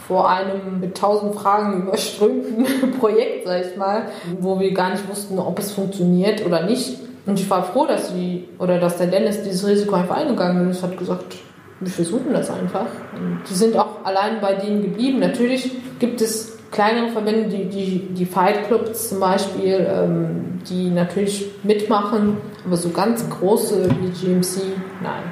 vor 0.08 0.30
einem 0.30 0.80
mit 0.80 0.98
tausend 0.98 1.36
Fragen 1.36 1.84
überströmten 1.88 2.92
Projekt, 3.00 3.48
sag 3.48 3.66
ich 3.66 3.78
mal, 3.78 4.10
wo 4.40 4.60
wir 4.60 4.74
gar 4.74 4.92
nicht 4.92 5.08
wussten, 5.10 5.40
ob 5.40 5.60
es 5.60 5.72
funktioniert 5.72 6.46
oder 6.46 6.64
nicht. 6.66 7.00
Und 7.26 7.40
ich 7.40 7.50
war 7.50 7.64
froh, 7.64 7.86
dass 7.86 8.10
sie 8.10 8.48
oder 8.58 8.80
dass 8.80 8.98
der 8.98 9.08
Dennis 9.08 9.44
dieses 9.44 9.68
Risiko 9.68 9.96
einfach 9.96 10.18
eingegangen 10.18 10.70
ist, 10.70 10.82
hat 10.82 10.98
gesagt, 10.98 11.36
wir 11.82 11.92
versuchen 11.92 12.32
das 12.32 12.50
einfach. 12.50 12.88
Und 13.16 13.42
die 13.50 13.54
sind 13.54 13.76
auch 13.76 14.06
allein 14.06 14.40
bei 14.40 14.54
denen 14.54 14.84
geblieben. 14.84 15.20
Natürlich 15.20 15.72
gibt 16.00 16.22
es 16.22 16.58
kleinere 16.72 17.10
Verbände, 17.10 17.50
die, 17.50 17.66
die, 17.66 18.14
die 18.14 18.26
Fight 18.26 18.68
Clubs 18.68 19.10
zum 19.10 19.20
Beispiel, 19.20 19.86
ähm, 19.90 20.60
die 20.70 20.90
natürlich 20.90 21.50
mitmachen, 21.64 22.38
aber 22.66 22.78
so 22.78 22.90
ganz 22.90 23.28
große 23.30 23.90
wie 24.00 24.10
GMC, 24.10 24.62
nein, 25.02 25.24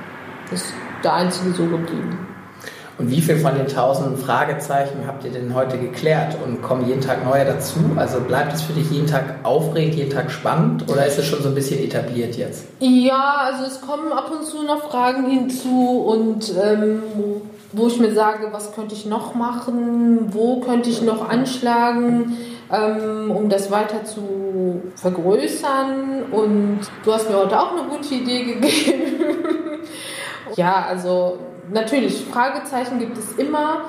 ist 0.51 0.73
der 1.03 1.13
einzige 1.13 1.51
so 1.51 1.63
geblieben. 1.65 2.28
Und 2.99 3.09
wie 3.11 3.21
viel 3.21 3.37
von 3.37 3.55
den 3.55 3.67
tausend 3.67 4.19
Fragezeichen 4.19 5.07
habt 5.07 5.23
ihr 5.23 5.31
denn 5.31 5.55
heute 5.55 5.77
geklärt 5.77 6.35
und 6.45 6.61
kommen 6.61 6.85
jeden 6.85 6.99
Tag 6.99 7.23
neue 7.23 7.45
dazu? 7.45 7.79
Also 7.95 8.19
bleibt 8.19 8.51
es 8.51 8.61
für 8.61 8.73
dich 8.73 8.91
jeden 8.91 9.07
Tag 9.07 9.35
aufregend, 9.43 9.95
jeden 9.95 10.11
Tag 10.11 10.29
spannend 10.29 10.83
oder 10.91 11.05
ist 11.05 11.17
es 11.17 11.25
schon 11.25 11.41
so 11.41 11.47
ein 11.47 11.55
bisschen 11.55 11.81
etabliert 11.81 12.35
jetzt? 12.35 12.65
Ja, 12.79 13.35
also 13.45 13.63
es 13.63 13.79
kommen 13.79 14.11
ab 14.11 14.29
und 14.37 14.45
zu 14.45 14.63
noch 14.63 14.89
Fragen 14.89 15.29
hinzu 15.29 16.01
und 16.05 16.53
ähm, 16.61 17.01
wo 17.71 17.87
ich 17.87 18.01
mir 18.01 18.13
sage, 18.13 18.49
was 18.51 18.73
könnte 18.73 18.95
ich 18.95 19.05
noch 19.05 19.33
machen, 19.33 20.33
wo 20.33 20.59
könnte 20.59 20.89
ich 20.89 21.01
noch 21.01 21.29
anschlagen, 21.29 22.37
ähm, 22.69 23.31
um 23.31 23.47
das 23.47 23.71
weiter 23.71 24.03
zu 24.03 24.81
vergrößern. 24.95 26.23
Und 26.31 26.81
du 27.05 27.13
hast 27.13 27.29
mir 27.29 27.37
heute 27.37 27.57
auch 27.57 27.71
eine 27.71 27.87
gute 27.87 28.13
Idee 28.13 28.43
gegeben. 28.43 29.39
ja, 30.57 30.85
also 30.85 31.37
natürlich, 31.71 32.25
Fragezeichen 32.31 32.99
gibt 32.99 33.17
es 33.17 33.33
immer. 33.33 33.85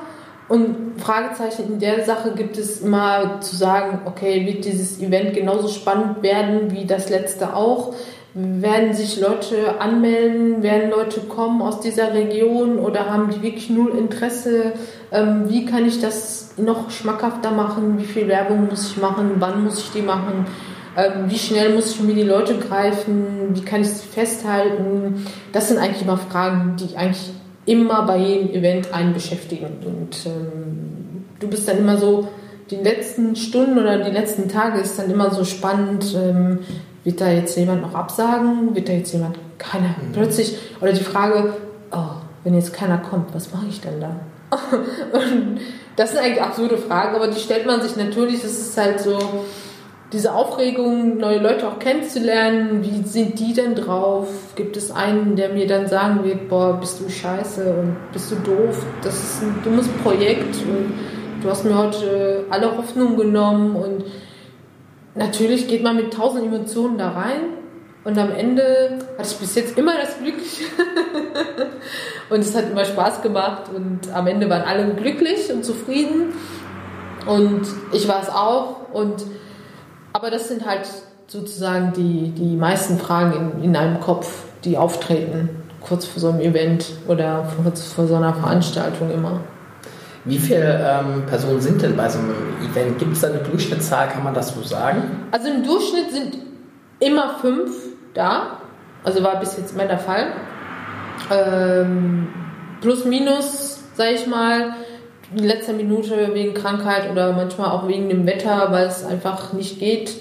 Und 0.49 1.01
Fragezeichen 1.01 1.75
in 1.75 1.79
der 1.79 2.05
Sache 2.05 2.33
gibt 2.33 2.59
es 2.59 2.81
immer 2.81 3.41
zu 3.41 3.55
sagen, 3.55 4.01
okay, 4.05 4.47
wird 4.47 4.65
dieses 4.65 5.01
Event 5.01 5.33
genauso 5.33 5.69
spannend 5.69 6.25
werden 6.25 6.73
wie 6.73 6.87
das 6.87 7.09
letzte 7.09 7.55
auch? 7.55 7.95
Werden 8.35 8.93
sich 8.93 9.21
Leute 9.21 9.81
anmelden? 9.81 10.65
Werden 10.65 10.91
Leute 10.91 11.21
kommen 11.21 11.63
aus 11.63 11.79
dieser 11.79 12.15
Region 12.15 12.81
oder 12.81 13.09
haben 13.09 13.31
die 13.31 13.43
wirklich 13.43 13.71
null 13.71 13.97
Interesse? 13.97 14.73
Ähm, 15.13 15.45
wie 15.49 15.67
kann 15.67 15.87
ich 15.87 16.01
das 16.01 16.55
noch 16.57 16.91
schmackhafter 16.91 17.53
machen? 17.53 17.99
Wie 17.99 18.05
viel 18.05 18.27
Werbung 18.27 18.69
muss 18.69 18.91
ich 18.91 18.97
machen? 19.01 19.37
Wann 19.39 19.63
muss 19.63 19.79
ich 19.79 19.93
die 19.93 20.03
machen? 20.03 20.47
Ähm, 20.97 21.29
wie 21.31 21.39
schnell 21.39 21.75
muss 21.75 21.93
ich 21.93 22.01
mir 22.01 22.15
die 22.15 22.25
Leute 22.25 22.59
greifen? 22.59 23.51
Wie 23.55 23.63
kann 23.63 23.83
ich 23.83 23.89
sie 23.91 24.07
festhalten? 24.07 25.27
Das 25.53 25.69
sind 25.69 25.79
eigentlich 25.79 26.03
immer 26.03 26.19
Fragen, 26.19 26.75
die 26.77 26.97
eigentlich 26.97 27.31
immer 27.71 28.03
bei 28.03 28.19
jedem 28.19 28.51
Event 28.51 28.93
einen 28.93 29.15
beschäftigen. 29.15 29.79
Und 29.85 30.27
ähm, 30.27 31.25
du 31.39 31.49
bist 31.49 31.69
dann 31.69 31.79
immer 31.79 31.97
so, 31.97 32.29
die 32.71 32.77
letzten 32.77 33.37
Stunden 33.37 33.79
oder 33.79 33.99
die 33.99 34.11
letzten 34.11 34.49
Tage 34.49 34.81
ist 34.81 34.99
dann 34.99 35.11
immer 35.11 35.31
so 35.31 35.45
spannend, 35.45 36.15
ähm, 36.15 36.59
wird 37.05 37.21
da 37.21 37.31
jetzt 37.31 37.57
jemand 37.57 37.83
noch 37.83 37.95
absagen? 37.95 38.75
Wird 38.75 38.89
da 38.89 38.93
jetzt 38.93 39.13
jemand 39.13 39.39
keiner? 39.59 39.89
Mhm. 39.89 40.13
Plötzlich, 40.13 40.57
oder 40.81 40.93
die 40.93 41.05
Frage, 41.05 41.55
oh, 41.93 42.17
wenn 42.43 42.55
jetzt 42.55 42.73
keiner 42.73 42.99
kommt, 42.99 43.35
was 43.35 43.53
mache 43.53 43.67
ich 43.69 43.81
denn 43.81 44.01
da? 44.01 44.17
Das 45.97 46.13
sind 46.13 46.21
eigentlich 46.21 46.41
absurde 46.41 46.79
Fragen, 46.79 47.15
aber 47.15 47.29
die 47.29 47.39
stellt 47.39 47.67
man 47.67 47.83
sich 47.83 47.95
natürlich, 47.95 48.41
das 48.41 48.53
ist 48.53 48.79
halt 48.79 49.01
so, 49.01 49.19
diese 50.13 50.35
Aufregung, 50.35 51.19
neue 51.19 51.39
Leute 51.39 51.69
auch 51.69 51.79
kennenzulernen, 51.79 52.83
wie 52.83 53.07
sind 53.07 53.39
die 53.39 53.55
denn 53.55 53.77
drauf? 53.77 54.29
Gibt 54.57 54.77
es 54.77 54.91
einen, 54.91 55.37
der 55.37 55.51
mir 55.51 55.69
dann 55.69 55.87
sagen 55.87 56.25
wird, 56.25 56.49
boah, 56.49 56.79
bist 56.81 57.01
du 57.01 57.09
scheiße 57.09 57.73
und 57.73 57.97
bist 58.13 58.33
du 58.33 58.37
doof? 58.37 58.85
Das 59.03 59.15
ist 59.15 59.43
ein 59.43 59.61
dummes 59.63 59.87
Projekt 60.03 60.57
und 60.67 60.95
du 61.43 61.49
hast 61.49 61.65
mir 61.65 61.79
heute 61.79 62.45
alle 62.51 62.77
Hoffnung 62.77 63.17
genommen 63.17 63.77
und 63.77 64.05
natürlich 65.15 65.69
geht 65.69 65.85
man 65.85 65.95
mit 65.95 66.13
tausend 66.13 66.45
Emotionen 66.45 66.99
da 66.99 67.11
rein 67.11 67.43
und 68.03 68.19
am 68.19 68.33
Ende 68.33 68.99
hatte 69.17 69.29
ich 69.31 69.37
bis 69.37 69.55
jetzt 69.55 69.79
immer 69.79 69.97
das 69.97 70.19
Glück 70.19 70.35
und 72.31 72.41
es 72.41 72.57
hat 72.57 72.71
immer 72.71 72.85
Spaß 72.85 73.23
gemacht 73.23 73.71
und 73.75 74.13
am 74.13 74.27
Ende 74.27 74.51
waren 74.51 74.63
alle 74.63 74.93
glücklich 74.95 75.53
und 75.53 75.65
zufrieden 75.65 76.35
und 77.27 77.63
ich 77.93 78.09
war 78.09 78.23
es 78.23 78.29
auch 78.29 78.93
und 78.93 79.25
Aber 80.13 80.31
das 80.31 80.49
sind 80.49 80.67
halt 80.67 80.89
sozusagen 81.27 81.93
die, 81.93 82.31
die 82.31 82.57
meisten 82.57 82.99
Fragen 82.99 83.55
in, 83.59 83.65
in 83.65 83.77
einem 83.77 84.01
Kopf, 84.01 84.45
die 84.65 84.77
auftreten, 84.77 85.49
kurz 85.81 86.05
vor 86.05 86.21
so 86.21 86.29
einem 86.31 86.41
Event 86.41 86.87
oder 87.07 87.47
kurz 87.63 87.93
vor 87.93 88.07
so 88.07 88.17
einer 88.17 88.35
Veranstaltung 88.35 89.11
immer. 89.11 89.41
Wie 90.25 90.39
viele 90.39 90.79
ähm, 90.87 91.25
Personen 91.27 91.61
sind 91.61 91.81
denn 91.81 91.97
bei 91.97 92.09
so 92.09 92.19
einem 92.19 92.55
Event? 92.71 92.99
Gibt 92.99 93.15
es 93.15 93.23
da 93.23 93.29
eine 93.29 93.39
Durchschnittszahl, 93.39 94.09
kann 94.09 94.23
man 94.23 94.35
das 94.35 94.55
so 94.55 94.63
sagen? 94.63 95.03
Also 95.31 95.49
im 95.49 95.63
Durchschnitt 95.63 96.11
sind 96.11 96.39
immer 96.99 97.37
fünf 97.41 97.71
da. 98.13 98.59
Also 99.03 99.23
war 99.23 99.41
bis 99.41 99.57
jetzt 99.57 99.73
immer 99.73 99.87
der 99.87 99.99
Fall. 99.99 100.33
Ähm, 101.31 102.29
plus, 102.83 103.07
minus, 103.07 103.79
sag 103.95 104.13
ich 104.13 104.27
mal, 104.27 104.75
letzter 105.35 105.73
Minute 105.73 106.31
wegen 106.35 106.55
Krankheit 106.55 107.11
oder 107.11 107.33
manchmal 107.33 107.71
auch 107.71 107.87
wegen 107.89 108.09
dem 108.09 108.27
Wetter, 108.27 108.69
weil 108.71 108.87
es 108.87 109.05
einfach 109.05 109.53
nicht 109.53 109.79
geht. 109.79 110.17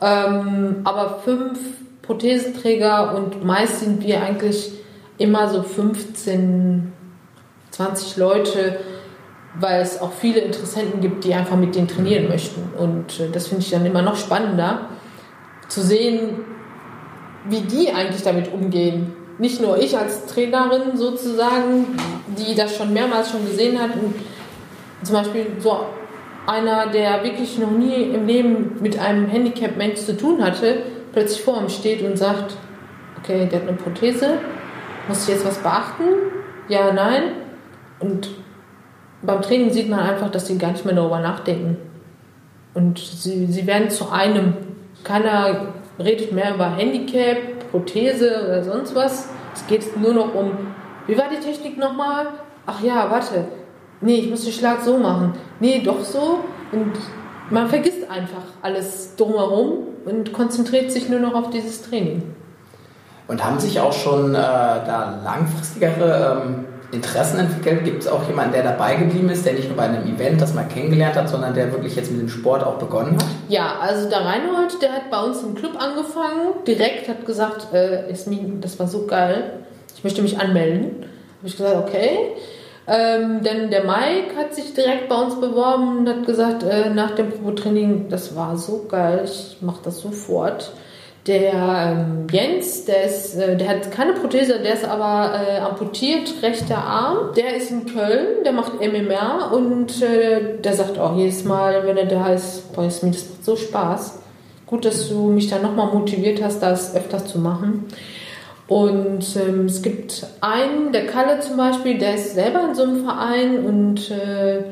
Ähm, 0.00 0.80
aber 0.84 1.20
fünf 1.24 1.58
Prothesenträger 2.02 3.14
und 3.14 3.44
meist 3.44 3.80
sind 3.80 4.02
wir 4.02 4.22
eigentlich 4.22 4.72
immer 5.18 5.48
so 5.48 5.62
15, 5.62 6.92
20 7.70 8.16
Leute, 8.16 8.78
weil 9.58 9.82
es 9.82 10.00
auch 10.00 10.12
viele 10.12 10.40
Interessenten 10.40 11.00
gibt, 11.00 11.24
die 11.24 11.34
einfach 11.34 11.56
mit 11.56 11.74
denen 11.74 11.88
trainieren 11.88 12.28
möchten. 12.28 12.62
Und 12.78 13.20
äh, 13.20 13.30
das 13.30 13.48
finde 13.48 13.62
ich 13.62 13.70
dann 13.70 13.84
immer 13.84 14.02
noch 14.02 14.16
spannender, 14.16 14.88
zu 15.68 15.82
sehen, 15.82 16.44
wie 17.48 17.60
die 17.60 17.92
eigentlich 17.92 18.22
damit 18.22 18.52
umgehen. 18.52 19.12
Nicht 19.40 19.62
nur 19.62 19.78
ich 19.78 19.96
als 19.96 20.26
Trainerin 20.26 20.98
sozusagen, 20.98 21.96
die 22.38 22.54
das 22.54 22.76
schon 22.76 22.92
mehrmals 22.92 23.30
schon 23.30 23.46
gesehen 23.46 23.80
hat 23.80 23.94
und 23.94 24.14
zum 25.02 25.14
Beispiel 25.14 25.46
so 25.58 25.80
einer, 26.46 26.88
der 26.88 27.24
wirklich 27.24 27.58
noch 27.58 27.70
nie 27.70 27.94
im 27.94 28.26
Leben 28.26 28.76
mit 28.82 28.98
einem 28.98 29.28
Handicap-Mensch 29.28 30.00
zu 30.00 30.14
tun 30.14 30.44
hatte, 30.44 30.82
plötzlich 31.12 31.40
vor 31.40 31.58
ihm 31.58 31.70
steht 31.70 32.02
und 32.02 32.18
sagt, 32.18 32.54
okay, 33.18 33.48
der 33.50 33.62
hat 33.62 33.68
eine 33.68 33.78
Prothese, 33.78 34.38
muss 35.08 35.22
ich 35.22 35.34
jetzt 35.34 35.46
was 35.46 35.56
beachten? 35.56 36.04
Ja, 36.68 36.92
nein. 36.92 37.22
Und 37.98 38.28
beim 39.22 39.40
Training 39.40 39.70
sieht 39.70 39.88
man 39.88 40.00
einfach, 40.00 40.30
dass 40.30 40.48
sie 40.48 40.58
gar 40.58 40.72
nicht 40.72 40.84
mehr 40.84 40.94
darüber 40.94 41.20
nachdenken. 41.20 41.78
Und 42.74 42.98
sie, 42.98 43.46
sie 43.46 43.66
werden 43.66 43.88
zu 43.88 44.10
einem. 44.10 44.52
Keiner 45.02 45.68
redet 45.98 46.32
mehr 46.32 46.54
über 46.54 46.76
Handicap, 46.76 47.38
Prothese 47.70 48.44
oder 48.44 48.62
sonst 48.62 48.94
was. 48.94 49.28
Es 49.54 49.66
geht 49.66 49.96
nur 49.96 50.14
noch 50.14 50.34
um, 50.34 50.52
wie 51.06 51.16
war 51.16 51.26
die 51.30 51.44
Technik 51.44 51.78
nochmal? 51.78 52.26
Ach 52.66 52.80
ja, 52.82 53.10
warte, 53.10 53.46
nee, 54.00 54.16
ich 54.16 54.30
muss 54.30 54.44
den 54.44 54.52
Schlag 54.52 54.82
so 54.82 54.98
machen. 54.98 55.34
Nee, 55.58 55.82
doch 55.84 56.04
so. 56.04 56.40
Und 56.72 56.92
man 57.50 57.68
vergisst 57.68 58.08
einfach 58.10 58.44
alles 58.62 59.16
drumherum 59.16 59.88
und 60.04 60.32
konzentriert 60.32 60.90
sich 60.90 61.08
nur 61.08 61.20
noch 61.20 61.34
auf 61.34 61.50
dieses 61.50 61.82
Training. 61.82 62.34
Und 63.26 63.44
haben 63.44 63.58
sich 63.58 63.78
auch 63.80 63.92
schon 63.92 64.34
äh, 64.34 64.38
da 64.38 65.20
langfristigere 65.24 66.42
ähm, 66.44 66.64
Interessen 66.92 67.38
entwickelt? 67.38 67.84
Gibt 67.84 68.02
es 68.02 68.08
auch 68.08 68.26
jemanden, 68.26 68.52
der 68.52 68.62
dabei 68.62 68.96
geblieben 68.96 69.28
ist, 69.30 69.46
der 69.46 69.54
nicht 69.54 69.68
nur 69.68 69.76
bei 69.76 69.84
einem 69.84 70.06
Event 70.06 70.40
das 70.40 70.54
mal 70.54 70.64
kennengelernt 70.64 71.16
hat, 71.16 71.28
sondern 71.28 71.54
der 71.54 71.72
wirklich 71.72 71.96
jetzt 71.96 72.10
mit 72.10 72.20
dem 72.20 72.28
Sport 72.28 72.64
auch 72.64 72.74
begonnen 72.74 73.16
hat? 73.16 73.26
Ja, 73.48 73.76
also 73.80 74.08
der 74.08 74.24
Reinhold, 74.24 74.80
der 74.82 74.92
hat 74.92 75.10
bei 75.10 75.22
uns 75.22 75.42
im 75.42 75.54
Club 75.54 75.72
angefangen, 75.78 76.64
direkt 76.66 77.08
hat 77.08 77.24
gesagt, 77.26 77.72
äh, 77.72 78.08
Esmin, 78.10 78.60
das 78.60 78.78
war 78.78 78.88
so 78.88 79.06
geil, 79.06 79.60
ich 79.96 80.04
möchte 80.04 80.22
mich 80.22 80.38
anmelden. 80.38 81.04
Habe 81.38 81.48
ich 81.48 81.56
gesagt, 81.56 81.76
okay. 81.76 82.32
Ähm, 82.86 83.42
denn 83.42 83.70
der 83.70 83.84
Mike 83.84 84.36
hat 84.36 84.54
sich 84.54 84.74
direkt 84.74 85.08
bei 85.08 85.14
uns 85.14 85.40
beworben 85.40 85.98
und 85.98 86.08
hat 86.08 86.26
gesagt, 86.26 86.64
äh, 86.64 86.90
nach 86.90 87.12
dem 87.12 87.30
Probetraining, 87.30 88.08
das 88.08 88.34
war 88.34 88.58
so 88.58 88.86
geil, 88.88 89.22
ich 89.24 89.58
mache 89.60 89.80
das 89.84 90.00
sofort. 90.00 90.72
Der 91.30 91.96
ähm, 91.96 92.26
Jens, 92.32 92.86
der, 92.86 93.04
ist, 93.04 93.36
äh, 93.36 93.56
der 93.56 93.68
hat 93.68 93.92
keine 93.92 94.14
Prothese, 94.14 94.58
der 94.58 94.74
ist 94.74 94.84
aber 94.84 95.32
äh, 95.32 95.58
amputiert, 95.60 96.34
rechter 96.42 96.78
Arm. 96.78 97.34
Der 97.36 97.54
ist 97.54 97.70
in 97.70 97.86
Köln, 97.86 98.42
der 98.44 98.50
macht 98.50 98.80
MMR 98.80 99.52
und 99.52 100.02
äh, 100.02 100.58
der 100.60 100.72
sagt 100.72 100.98
auch 100.98 101.16
jedes 101.16 101.44
Mal, 101.44 101.86
wenn 101.86 101.96
er 101.96 102.06
da 102.06 102.32
ist, 102.32 102.72
boah, 102.74 102.82
das 102.82 103.04
macht 103.04 103.44
so 103.44 103.54
Spaß. 103.54 104.18
Gut, 104.66 104.84
dass 104.84 105.08
du 105.08 105.28
mich 105.28 105.48
dann 105.48 105.62
nochmal 105.62 105.94
motiviert 105.94 106.42
hast, 106.42 106.64
das 106.64 106.96
öfters 106.96 107.26
zu 107.26 107.38
machen. 107.38 107.84
Und 108.66 109.24
ähm, 109.36 109.66
es 109.66 109.82
gibt 109.82 110.26
einen, 110.40 110.90
der 110.90 111.06
Kalle 111.06 111.38
zum 111.38 111.56
Beispiel, 111.56 111.98
der 111.98 112.16
ist 112.16 112.34
selber 112.34 112.64
in 112.68 112.74
so 112.74 112.82
einem 112.82 113.04
Verein 113.04 113.64
und 113.64 114.10
äh, 114.10 114.64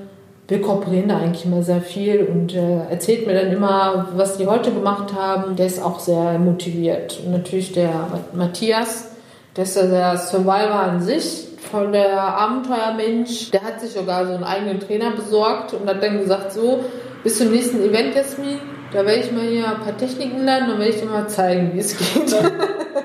wir 0.49 0.63
kooperieren 0.63 1.09
da 1.09 1.19
eigentlich 1.19 1.45
immer 1.45 1.63
sehr 1.63 1.83
viel 1.83 2.25
und 2.25 2.55
äh, 2.55 2.91
erzählt 2.91 3.27
mir 3.27 3.35
dann 3.35 3.53
immer, 3.53 4.09
was 4.15 4.39
die 4.39 4.47
heute 4.47 4.73
gemacht 4.73 5.13
haben. 5.15 5.57
Der 5.57 5.67
ist 5.67 5.83
auch 5.83 6.01
sehr 6.01 6.39
motiviert. 6.39 7.21
Und 7.25 7.33
natürlich 7.33 7.73
der 7.73 8.23
Matthias, 8.33 9.11
der 9.57 9.65
ist 9.65 9.77
ja 9.77 9.87
der 9.87 10.17
Survivor 10.17 10.81
an 10.81 11.03
sich, 11.03 11.49
von 11.71 11.93
der 11.93 12.19
Abenteuermensch. 12.23 13.51
Der 13.51 13.63
hat 13.63 13.81
sich 13.81 13.91
sogar 13.91 14.27
so 14.27 14.33
einen 14.33 14.45
eigenen 14.45 14.81
Trainer 14.81 15.11
besorgt 15.11 15.75
und 15.75 15.87
hat 15.87 16.03
dann 16.03 16.19
gesagt, 16.19 16.53
so, 16.53 16.83
bis 17.23 17.37
zum 17.37 17.51
nächsten 17.51 17.83
Event, 17.83 18.15
Jasmin, 18.15 18.59
da 18.93 19.05
werde 19.05 19.21
ich 19.21 19.33
mal 19.33 19.43
hier 19.43 19.69
ein 19.69 19.81
paar 19.81 19.97
Techniken 19.97 20.45
lernen 20.45 20.73
und 20.73 20.79
werde 20.79 20.93
ich 20.93 21.01
dir 21.01 21.07
mal 21.07 21.29
zeigen, 21.29 21.73
wie 21.75 21.81
es 21.81 21.97
geht. 21.97 22.35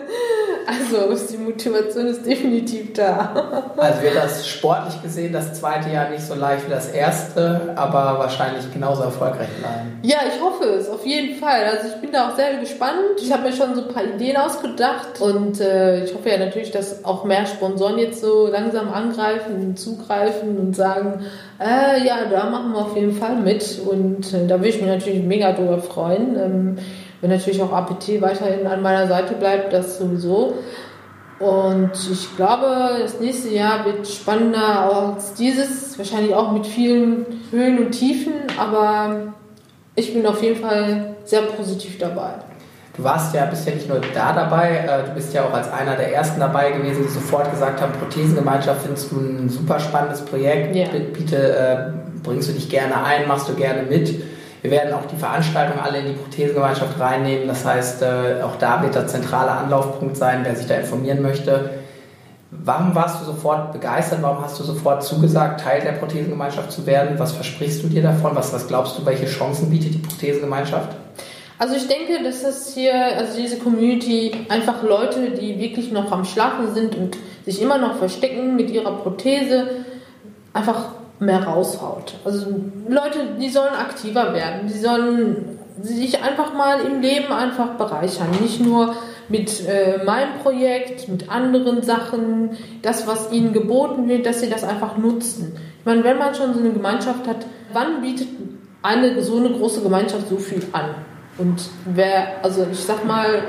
Also 0.65 1.27
die 1.31 1.37
Motivation 1.37 2.07
ist 2.07 2.25
definitiv 2.25 2.93
da. 2.93 3.71
Also 3.77 4.01
wird 4.01 4.15
das 4.15 4.47
sportlich 4.47 5.01
gesehen 5.01 5.33
das 5.33 5.53
zweite 5.53 5.89
Jahr 5.89 6.09
nicht 6.09 6.21
so 6.23 6.35
leicht 6.35 6.65
wie 6.65 6.71
das 6.71 6.89
erste, 6.89 7.73
aber 7.75 8.19
wahrscheinlich 8.19 8.71
genauso 8.71 9.03
erfolgreich 9.03 9.49
bleiben. 9.59 9.99
Ja, 10.03 10.17
ich 10.27 10.41
hoffe 10.41 10.65
es, 10.65 10.89
auf 10.89 11.05
jeden 11.05 11.35
Fall. 11.37 11.65
Also 11.65 11.87
ich 11.87 12.01
bin 12.01 12.11
da 12.11 12.29
auch 12.29 12.35
sehr 12.35 12.57
gespannt. 12.59 13.19
Ich 13.21 13.31
habe 13.31 13.43
mir 13.43 13.53
schon 13.53 13.75
so 13.75 13.81
ein 13.81 13.93
paar 13.93 14.03
Ideen 14.03 14.37
ausgedacht 14.37 15.19
und 15.19 15.59
äh, 15.59 16.03
ich 16.03 16.13
hoffe 16.13 16.29
ja 16.29 16.37
natürlich, 16.37 16.71
dass 16.71 17.03
auch 17.03 17.23
mehr 17.23 17.45
Sponsoren 17.45 17.97
jetzt 17.97 18.21
so 18.21 18.47
langsam 18.47 18.91
angreifen 18.91 19.55
und 19.55 19.79
zugreifen 19.79 20.57
und 20.57 20.75
sagen, 20.75 21.25
äh, 21.59 22.05
ja, 22.05 22.25
da 22.29 22.49
machen 22.49 22.73
wir 22.73 22.79
auf 22.79 22.95
jeden 22.95 23.13
Fall 23.13 23.35
mit 23.35 23.79
und 23.85 24.33
äh, 24.33 24.47
da 24.47 24.55
würde 24.57 24.69
ich 24.69 24.81
mich 24.81 24.89
natürlich 24.89 25.23
mega 25.23 25.51
drüber 25.53 25.79
freuen. 25.79 26.35
Ähm, 26.37 26.77
wenn 27.23 27.29
natürlich 27.29 27.61
auch 27.61 27.71
APT 27.71 28.21
weiterhin 28.21 28.67
an 28.67 28.81
meiner 28.81 29.07
Seite 29.07 29.35
bleibt, 29.35 29.71
das 29.71 29.97
sowieso. 29.97 30.55
Und 31.39 31.91
ich 32.11 32.35
glaube, 32.35 32.99
das 33.01 33.21
nächste 33.21 33.47
Jahr 33.47 33.85
wird 33.85 34.05
spannender 34.05 34.91
als 34.91 35.33
dieses, 35.33 35.97
wahrscheinlich 35.97 36.35
auch 36.35 36.51
mit 36.51 36.67
vielen 36.67 37.25
Höhen 37.49 37.79
und 37.79 37.91
Tiefen, 37.91 38.33
aber 38.59 39.33
ich 39.95 40.13
bin 40.13 40.27
auf 40.27 40.43
jeden 40.43 40.61
Fall 40.61 41.15
sehr 41.23 41.43
positiv 41.43 41.97
dabei. 41.97 42.33
Du 42.97 43.05
warst 43.05 43.33
ja 43.33 43.45
bisher 43.45 43.75
nicht 43.75 43.87
nur 43.87 44.01
da 44.13 44.33
dabei, 44.33 44.85
äh, 44.85 45.07
du 45.07 45.13
bist 45.15 45.33
ja 45.33 45.45
auch 45.45 45.53
als 45.53 45.71
einer 45.71 45.95
der 45.95 46.13
ersten 46.13 46.41
dabei 46.41 46.71
gewesen, 46.71 47.03
die 47.07 47.09
sofort 47.09 47.49
gesagt 47.49 47.81
haben, 47.81 47.93
Prothesengemeinschaft 47.93 48.81
findest 48.81 49.11
du 49.13 49.15
ein 49.15 49.47
super 49.47 49.79
spannendes 49.79 50.19
Projekt, 50.25 50.75
ja. 50.75 50.87
biete, 51.13 51.37
äh, 51.37 51.77
bringst 52.21 52.49
du 52.49 52.53
dich 52.53 52.69
gerne 52.69 53.01
ein, 53.01 53.29
machst 53.29 53.47
du 53.47 53.53
gerne 53.53 53.83
mit. 53.83 54.13
Wir 54.63 54.71
werden 54.71 54.93
auch 54.93 55.05
die 55.05 55.17
Veranstaltung 55.17 55.77
alle 55.81 55.99
in 55.99 56.05
die 56.07 56.13
Prothesengemeinschaft 56.13 56.97
reinnehmen. 56.97 57.49
Das 57.49 57.65
heißt, 57.65 58.01
äh, 58.01 58.41
auch 58.43 58.55
da 58.55 58.81
wird 58.81 58.95
der 58.95 59.07
zentrale 59.07 59.51
Anlaufpunkt 59.51 60.15
sein, 60.15 60.39
wer 60.43 60.55
sich 60.55 60.67
da 60.67 60.75
informieren 60.75 61.21
möchte. 61.21 61.71
Warum 62.49 62.95
warst 62.95 63.19
du 63.19 63.25
sofort 63.25 63.73
begeistert? 63.73 64.21
Warum 64.21 64.41
hast 64.41 64.57
du 64.57 64.63
sofort 64.63 65.03
zugesagt, 65.03 65.59
Teil 65.59 65.81
der 65.81 65.91
Prothesengemeinschaft 65.91 66.71
zu 66.71 66.85
werden? 66.85 67.19
Was 67.19 67.33
versprichst 67.33 67.83
du 67.83 67.87
dir 67.87 68.01
davon? 68.01 68.37
Was, 68.37 68.53
was 68.53 68.69
glaubst 68.69 68.97
du, 68.97 69.05
welche 69.05 69.25
Chancen 69.25 69.69
bietet 69.69 69.95
die 69.95 69.99
Prothesengemeinschaft? 69.99 70.95
Also 71.59 71.75
ich 71.75 71.87
denke, 71.89 72.23
dass 72.23 72.43
das 72.43 72.73
hier, 72.73 72.93
also 73.17 73.35
diese 73.35 73.57
Community, 73.57 74.45
einfach 74.47 74.81
Leute, 74.81 75.31
die 75.31 75.59
wirklich 75.59 75.91
noch 75.91 76.09
am 76.13 76.23
Schlafen 76.23 76.73
sind 76.73 76.95
und 76.95 77.17
sich 77.45 77.61
immer 77.61 77.79
noch 77.79 77.97
verstecken 77.97 78.55
mit 78.55 78.69
ihrer 78.69 78.93
Prothese, 78.93 79.67
einfach 80.53 80.85
mehr 81.25 81.43
raushaut. 81.43 82.15
Also 82.25 82.47
Leute, 82.87 83.37
die 83.39 83.49
sollen 83.49 83.73
aktiver 83.73 84.33
werden, 84.33 84.67
die 84.67 84.77
sollen 84.79 85.59
sich 85.81 86.21
einfach 86.21 86.53
mal 86.53 86.79
im 86.81 87.01
Leben 87.01 87.31
einfach 87.33 87.71
bereichern, 87.71 88.29
nicht 88.41 88.61
nur 88.61 88.95
mit 89.29 89.67
äh, 89.67 90.03
meinem 90.03 90.39
Projekt, 90.41 91.07
mit 91.07 91.29
anderen 91.29 91.81
Sachen, 91.81 92.51
das, 92.81 93.07
was 93.07 93.31
ihnen 93.31 93.53
geboten 93.53 94.07
wird, 94.07 94.25
dass 94.25 94.41
sie 94.41 94.49
das 94.49 94.63
einfach 94.63 94.97
nutzen. 94.97 95.55
Ich 95.79 95.85
meine, 95.85 96.03
wenn 96.03 96.17
man 96.17 96.35
schon 96.35 96.53
so 96.53 96.59
eine 96.59 96.71
Gemeinschaft 96.71 97.27
hat, 97.27 97.45
wann 97.71 98.01
bietet 98.01 98.27
eine 98.81 99.21
so 99.23 99.37
eine 99.37 99.49
große 99.49 99.81
Gemeinschaft 99.81 100.29
so 100.29 100.37
viel 100.37 100.61
an? 100.73 100.95
Und 101.37 101.63
wer, 101.85 102.43
also 102.43 102.67
ich 102.71 102.79
sag 102.79 103.05
mal 103.05 103.43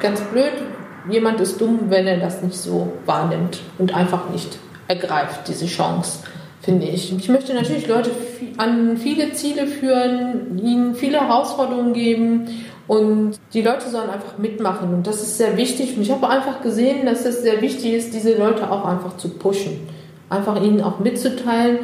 ganz 0.00 0.20
blöd, 0.20 0.52
jemand 1.08 1.40
ist 1.40 1.60
dumm, 1.60 1.78
wenn 1.88 2.06
er 2.06 2.18
das 2.18 2.42
nicht 2.42 2.56
so 2.56 2.92
wahrnimmt 3.06 3.60
und 3.78 3.94
einfach 3.94 4.28
nicht 4.28 4.58
ergreift, 4.88 5.48
diese 5.48 5.66
Chance 5.66 6.20
finde 6.60 6.86
ich. 6.86 7.16
Ich 7.16 7.28
möchte 7.28 7.54
natürlich 7.54 7.86
Leute 7.86 8.10
an 8.56 8.96
viele 8.96 9.32
Ziele 9.32 9.66
führen, 9.66 10.60
ihnen 10.62 10.94
viele 10.94 11.20
Herausforderungen 11.20 11.92
geben 11.92 12.48
und 12.86 13.38
die 13.54 13.62
Leute 13.62 13.88
sollen 13.88 14.10
einfach 14.10 14.36
mitmachen 14.38 14.92
und 14.92 15.06
das 15.06 15.22
ist 15.22 15.38
sehr 15.38 15.56
wichtig. 15.56 15.96
Und 15.96 16.02
ich 16.02 16.10
habe 16.10 16.28
einfach 16.28 16.62
gesehen, 16.62 17.06
dass 17.06 17.24
es 17.24 17.42
sehr 17.42 17.62
wichtig 17.62 17.94
ist, 17.94 18.14
diese 18.14 18.36
Leute 18.36 18.70
auch 18.70 18.84
einfach 18.84 19.16
zu 19.16 19.30
pushen. 19.30 19.88
Einfach 20.28 20.62
ihnen 20.62 20.80
auch 20.82 20.98
mitzuteilen, 21.00 21.78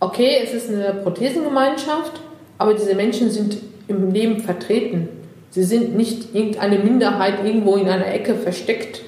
okay, 0.00 0.38
es 0.42 0.54
ist 0.54 0.70
eine 0.70 0.94
Prothesengemeinschaft, 1.02 2.20
aber 2.58 2.74
diese 2.74 2.94
Menschen 2.94 3.30
sind 3.30 3.58
im 3.88 4.12
Leben 4.12 4.40
vertreten. 4.40 5.08
Sie 5.50 5.64
sind 5.64 5.96
nicht 5.96 6.34
irgendeine 6.34 6.78
Minderheit 6.78 7.44
irgendwo 7.44 7.76
in 7.76 7.88
einer 7.88 8.06
Ecke 8.06 8.34
versteckt 8.34 9.02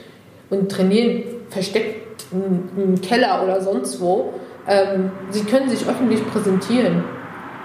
und 0.50 0.70
trainieren 0.70 1.24
versteckt 1.50 2.24
im 2.32 3.00
Keller 3.00 3.42
oder 3.44 3.60
sonst 3.60 4.00
wo. 4.00 4.32
Ähm, 4.68 5.10
sie 5.30 5.44
können 5.44 5.68
sich 5.68 5.88
öffentlich 5.88 6.26
präsentieren. 6.30 7.04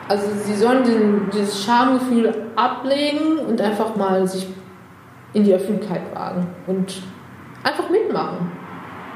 Also 0.07 0.25
sie 0.45 0.55
sollen 0.55 0.83
den, 0.83 1.29
dieses 1.31 1.63
Schamgefühl 1.63 2.33
ablegen 2.55 3.39
und 3.47 3.61
einfach 3.61 3.95
mal 3.95 4.27
sich 4.27 4.47
in 5.33 5.43
die 5.43 5.53
Öffentlichkeit 5.53 6.01
wagen 6.13 6.47
und 6.67 7.01
einfach 7.63 7.89
mitmachen. 7.89 8.51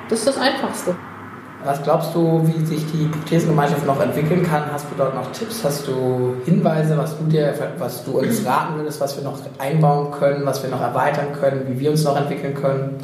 Das 0.10 0.20
ist 0.20 0.28
das 0.28 0.38
Einfachste. 0.38 0.96
Was 1.64 1.82
glaubst 1.82 2.14
du, 2.14 2.44
wie 2.46 2.64
sich 2.64 2.86
die 2.92 3.08
Prothesengemeinschaft 3.08 3.88
noch 3.88 4.00
entwickeln 4.00 4.44
kann? 4.44 4.72
Hast 4.72 4.86
du 4.92 4.96
dort 4.96 5.16
noch 5.16 5.32
Tipps? 5.32 5.64
Hast 5.64 5.88
du 5.88 6.36
Hinweise, 6.46 6.96
was 6.96 7.18
du 7.18 7.24
dir, 7.24 7.56
was 7.80 8.06
du 8.06 8.20
uns 8.20 8.46
raten 8.46 8.76
würdest, 8.76 9.02
was 9.02 9.18
wir 9.18 9.24
noch 9.24 9.40
einbauen 9.58 10.12
können, 10.12 10.46
was 10.46 10.62
wir 10.62 10.70
noch 10.70 10.82
erweitern 10.82 11.34
können, 11.40 11.66
wie 11.68 11.80
wir 11.80 11.90
uns 11.90 12.04
noch 12.04 12.16
entwickeln 12.16 12.54
können? 12.54 12.98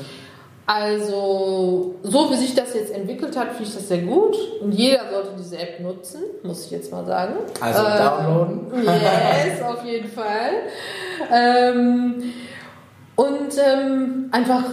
Also, 0.74 1.96
so 2.02 2.32
wie 2.32 2.36
sich 2.36 2.56
das 2.56 2.74
jetzt 2.74 2.94
entwickelt 2.94 3.36
hat, 3.36 3.50
finde 3.50 3.64
ich 3.64 3.74
das 3.74 3.90
sehr 3.90 4.04
gut. 4.04 4.38
Und 4.62 4.72
jeder 4.72 5.02
sollte 5.12 5.32
diese 5.38 5.58
App 5.58 5.82
nutzen, 5.82 6.22
muss 6.44 6.64
ich 6.66 6.72
jetzt 6.72 6.90
mal 6.94 7.06
sagen. 7.06 7.34
Also 7.60 7.86
äh, 7.86 7.98
downloaden. 7.98 8.86
Yes, 8.86 9.62
auf 9.68 9.84
jeden 9.84 10.08
Fall. 10.08 10.52
Ähm, 11.30 12.24
und 13.18 13.50
ähm, 13.58 14.30
einfach 14.32 14.64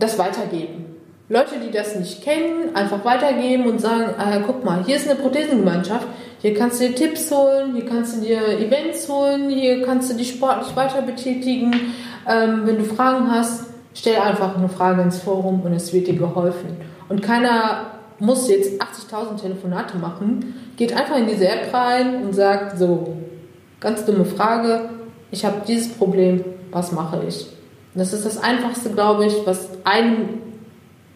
das 0.00 0.18
weitergeben. 0.18 0.96
Leute, 1.28 1.54
die 1.64 1.70
das 1.70 1.94
nicht 1.94 2.24
kennen, 2.24 2.74
einfach 2.74 3.04
weitergeben 3.04 3.66
und 3.66 3.80
sagen, 3.80 4.14
äh, 4.18 4.40
guck 4.44 4.64
mal, 4.64 4.82
hier 4.84 4.96
ist 4.96 5.08
eine 5.08 5.20
Prothesengemeinschaft, 5.20 6.08
hier 6.40 6.52
kannst 6.52 6.80
du 6.80 6.88
dir 6.88 6.96
Tipps 6.96 7.30
holen, 7.30 7.74
hier 7.74 7.86
kannst 7.86 8.16
du 8.16 8.22
dir 8.22 8.58
Events 8.58 9.08
holen, 9.08 9.50
hier 9.50 9.82
kannst 9.82 10.10
du 10.10 10.16
dich 10.16 10.30
sportlich 10.30 10.74
weiter 10.74 11.00
betätigen. 11.02 11.94
Ähm, 12.28 12.62
wenn 12.64 12.78
du 12.78 12.84
Fragen 12.84 13.30
hast, 13.30 13.71
stell 13.94 14.16
einfach 14.16 14.56
eine 14.56 14.68
Frage 14.68 15.02
ins 15.02 15.18
Forum 15.18 15.62
und 15.62 15.72
es 15.72 15.92
wird 15.92 16.06
dir 16.06 16.16
geholfen. 16.16 16.76
Und 17.08 17.22
keiner 17.22 17.86
muss 18.18 18.48
jetzt 18.48 18.80
80.000 18.80 19.40
Telefonate 19.40 19.98
machen, 19.98 20.54
geht 20.76 20.96
einfach 20.96 21.16
in 21.16 21.26
diese 21.26 21.48
App 21.48 21.72
rein 21.72 22.24
und 22.24 22.32
sagt 22.34 22.78
so, 22.78 23.16
ganz 23.80 24.04
dumme 24.04 24.24
Frage, 24.24 24.90
ich 25.30 25.44
habe 25.44 25.62
dieses 25.66 25.92
Problem, 25.92 26.44
was 26.70 26.92
mache 26.92 27.22
ich? 27.26 27.46
Das 27.94 28.12
ist 28.12 28.24
das 28.24 28.42
Einfachste, 28.42 28.90
glaube 28.90 29.26
ich, 29.26 29.34
was 29.44 29.68
einem 29.84 30.40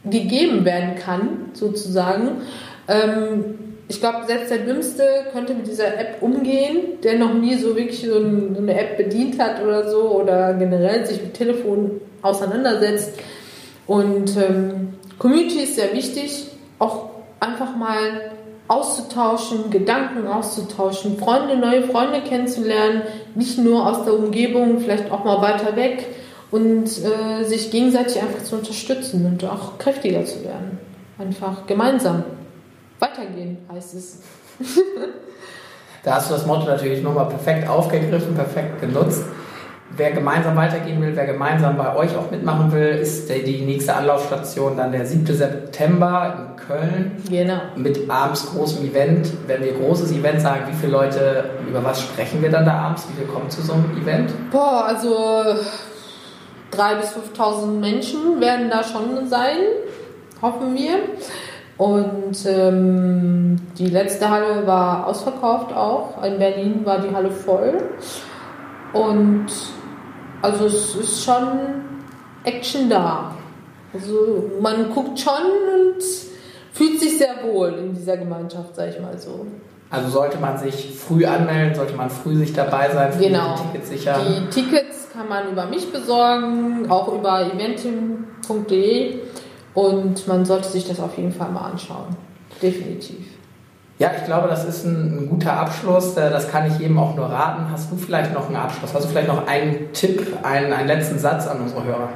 gegeben 0.05 0.64
werden 0.64 0.97
kann, 0.97 1.29
sozusagen. 1.53 2.43
Ähm, 2.89 3.59
ich 3.89 4.01
glaube, 4.01 4.27
selbst 4.27 4.51
der 4.51 4.59
Dümmste 4.59 5.05
könnte 5.33 5.55
mit 5.55 5.66
dieser 5.66 5.99
App 5.99 6.18
umgehen, 6.20 7.01
der 7.05 7.18
noch 7.18 7.35
nie 7.35 7.55
so 7.55 7.77
wirklich 7.77 8.01
so 8.01 8.16
eine 8.16 8.79
App 8.79 8.97
bedient 8.97 9.39
hat 9.39 9.62
oder 9.62 9.89
so 9.89 10.11
oder 10.11 10.55
generell 10.55 11.07
sich 11.07 11.22
mit 11.22 11.35
Telefon 11.35 12.01
auseinandersetzt. 12.23 13.19
Und 13.87 14.37
ähm, 14.37 14.95
Community 15.19 15.61
ist 15.61 15.77
sehr 15.77 15.93
wichtig, 15.93 16.47
auch 16.79 17.11
einfach 17.41 17.77
mal 17.77 18.33
auszutauschen, 18.69 19.71
Gedanken 19.71 20.27
auszutauschen, 20.27 21.19
Freunde, 21.19 21.57
neue 21.57 21.85
Freunde 21.85 22.21
kennenzulernen, 22.23 23.03
nicht 23.35 23.59
nur 23.59 23.87
aus 23.87 24.05
der 24.05 24.14
Umgebung, 24.14 24.81
vielleicht 24.81 25.11
auch 25.11 25.25
mal 25.25 25.41
weiter 25.41 25.77
weg 25.77 26.07
und 26.51 26.85
äh, 26.85 27.45
sich 27.45 27.71
gegenseitig 27.71 28.21
einfach 28.21 28.43
zu 28.43 28.57
unterstützen 28.57 29.25
und 29.27 29.45
auch 29.45 29.79
kräftiger 29.79 30.25
zu 30.25 30.43
werden. 30.45 30.79
Einfach 31.19 31.67
gemeinsam. 31.67 32.25
Weitergehen 32.99 33.59
heißt 33.73 33.95
es. 33.95 34.21
da 36.05 36.14
hast 36.17 36.31
du 36.31 36.35
das 36.35 36.47
Motto 36.47 36.67
natürlich 36.67 37.03
nochmal 37.03 37.27
perfekt 37.27 37.69
aufgegriffen, 37.69 38.35
perfekt 38.35 38.81
genutzt. 38.81 39.25
Wer 39.97 40.11
gemeinsam 40.11 40.57
weitergehen 40.57 41.01
will, 41.01 41.17
wer 41.17 41.25
gemeinsam 41.25 41.79
bei 41.79 41.97
euch 41.97 42.15
auch 42.15 42.31
mitmachen 42.31 42.71
will, 42.71 42.89
ist 42.89 43.31
die 43.31 43.65
nächste 43.65 43.95
Anlaufstation 43.95 44.77
dann 44.77 44.93
der 44.93 45.07
7. 45.07 45.25
September 45.25 46.35
in 46.37 46.57
Köln. 46.57 47.23
Genau. 47.31 47.61
Mit 47.77 48.11
abends 48.11 48.47
großem 48.51 48.85
Event. 48.85 49.33
Wenn 49.47 49.63
wir 49.63 49.73
großes 49.73 50.13
Event 50.13 50.43
sagen, 50.43 50.65
wie 50.69 50.75
viele 50.75 50.93
Leute, 50.93 51.45
über 51.67 51.83
was 51.83 52.03
sprechen 52.03 52.43
wir 52.43 52.51
dann 52.51 52.67
da 52.67 52.75
abends? 52.75 53.07
Wie 53.09 53.21
viele 53.21 53.33
kommen 53.33 53.49
zu 53.49 53.63
so 53.63 53.73
einem 53.73 53.91
Event? 54.03 54.33
Boah, 54.51 54.85
also 54.87 55.15
3.000 56.73 56.97
bis 57.01 57.39
5.000 57.39 57.67
Menschen 57.81 58.41
werden 58.41 58.69
da 58.69 58.85
schon 58.85 59.27
sein, 59.29 59.57
hoffen 60.43 60.75
wir. 60.75 60.97
Und 61.79 62.37
ähm, 62.47 63.57
die 63.79 63.89
letzte 63.89 64.29
Halle 64.29 64.67
war 64.67 65.07
ausverkauft 65.07 65.73
auch. 65.75 66.23
In 66.23 66.39
Berlin 66.39 66.85
war 66.85 67.01
die 67.01 67.15
Halle 67.15 67.31
voll. 67.31 67.79
Und 68.93 69.47
also 70.47 70.67
es 70.67 70.95
ist 70.95 71.25
schon 71.25 71.59
Action 72.45 72.89
da. 72.89 73.35
Also 73.93 74.51
man 74.61 74.91
guckt 74.93 75.19
schon 75.19 75.33
und 75.33 76.03
fühlt 76.73 77.01
sich 77.01 77.19
sehr 77.19 77.35
wohl 77.45 77.71
in 77.73 77.95
dieser 77.95 78.17
Gemeinschaft, 78.17 78.75
sag 78.75 78.91
ich 78.91 79.01
mal 79.01 79.19
so. 79.19 79.47
Also 79.91 80.09
sollte 80.09 80.39
man 80.39 80.59
sich 80.59 80.95
früh 80.97 81.25
anmelden, 81.25 81.75
sollte 81.75 81.95
man 81.95 82.11
früh 82.11 82.37
sich 82.37 82.53
dabei 82.53 82.91
sein, 82.91 83.13
früh 83.13 83.29
genau. 83.29 83.55
die 83.55 83.63
Tickets 83.63 83.89
sichern. 83.89 84.21
Die 84.27 84.51
Tickets 84.51 85.09
kann 85.13 85.29
man 85.29 85.51
über 85.51 85.67
mich 85.67 85.91
besorgen, 85.93 86.91
auch 86.91 87.13
über 87.13 87.47
eventim.de 87.53 89.21
und 89.75 90.27
man 90.27 90.45
sollte 90.45 90.69
sich 90.69 90.87
das 90.87 91.01
auf 91.01 91.17
jeden 91.17 91.33
Fall 91.33 91.51
mal 91.51 91.71
anschauen. 91.71 92.17
Definitiv. 92.61 93.36
Ja, 93.99 94.11
ich 94.15 94.25
glaube, 94.25 94.49
das 94.49 94.65
ist 94.65 94.85
ein, 94.85 95.19
ein, 95.19 95.29
guter 95.31 95.55
Abschluss. 95.55 96.17
Äh, 96.17 96.29
das 96.31 96.51
kann 96.51 96.67
ich 96.67 96.79
jedem 96.79 96.99
auch 96.99 97.15
nur 97.15 97.27
raten. 97.27 97.71
Hast 97.71 97.91
du 97.91 97.97
vielleicht 97.97 98.35
noch 98.35 98.47
einen 98.47 98.57
Abschluss? 98.57 98.93
Hast 98.93 99.05
du 99.05 99.09
vielleicht 99.09 99.29
noch 99.29 99.47
einen 99.47 99.93
Tipp, 99.95 100.37
einen, 100.43 100.73
einen 100.73 100.89
letzten 100.89 101.19
Satz 101.19 101.47
an 101.47 101.61
unsere 101.61 101.85
Hörer? 101.85 102.09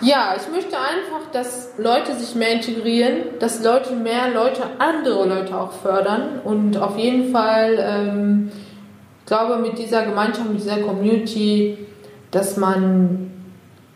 Ja, 0.00 0.34
ich 0.36 0.50
möchte 0.52 0.76
einfach, 0.76 1.30
dass 1.32 1.70
Leute 1.78 2.14
sich 2.14 2.34
mehr 2.34 2.52
integrieren, 2.52 3.38
dass 3.38 3.62
Leute 3.62 3.94
mehr 3.94 4.30
Leute, 4.34 4.62
andere 4.78 5.26
Leute 5.26 5.56
auch 5.56 5.72
fördern 5.72 6.40
und 6.44 6.76
auf 6.76 6.98
jeden 6.98 7.32
Fall, 7.32 7.78
ähm, 7.78 8.52
glaube 9.24 9.56
mit 9.56 9.78
dieser 9.78 10.04
Gemeinschaft, 10.04 10.50
mit 10.50 10.60
dieser 10.60 10.78
Community, 10.78 11.78
dass 12.30 12.58
man 12.58 13.30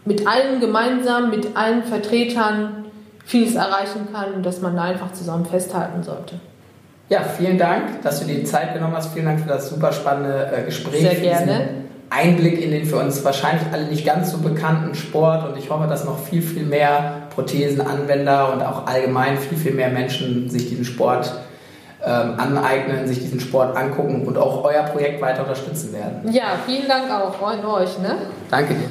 mit 0.07 0.27
allen 0.27 0.61
gemeinsam, 0.61 1.29
mit 1.29 1.55
allen 1.55 1.83
Vertretern 1.83 2.87
vieles 3.27 3.55
erreichen 3.57 4.09
kann 4.11 4.33
und 4.33 4.47
dass 4.47 4.63
man 4.63 4.77
da 4.77 4.85
einfach 4.85 5.13
zusammen 5.13 5.45
festhalten 5.45 6.03
sollte. 6.03 6.41
Ja, 7.11 7.23
vielen 7.25 7.59
Dank, 7.59 8.03
dass 8.03 8.21
du 8.21 8.27
dir 8.27 8.37
die 8.37 8.45
Zeit 8.45 8.73
genommen 8.73 8.95
hast. 8.97 9.13
Vielen 9.13 9.27
Dank 9.27 9.41
für 9.41 9.49
das 9.49 9.69
super 9.69 9.93
spannende 9.93 10.53
äh, 10.57 10.63
Gespräch. 10.63 11.01
Sehr 11.01 11.17
gerne. 11.17 11.69
Einblick 12.09 12.63
in 12.63 12.71
den 12.71 12.87
für 12.87 12.97
uns 12.97 13.25
wahrscheinlich 13.25 13.65
alle 13.73 13.87
nicht 13.87 14.07
ganz 14.07 14.31
so 14.31 14.39
bekannten 14.39 14.95
Sport 14.95 15.49
und 15.49 15.59
ich 15.59 15.71
hoffe, 15.71 15.89
dass 15.89 16.05
noch 16.05 16.19
viel, 16.21 16.41
viel 16.41 16.65
mehr 16.65 17.23
Prothesenanwender 17.35 18.53
und 18.53 18.63
auch 18.63 18.87
allgemein 18.87 19.39
viel, 19.39 19.59
viel 19.59 19.75
mehr 19.75 19.91
Menschen 19.91 20.49
sich 20.49 20.69
diesen 20.69 20.85
Sport 20.85 21.33
ähm, 22.05 22.35
aneignen, 22.39 23.07
sich 23.09 23.21
diesen 23.21 23.41
Sport 23.41 23.77
angucken 23.77 24.27
und 24.27 24.39
auch 24.39 24.65
euer 24.65 24.85
Projekt 24.85 25.21
weiter 25.21 25.43
unterstützen 25.43 25.93
werden. 25.93 26.33
Ja, 26.33 26.59
vielen 26.65 26.89
Dank 26.89 27.11
auch 27.11 27.43
an 27.45 27.65
euch. 27.65 27.99
Ne? 27.99 28.17
Danke 28.51 28.75
dir. 28.75 28.91